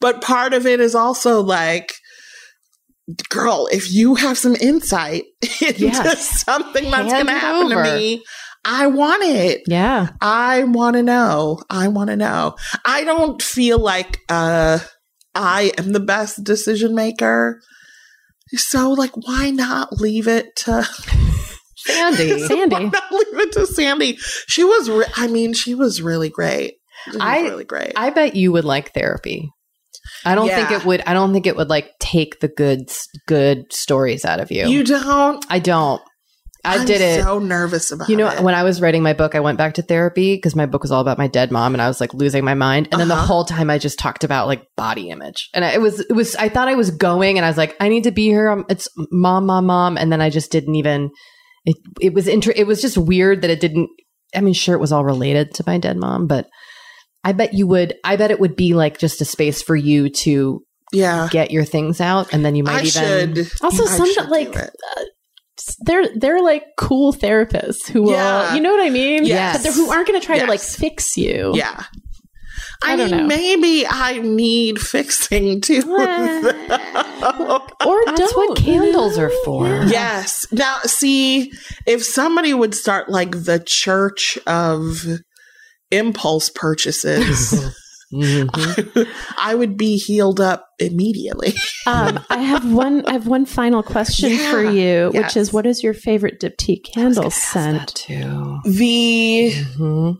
[0.00, 1.94] but part of it is also like
[3.30, 5.24] girl if you have some insight
[5.60, 6.42] into Yes.
[6.44, 7.84] something that's going to happen over.
[7.84, 8.22] to me
[8.64, 10.10] i want it Yeah.
[10.20, 11.60] I want to know.
[11.70, 12.56] I want to know.
[12.84, 14.80] I don't feel like uh
[15.34, 17.60] I am the best decision maker.
[18.54, 20.82] So like why not leave it to
[21.76, 22.32] Sandy.
[22.40, 22.84] why Sandy.
[22.90, 24.16] not leave it to Sandy?
[24.48, 26.77] She was re- I mean she was really great.
[27.20, 27.92] I- really great.
[27.96, 29.50] I bet you would like therapy.
[30.24, 31.02] I don't think it would.
[31.06, 32.90] I don't think it would like take the good
[33.26, 34.66] good stories out of you.
[34.66, 36.00] you don't I don't.
[36.64, 37.22] I I'm did it.
[37.22, 38.42] so nervous about you know, it.
[38.42, 40.90] when I was writing my book, I went back to therapy because my book was
[40.90, 42.88] all about my dead mom, and I was like losing my mind.
[42.90, 43.26] And then the Uh-huh.
[43.26, 46.34] whole time, I just talked about like body image, and it was it was.
[46.36, 48.48] I thought I was going, and I was like, I need to be here.
[48.50, 51.10] Um, It's mom, mom, mom, and then I just didn't even.
[51.64, 53.88] It it was inter- It was just weird that it didn't.
[54.34, 56.46] I mean, sure, it was all related to my dead mom, but
[57.24, 57.94] I bet you would.
[58.04, 60.62] I bet it would be like just a space for you to
[60.92, 61.28] yeah.
[61.30, 63.34] get your things out, and then you might I even.
[63.34, 64.70] should Also, I some should do like it.
[64.96, 65.02] Uh,
[65.80, 69.24] they're they're like cool therapists who will, you know what I mean?
[69.24, 69.56] Yes.
[69.56, 71.50] But they're- who aren't going to try to like fix you.
[71.54, 71.82] Yeah.
[72.82, 73.26] I I, don't mean, know.
[73.26, 75.80] maybe I need fixing too.
[75.80, 76.42] Or
[78.06, 78.36] That's don't.
[78.36, 79.66] what candles are for.
[79.66, 80.46] Yes.
[80.52, 81.52] Now, see,
[81.86, 85.04] if somebody would start like the church of
[85.90, 87.54] impulse purchases,
[88.12, 89.06] Mhm.
[89.38, 91.52] I would be healed up immediately.
[91.86, 93.04] Um, I have one.
[93.06, 94.50] I have one final question Yeah.
[94.50, 97.94] for you, which is, what is your favorite Diptyque candle scent?
[97.94, 98.58] too.
[98.66, 100.18] The Mhm.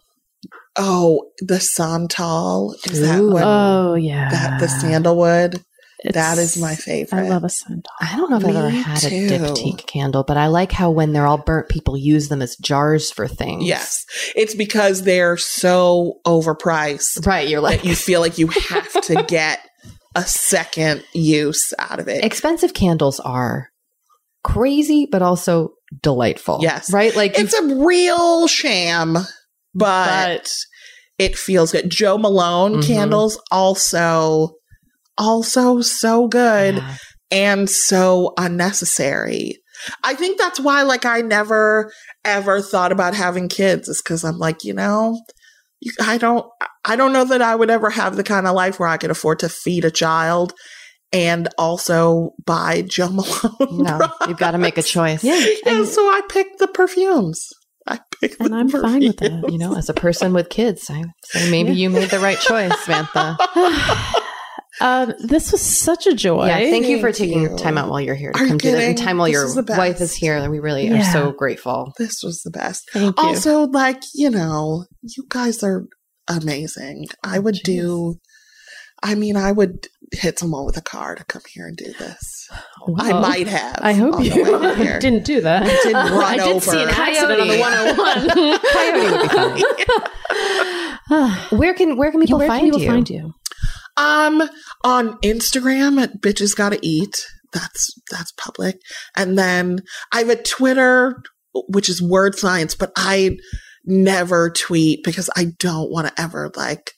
[0.78, 3.30] oh, the Santal is that Ooh.
[3.32, 5.62] what Oh yeah, that the sandalwood?
[6.04, 7.18] That It's- is my favorite.
[7.24, 7.82] I love a sundial.
[8.00, 9.06] I don't know if I've ever had too.
[9.16, 12.54] a diptyque candle, but I like how when they're all burnt, people use them as
[12.56, 13.64] jars for things.
[13.66, 14.04] Yes.
[14.36, 17.48] It's because they're so overpriced Right.
[17.48, 19.58] You're like, that you feel like you have to get
[20.14, 22.24] a second use out of it.
[22.24, 23.68] expensive candles are
[24.44, 25.72] crazy, but also
[26.02, 26.58] delightful.
[26.62, 26.92] Yes.
[26.92, 27.14] Right?
[27.14, 29.26] Like, it's a real sham, but,
[30.44, 30.50] But-
[31.18, 31.90] it feels good.
[31.90, 32.86] Jo Malone Mhm.
[32.86, 34.52] candles also
[35.18, 36.96] also so good Yeah.
[37.30, 39.56] and so unnecessary.
[40.02, 41.92] I think that's why like I never
[42.24, 45.20] ever thought about having kids is cuz I'm like, you know,
[45.80, 46.46] you, I don't
[46.84, 49.10] I don't know that I would ever have the kind of life where I could
[49.10, 50.52] afford to feed a child
[51.12, 53.82] and also buy Jo Malone.
[53.82, 55.22] no, you've got to make a choice.
[55.24, 55.36] Yeah.
[55.38, 57.46] Yeah, And, so I picked the perfumes.
[57.86, 59.50] I picked and the I'm fine with that.
[59.50, 62.78] You know, as a person with kids, I say maybe you made the right choice,
[62.84, 63.38] Samantha.
[64.80, 66.46] um, this was such a joy.
[66.46, 67.56] Yeah, thank you for taking you.
[67.56, 69.32] time out while you're here to Are you come do this, and time while This
[69.34, 70.16] your is wife is best.
[70.18, 70.50] here.
[70.50, 71.92] We really are so grateful.
[71.98, 72.88] This was the best.
[72.92, 73.22] Thank you.
[73.26, 75.86] Also, like, you know, you guys are
[76.28, 77.06] amazing.
[77.24, 78.16] I would do,
[79.02, 82.48] I mean, I would hit someone with a car to come here and do this.
[82.98, 83.76] I might have.
[83.80, 84.98] I hope you the way here.
[84.98, 85.64] didn't do that.
[85.64, 86.70] I did run I did over.
[86.70, 88.58] see an accident on the 101.
[88.72, 89.64] Coyote would be
[91.08, 91.58] fun.
[91.58, 92.86] Where can where can people Where find can people you?
[92.88, 93.32] find you?
[93.98, 94.48] Um,
[94.84, 97.26] on Instagram at bitches gotta eat.
[97.52, 98.80] That's that's public.
[99.16, 99.80] And then
[100.12, 101.22] I have a Twitter,
[101.68, 103.36] which is word science, but I
[103.84, 106.92] never tweet because I don't want to ever like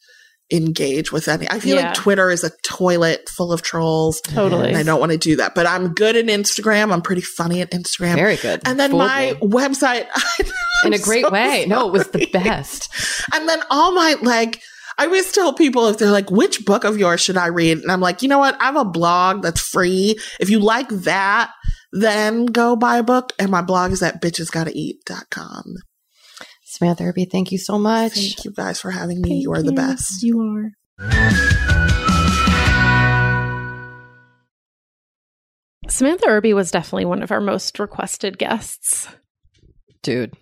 [0.53, 1.49] engage with any.
[1.49, 1.87] I feel Yeah.
[1.87, 4.21] like Twitter is a toilet full of trolls.
[4.23, 4.69] Totally.
[4.71, 5.55] And I don't want to do that.
[5.55, 6.93] But I'm good at Instagram.
[6.93, 8.17] I'm pretty funny at Instagram.
[8.17, 8.61] Very good.
[8.65, 10.07] and then my website
[10.85, 11.67] in a great so way.
[11.69, 12.89] No, it was the best.
[13.33, 14.61] And then all my like,
[15.01, 17.79] I always tell people if they're like, which book of yours should I read?
[17.79, 18.61] And I'm like, you know what?
[18.61, 20.19] I have a blog that's free.
[20.39, 21.51] If you like that,
[21.91, 23.33] then go buy a book.
[23.39, 25.77] And my blog is at bitchesgottaeat.com.
[26.65, 28.13] Samantha Irby, thank you so much.
[28.13, 29.39] Thank you guys for having me.
[29.39, 30.23] you are the best.
[30.23, 30.71] You are.
[35.89, 39.09] Samantha Irby was definitely one of our most requested guests.
[40.03, 40.37] Dude,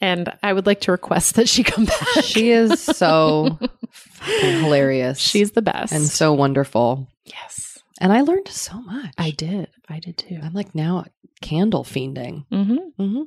[0.00, 2.24] And I would like to request that she come back.
[2.24, 3.58] she is so
[3.90, 5.18] fucking hilarious.
[5.18, 5.92] She's the best.
[5.92, 7.06] and so wonderful.
[7.24, 9.12] yes, And I learned so much.
[9.18, 9.68] I did.
[9.88, 10.38] I did too.
[10.42, 11.04] I'm like now
[11.42, 12.44] candle fiending.
[12.50, 13.22] hmm hmm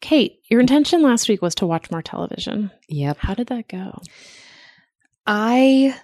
[0.00, 2.70] Kate, your intention last week was to watch more television.
[2.88, 3.18] Yep.
[3.20, 4.00] How did that go?
[5.26, 5.94] I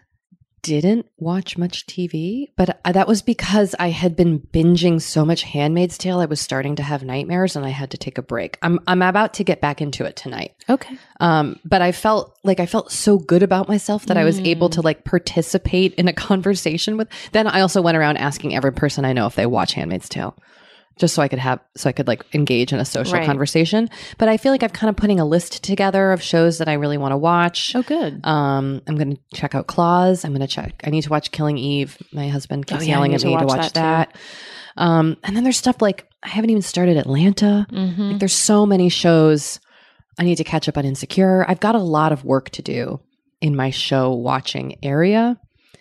[0.69, 5.99] didn't watch much TV, but that was because I had been binging so much Handmaid's
[5.99, 6.21] Tale.
[6.21, 8.59] I was starting to have nightmares, and I had to take a break.
[8.63, 10.55] I'm I'm about to get back into it tonight.
[10.69, 10.97] Okay.
[11.21, 14.69] Um, but I felt like I felt so good about myself that I was able
[14.71, 17.09] to like participate in a conversation with.
[17.33, 20.37] Then I also went around asking every person I know if they watch Handmaid's Tale,
[20.99, 23.27] just so I could have so I could like engage in a social Right.
[23.27, 23.89] conversation.
[24.19, 26.75] But I feel like I've kind of putting a list together of shows that I
[26.75, 27.75] really want to watch.
[27.75, 28.21] Oh, good.
[28.25, 30.25] Um, I'm going to check out Claws.
[30.25, 30.81] I'm going to check.
[30.85, 31.97] I need to watch Killing Eve.
[32.13, 34.83] My husband keeps Oh, yeah, yelling at to me to watch watch that, that.
[34.83, 37.67] Um, and then there's stuff like I haven't even started Atlanta.
[37.71, 39.61] hmm Like there's so many shows.
[40.19, 41.45] I need to catch up on Insecure.
[41.49, 43.01] I've got a lot of work to do
[43.41, 45.39] in my show watching area.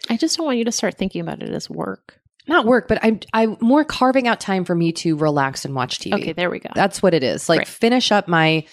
[0.10, 2.17] I just don't want you to start thinking about it as work.
[2.48, 6.00] Not work, but I'm I'm more carving out time for me to relax and watch
[6.00, 6.14] TV.
[6.14, 6.70] Okay, there we go.
[6.76, 7.50] That's what it is.
[7.50, 7.68] Like Great.
[7.68, 8.66] finish up my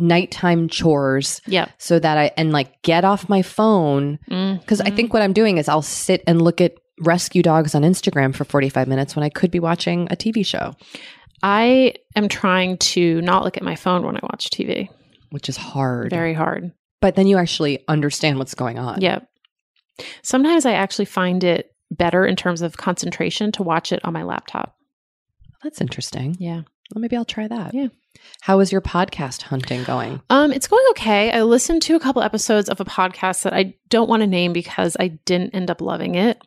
[0.00, 1.66] nighttime chores Yeah.
[1.78, 5.12] so that I and like get off my phone because I think mm-hmm.
[5.14, 8.86] what I'm doing is I'll sit and look at rescue dogs on Instagram for 45
[8.86, 10.74] minutes when I could be watching a TV show,
[11.42, 14.88] I am trying to not look at my phone when I watch TV.
[15.30, 16.10] which is hard.
[16.10, 16.72] Very hard.
[17.00, 19.00] but then you actually understand what's going on.
[19.00, 19.28] Yep.
[20.22, 24.22] Sometimes I actually find it better in terms of concentration to watch it on my
[24.22, 24.76] laptop.
[25.62, 26.36] That's interesting.
[26.38, 26.62] Yeah.
[26.94, 27.74] Well, maybe I'll try that.
[27.74, 27.88] Yeah.
[28.40, 30.20] How is your podcast hunting going?
[30.30, 31.30] Um, it's going okay.
[31.30, 34.52] I listened to a couple episodes of a podcast that I don't want to name
[34.52, 36.40] because I didn't end up loving it.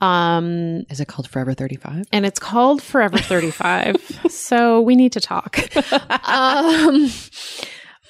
[0.00, 2.06] Um, Is it called Forever 35?
[2.12, 4.24] and it's called Forever 35.
[4.28, 5.58] so we need to talk.
[6.28, 7.08] um,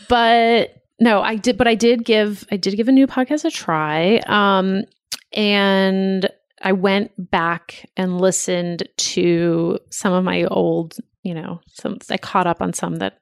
[0.09, 3.51] but no, I did, but I did give, I did give a new podcast a
[3.51, 4.21] try.
[4.27, 4.85] Um,
[5.33, 6.29] and
[6.63, 12.47] I went back and listened to some of my old, you know, some, I caught
[12.47, 13.21] up on some that,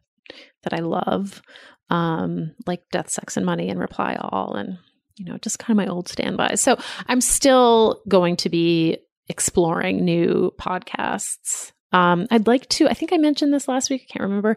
[0.62, 1.42] that I love,
[1.90, 4.78] um, like Death, Sex, and Money and Reply All and,
[5.16, 6.60] you know, just kind of my old standbys.
[6.60, 8.98] So I'm still going to be
[9.28, 11.72] exploring new podcasts.
[11.92, 14.56] Um, I'd like to, I think I mentioned this last week, I can't remember,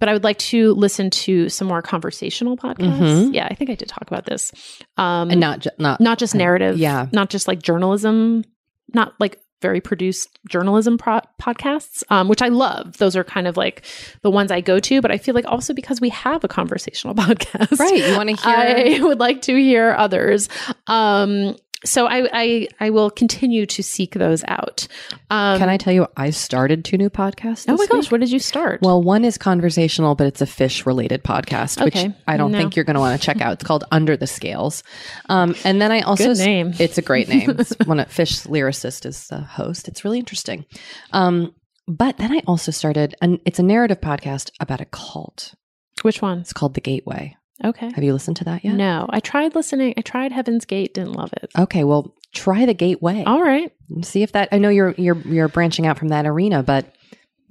[0.00, 2.98] but I would like to listen to some more conversational podcasts.
[2.98, 3.34] Mhm.
[3.34, 4.50] Yeah, I think I did talk about this.
[4.96, 7.06] Um, And not ju- not not just narrative, yeah.
[7.12, 8.44] not just like journalism
[8.92, 12.96] not like very produced journalism pro- podcasts, um, which I love.
[12.96, 13.84] Those are kind of like
[14.22, 15.00] the ones I go to.
[15.02, 18.08] But I feel like also because we have a conversational podcast, Right.
[18.08, 20.48] You want to hear I would like to hear others.
[20.86, 21.54] Um,
[21.84, 24.86] so I, I I will continue to seek those out.
[25.30, 27.64] Um, Can I tell you I started two new podcasts?
[27.68, 28.12] Oh my gosh, week?
[28.12, 28.80] what did you start?
[28.82, 32.08] Well, one is conversational, but it's a Phish related podcast, Okay.
[32.08, 32.58] which I don't No.
[32.58, 33.54] think you're going to want to check out.
[33.54, 34.82] It's called Under the Scales.
[35.28, 36.74] Um, and then I also, Good name.
[36.78, 37.50] it's a great name.
[37.58, 39.88] It's one of Phish Lyricist is the host.
[39.88, 40.66] It's really interesting.
[41.12, 41.54] Um,
[41.88, 45.54] but then I also started, and it's a narrative podcast about a cult.
[46.02, 46.38] which one?
[46.40, 47.36] It's called The Gateway.
[47.64, 47.90] Okay.
[47.94, 48.74] Have you listened to that yet?
[48.74, 49.94] No, I tried listening.
[49.96, 51.50] I tried Heaven's Gate, didn't love it.
[51.58, 53.24] Okay, well, try The Gateway.
[53.26, 53.72] All right.
[54.02, 54.48] See if that.
[54.52, 56.94] I know you're you're you're branching out from that arena, but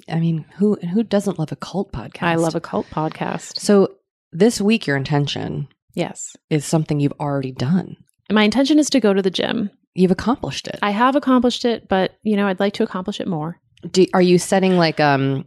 [0.10, 2.24] I mean, who who doesn't love a cult podcast?
[2.24, 3.60] I love a cult podcast.
[3.60, 3.96] So
[4.32, 6.36] this week, your intention Yes.
[6.50, 7.98] is something you've already done.
[8.32, 9.70] My intention is to go to the gym.
[9.96, 10.80] You've accomplished it.
[10.82, 13.60] I have accomplished it, but you know, I'd like to accomplish it more.
[13.92, 15.46] Do, are you setting like um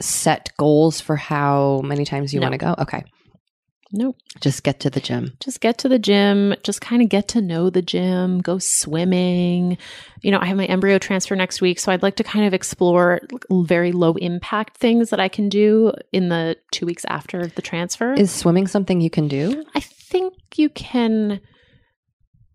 [0.00, 2.44] set goals for how many times you No.
[2.48, 2.74] want to go?
[2.78, 3.04] Okay,
[3.92, 4.16] Nope.
[4.40, 5.32] just get to the gym.
[5.40, 9.78] Just get to the gym, just kind of get to know the gym, go swimming.
[10.22, 12.54] You know, I have my embryo transfer next week, so I'd like to kind of
[12.54, 17.62] explore very low impact things that I can do in the 2 weeks after the
[17.62, 18.12] transfer.
[18.12, 19.64] Is swimming something you can do?
[19.74, 21.40] I think you can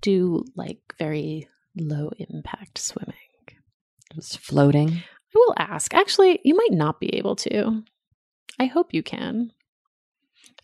[0.02, 3.16] do like very low impact swimming.
[4.14, 4.90] Just floating.
[4.90, 5.04] I
[5.36, 5.94] will ask.
[5.94, 7.84] Actually, you might not be able to.
[8.58, 9.52] I hope you can.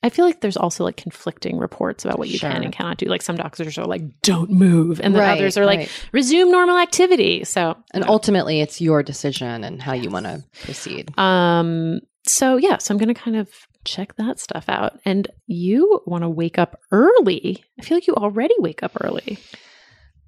[0.04, 3.06] I feel like there's also like conflicting reports about what you can and cannot do.
[3.06, 5.00] Like some doctors are like, don't move.
[5.00, 6.06] And then Right, others are like, right.
[6.12, 7.44] resume normal activity.
[7.44, 11.18] So, And ultimately, it's your decision and how you want to proceed.
[11.20, 13.50] um, so yeah, so I'm going to kind of
[13.86, 15.00] check that stuff out.
[15.06, 17.64] And you want to wake up early.
[17.80, 19.38] I feel like you already wake up early.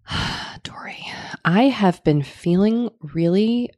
[0.63, 1.05] Doree,
[1.45, 3.69] I have been feeling really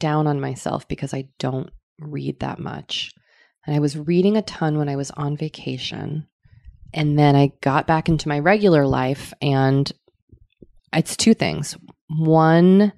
[0.00, 3.12] down on myself because I don't read that much.
[3.66, 6.26] And I was reading a ton when I was on vacation.
[6.92, 9.90] And then I got back into my regular life, and
[10.92, 11.76] it's two things.
[12.08, 12.92] One,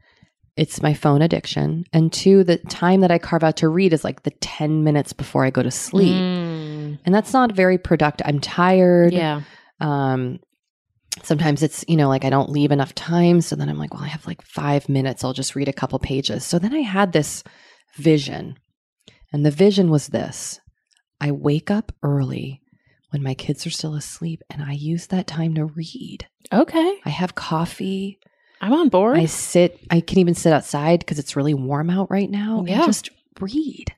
[0.57, 1.85] it's my phone addiction.
[1.95, 5.13] And two, the time that I carve out to read is like the 10 minutes
[5.15, 6.15] before I go to sleep.
[6.15, 8.27] Mm, And that's not very productive.
[8.27, 9.13] I'm tired.
[9.15, 9.43] yeah.
[9.81, 10.41] Um,
[11.23, 13.41] sometimes it's, you know, like I don't leave enough time.
[13.41, 15.25] So then I'm like, well, I have like five minutes.
[15.25, 16.45] I'll just read a couple pages.
[16.45, 17.43] So then I had this
[17.97, 18.59] vision.
[19.37, 20.61] And the vision was this
[21.21, 22.63] I wake up early
[23.11, 26.27] when my kids are still asleep and I use that time to read.
[26.51, 26.99] Okay.
[27.05, 28.19] I have coffee.
[28.63, 29.19] I'm on board.
[29.19, 32.77] I sit, I can even sit outside because it's really warm out right now Yeah.
[32.77, 33.93] and just read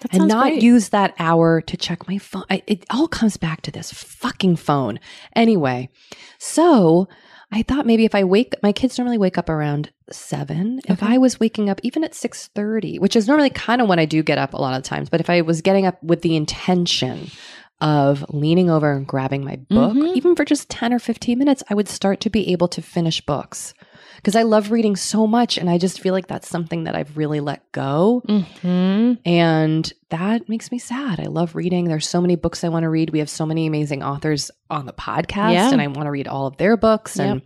[0.00, 0.62] that and not great.
[0.62, 2.44] use that hour to check my phone.
[2.48, 5.00] I, it all comes back to this fucking phone.
[5.36, 5.90] Anyway,
[6.38, 7.08] so
[7.50, 10.80] I thought maybe if I wake, my kids normally wake up around seven.
[10.86, 13.98] If I was waking up even at six thirty, which is normally kind of when
[13.98, 16.22] I do get up a lot of times, but if I was getting up with
[16.22, 17.30] the intention
[17.80, 20.16] of leaning over and grabbing my book, Mhm.
[20.16, 23.20] even for just ten or fifteen minutes, I would start to be able to finish
[23.24, 23.72] books.
[24.16, 27.16] Because I love reading so much, and I just feel like that's something that I've
[27.16, 28.22] really let go.
[28.26, 31.20] hmm And that makes me sad.
[31.20, 31.84] I love reading.
[31.84, 33.10] There's so many books I want to read.
[33.10, 35.70] We have so many amazing authors on the podcast Yeah.
[35.70, 37.42] and I want to read all of their books and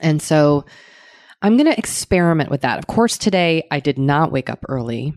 [0.00, 0.66] and so
[1.40, 2.78] I'm going to experiment with that.
[2.78, 5.14] Of course, today I did not wake up early,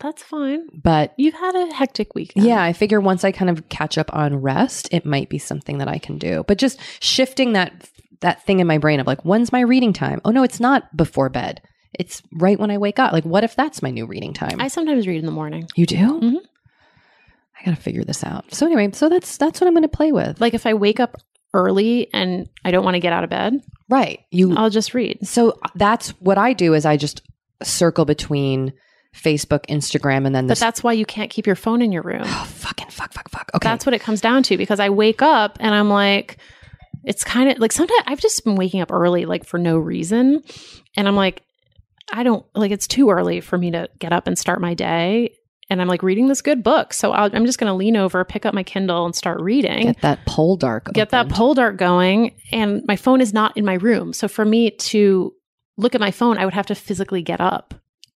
[0.00, 0.68] That's fine.
[0.72, 2.32] but You've had a hectic week.
[2.34, 5.78] yeah, I figure once I kind of catch up on rest, it might be something
[5.78, 6.44] that I can do.
[6.48, 7.88] But just shifting that
[8.20, 10.20] that thing in my brain of like, when's my reading time?
[10.24, 11.60] Oh no, it's not before bed.
[11.98, 13.12] It's right when I wake up.
[13.12, 14.60] Like, what if that's my new reading time?
[14.60, 15.66] I sometimes read in the morning.
[15.76, 15.96] you do?
[16.20, 16.36] Mhm.
[17.60, 18.52] I gotta figure this out.
[18.54, 20.40] So anyway, so that's that's what I'm gonna play with.
[20.40, 21.16] Like if I wake up
[21.54, 23.60] early and I don't want to get out of bed,
[23.90, 24.20] right.
[24.30, 25.26] You I'll just read.
[25.26, 27.20] so that's what I do is I just
[27.62, 28.72] circle between
[29.14, 32.22] Facebook, Instagram, and then But that's why you can't keep your phone in your room.
[32.24, 33.50] oh, fucking fuck, fuck, fuck.
[33.54, 33.68] Okay.
[33.68, 36.38] That's what it comes down to because I wake up and I'm like,
[37.04, 40.42] it's kind of like sometimes I've just been waking up early, like for no reason.
[40.96, 41.42] And I'm like,
[42.12, 45.34] I don't like it's too early for me to get up and start my day.
[45.70, 46.92] And I'm like reading this good book.
[46.92, 49.86] So I'll, I'm just going to lean over, pick up my Kindle and start reading.
[49.86, 50.92] get that Poldark.
[50.92, 54.70] get that Poldark going and my phone is not in my room so for me
[54.72, 55.32] to
[55.78, 57.72] look at my phone i would have to physically get up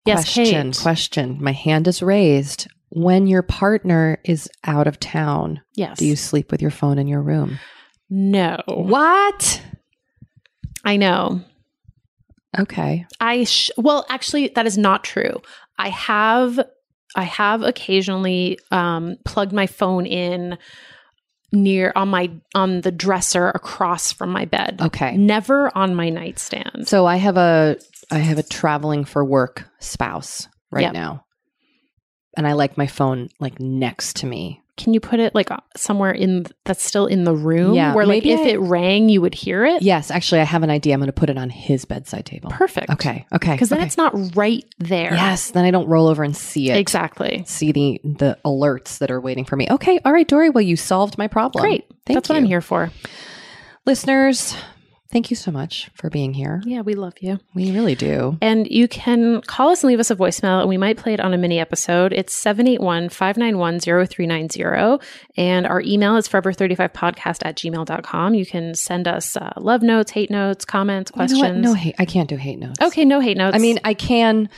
[0.07, 0.83] yes question, Kate.
[0.83, 1.39] question.
[1.43, 2.67] My hand is raised.
[2.91, 7.09] When your partner is out of town, yes do you sleep with your phone in
[7.09, 7.59] your room?
[8.11, 9.63] no What?
[10.85, 11.41] i know
[12.59, 13.07] Okay.
[13.19, 15.41] i sh- well actually that is not true
[15.79, 16.61] i have
[17.17, 20.57] i have occasionally um plugged my phone in
[21.51, 24.81] near on my on the dresser across from my bed.
[24.83, 25.17] Okay.
[25.17, 26.89] Never on my nightstand.
[26.89, 27.77] So I have a
[28.11, 30.93] I have a traveling for work spouse right Yep.
[30.95, 31.25] now.
[32.37, 34.61] And I like my phone like next to me.
[34.77, 38.05] Can you put it like uh, somewhere in that's still in the room Yeah, where
[38.07, 39.83] like if I- it rang you would hear it?
[39.83, 40.95] Yes, actually I have an idea.
[40.95, 42.51] I'm going to put it on his bedside table.
[42.51, 42.91] Perfect.
[42.91, 43.25] Okay.
[43.33, 43.53] Okay.
[43.53, 43.87] Because then okay.
[43.87, 45.15] it's not right there.
[45.15, 46.77] Yes, then I don't roll over and see it.
[46.77, 47.45] Exactly.
[47.47, 49.69] See the the alerts that are waiting for me.
[49.71, 50.51] Okay, all right, Doree.
[50.51, 51.63] Well, you solved my problem.
[51.63, 51.85] Great.
[52.05, 52.91] Thank That's what I'm here for.
[53.87, 54.57] Listeners,
[55.15, 56.61] thank you so much for being here.
[56.67, 57.39] Yeah, we love you.
[57.55, 58.37] We really do.
[58.43, 61.21] And you can call us and leave us a voicemail, and we might play it
[61.21, 62.13] on a mini episode.
[62.13, 65.07] It's 781 591 0390.
[65.37, 68.35] And our email is forever35podcast at gmail.com.
[68.35, 71.65] You can send us uh, love notes, hate notes, comments, You know questions.
[71.65, 71.95] No hate.
[72.01, 72.81] I can't do hate notes.
[72.83, 73.55] Okay, no hate notes.
[73.55, 74.49] I mean, I can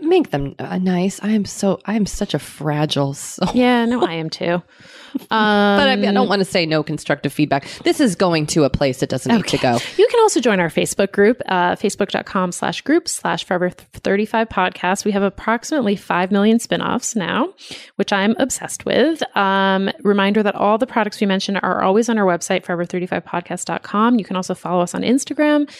[0.00, 1.20] make them uh, nice.
[1.22, 3.50] I am so I am such a fragile soul.
[3.52, 4.62] yeah, no, I am too.
[5.14, 7.66] Um, But I, mean, I don't want to say no constructive feedback.
[7.84, 9.78] This is going to a place it doesn't need to go.
[9.96, 15.04] You can also join our Facebook group, uh, facebook.com slash group slash forever 35 podcast.
[15.04, 17.52] We have approximately 5 million spinoffs now,
[17.96, 19.22] which I'm obsessed with.
[19.36, 24.18] Um, reminder that all the products we mentioned are always on our website, forever35podcast.com.
[24.18, 25.70] You can also follow us on Instagram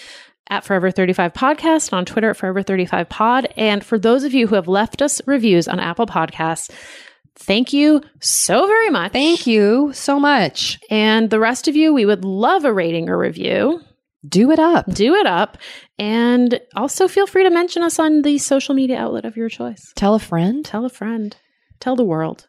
[0.50, 3.48] at Forever 35 Podcast, on Twitter at Forever 35 Pod.
[3.56, 6.70] And for those of you who have left us reviews on Apple Podcasts,
[7.39, 9.12] thank you so very much.
[9.12, 10.78] Thank you so much.
[10.90, 13.81] And the rest of you, we would love a rating or review
[14.28, 14.93] Do it up.
[14.93, 15.59] do it up.
[15.98, 19.93] And also feel free to mention us on the social media outlet of your choice.
[19.97, 20.65] Tell a friend.
[20.65, 21.36] Tell a friend,
[21.81, 22.48] tell the world.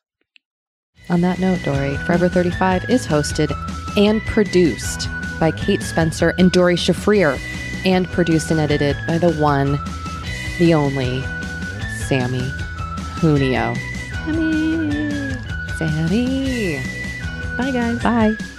[1.10, 3.52] On that note, Doree, Forever 35 is hosted
[3.98, 5.08] and produced
[5.40, 7.40] by Kate Spencer and Doree Shafrir,
[7.86, 9.80] and produced and edited by the one,
[10.60, 11.24] the only,
[12.08, 12.48] Sammy
[13.22, 13.74] Junio.
[15.78, 16.80] Sammy.
[17.58, 18.04] Bye, guys.
[18.04, 18.59] Bye.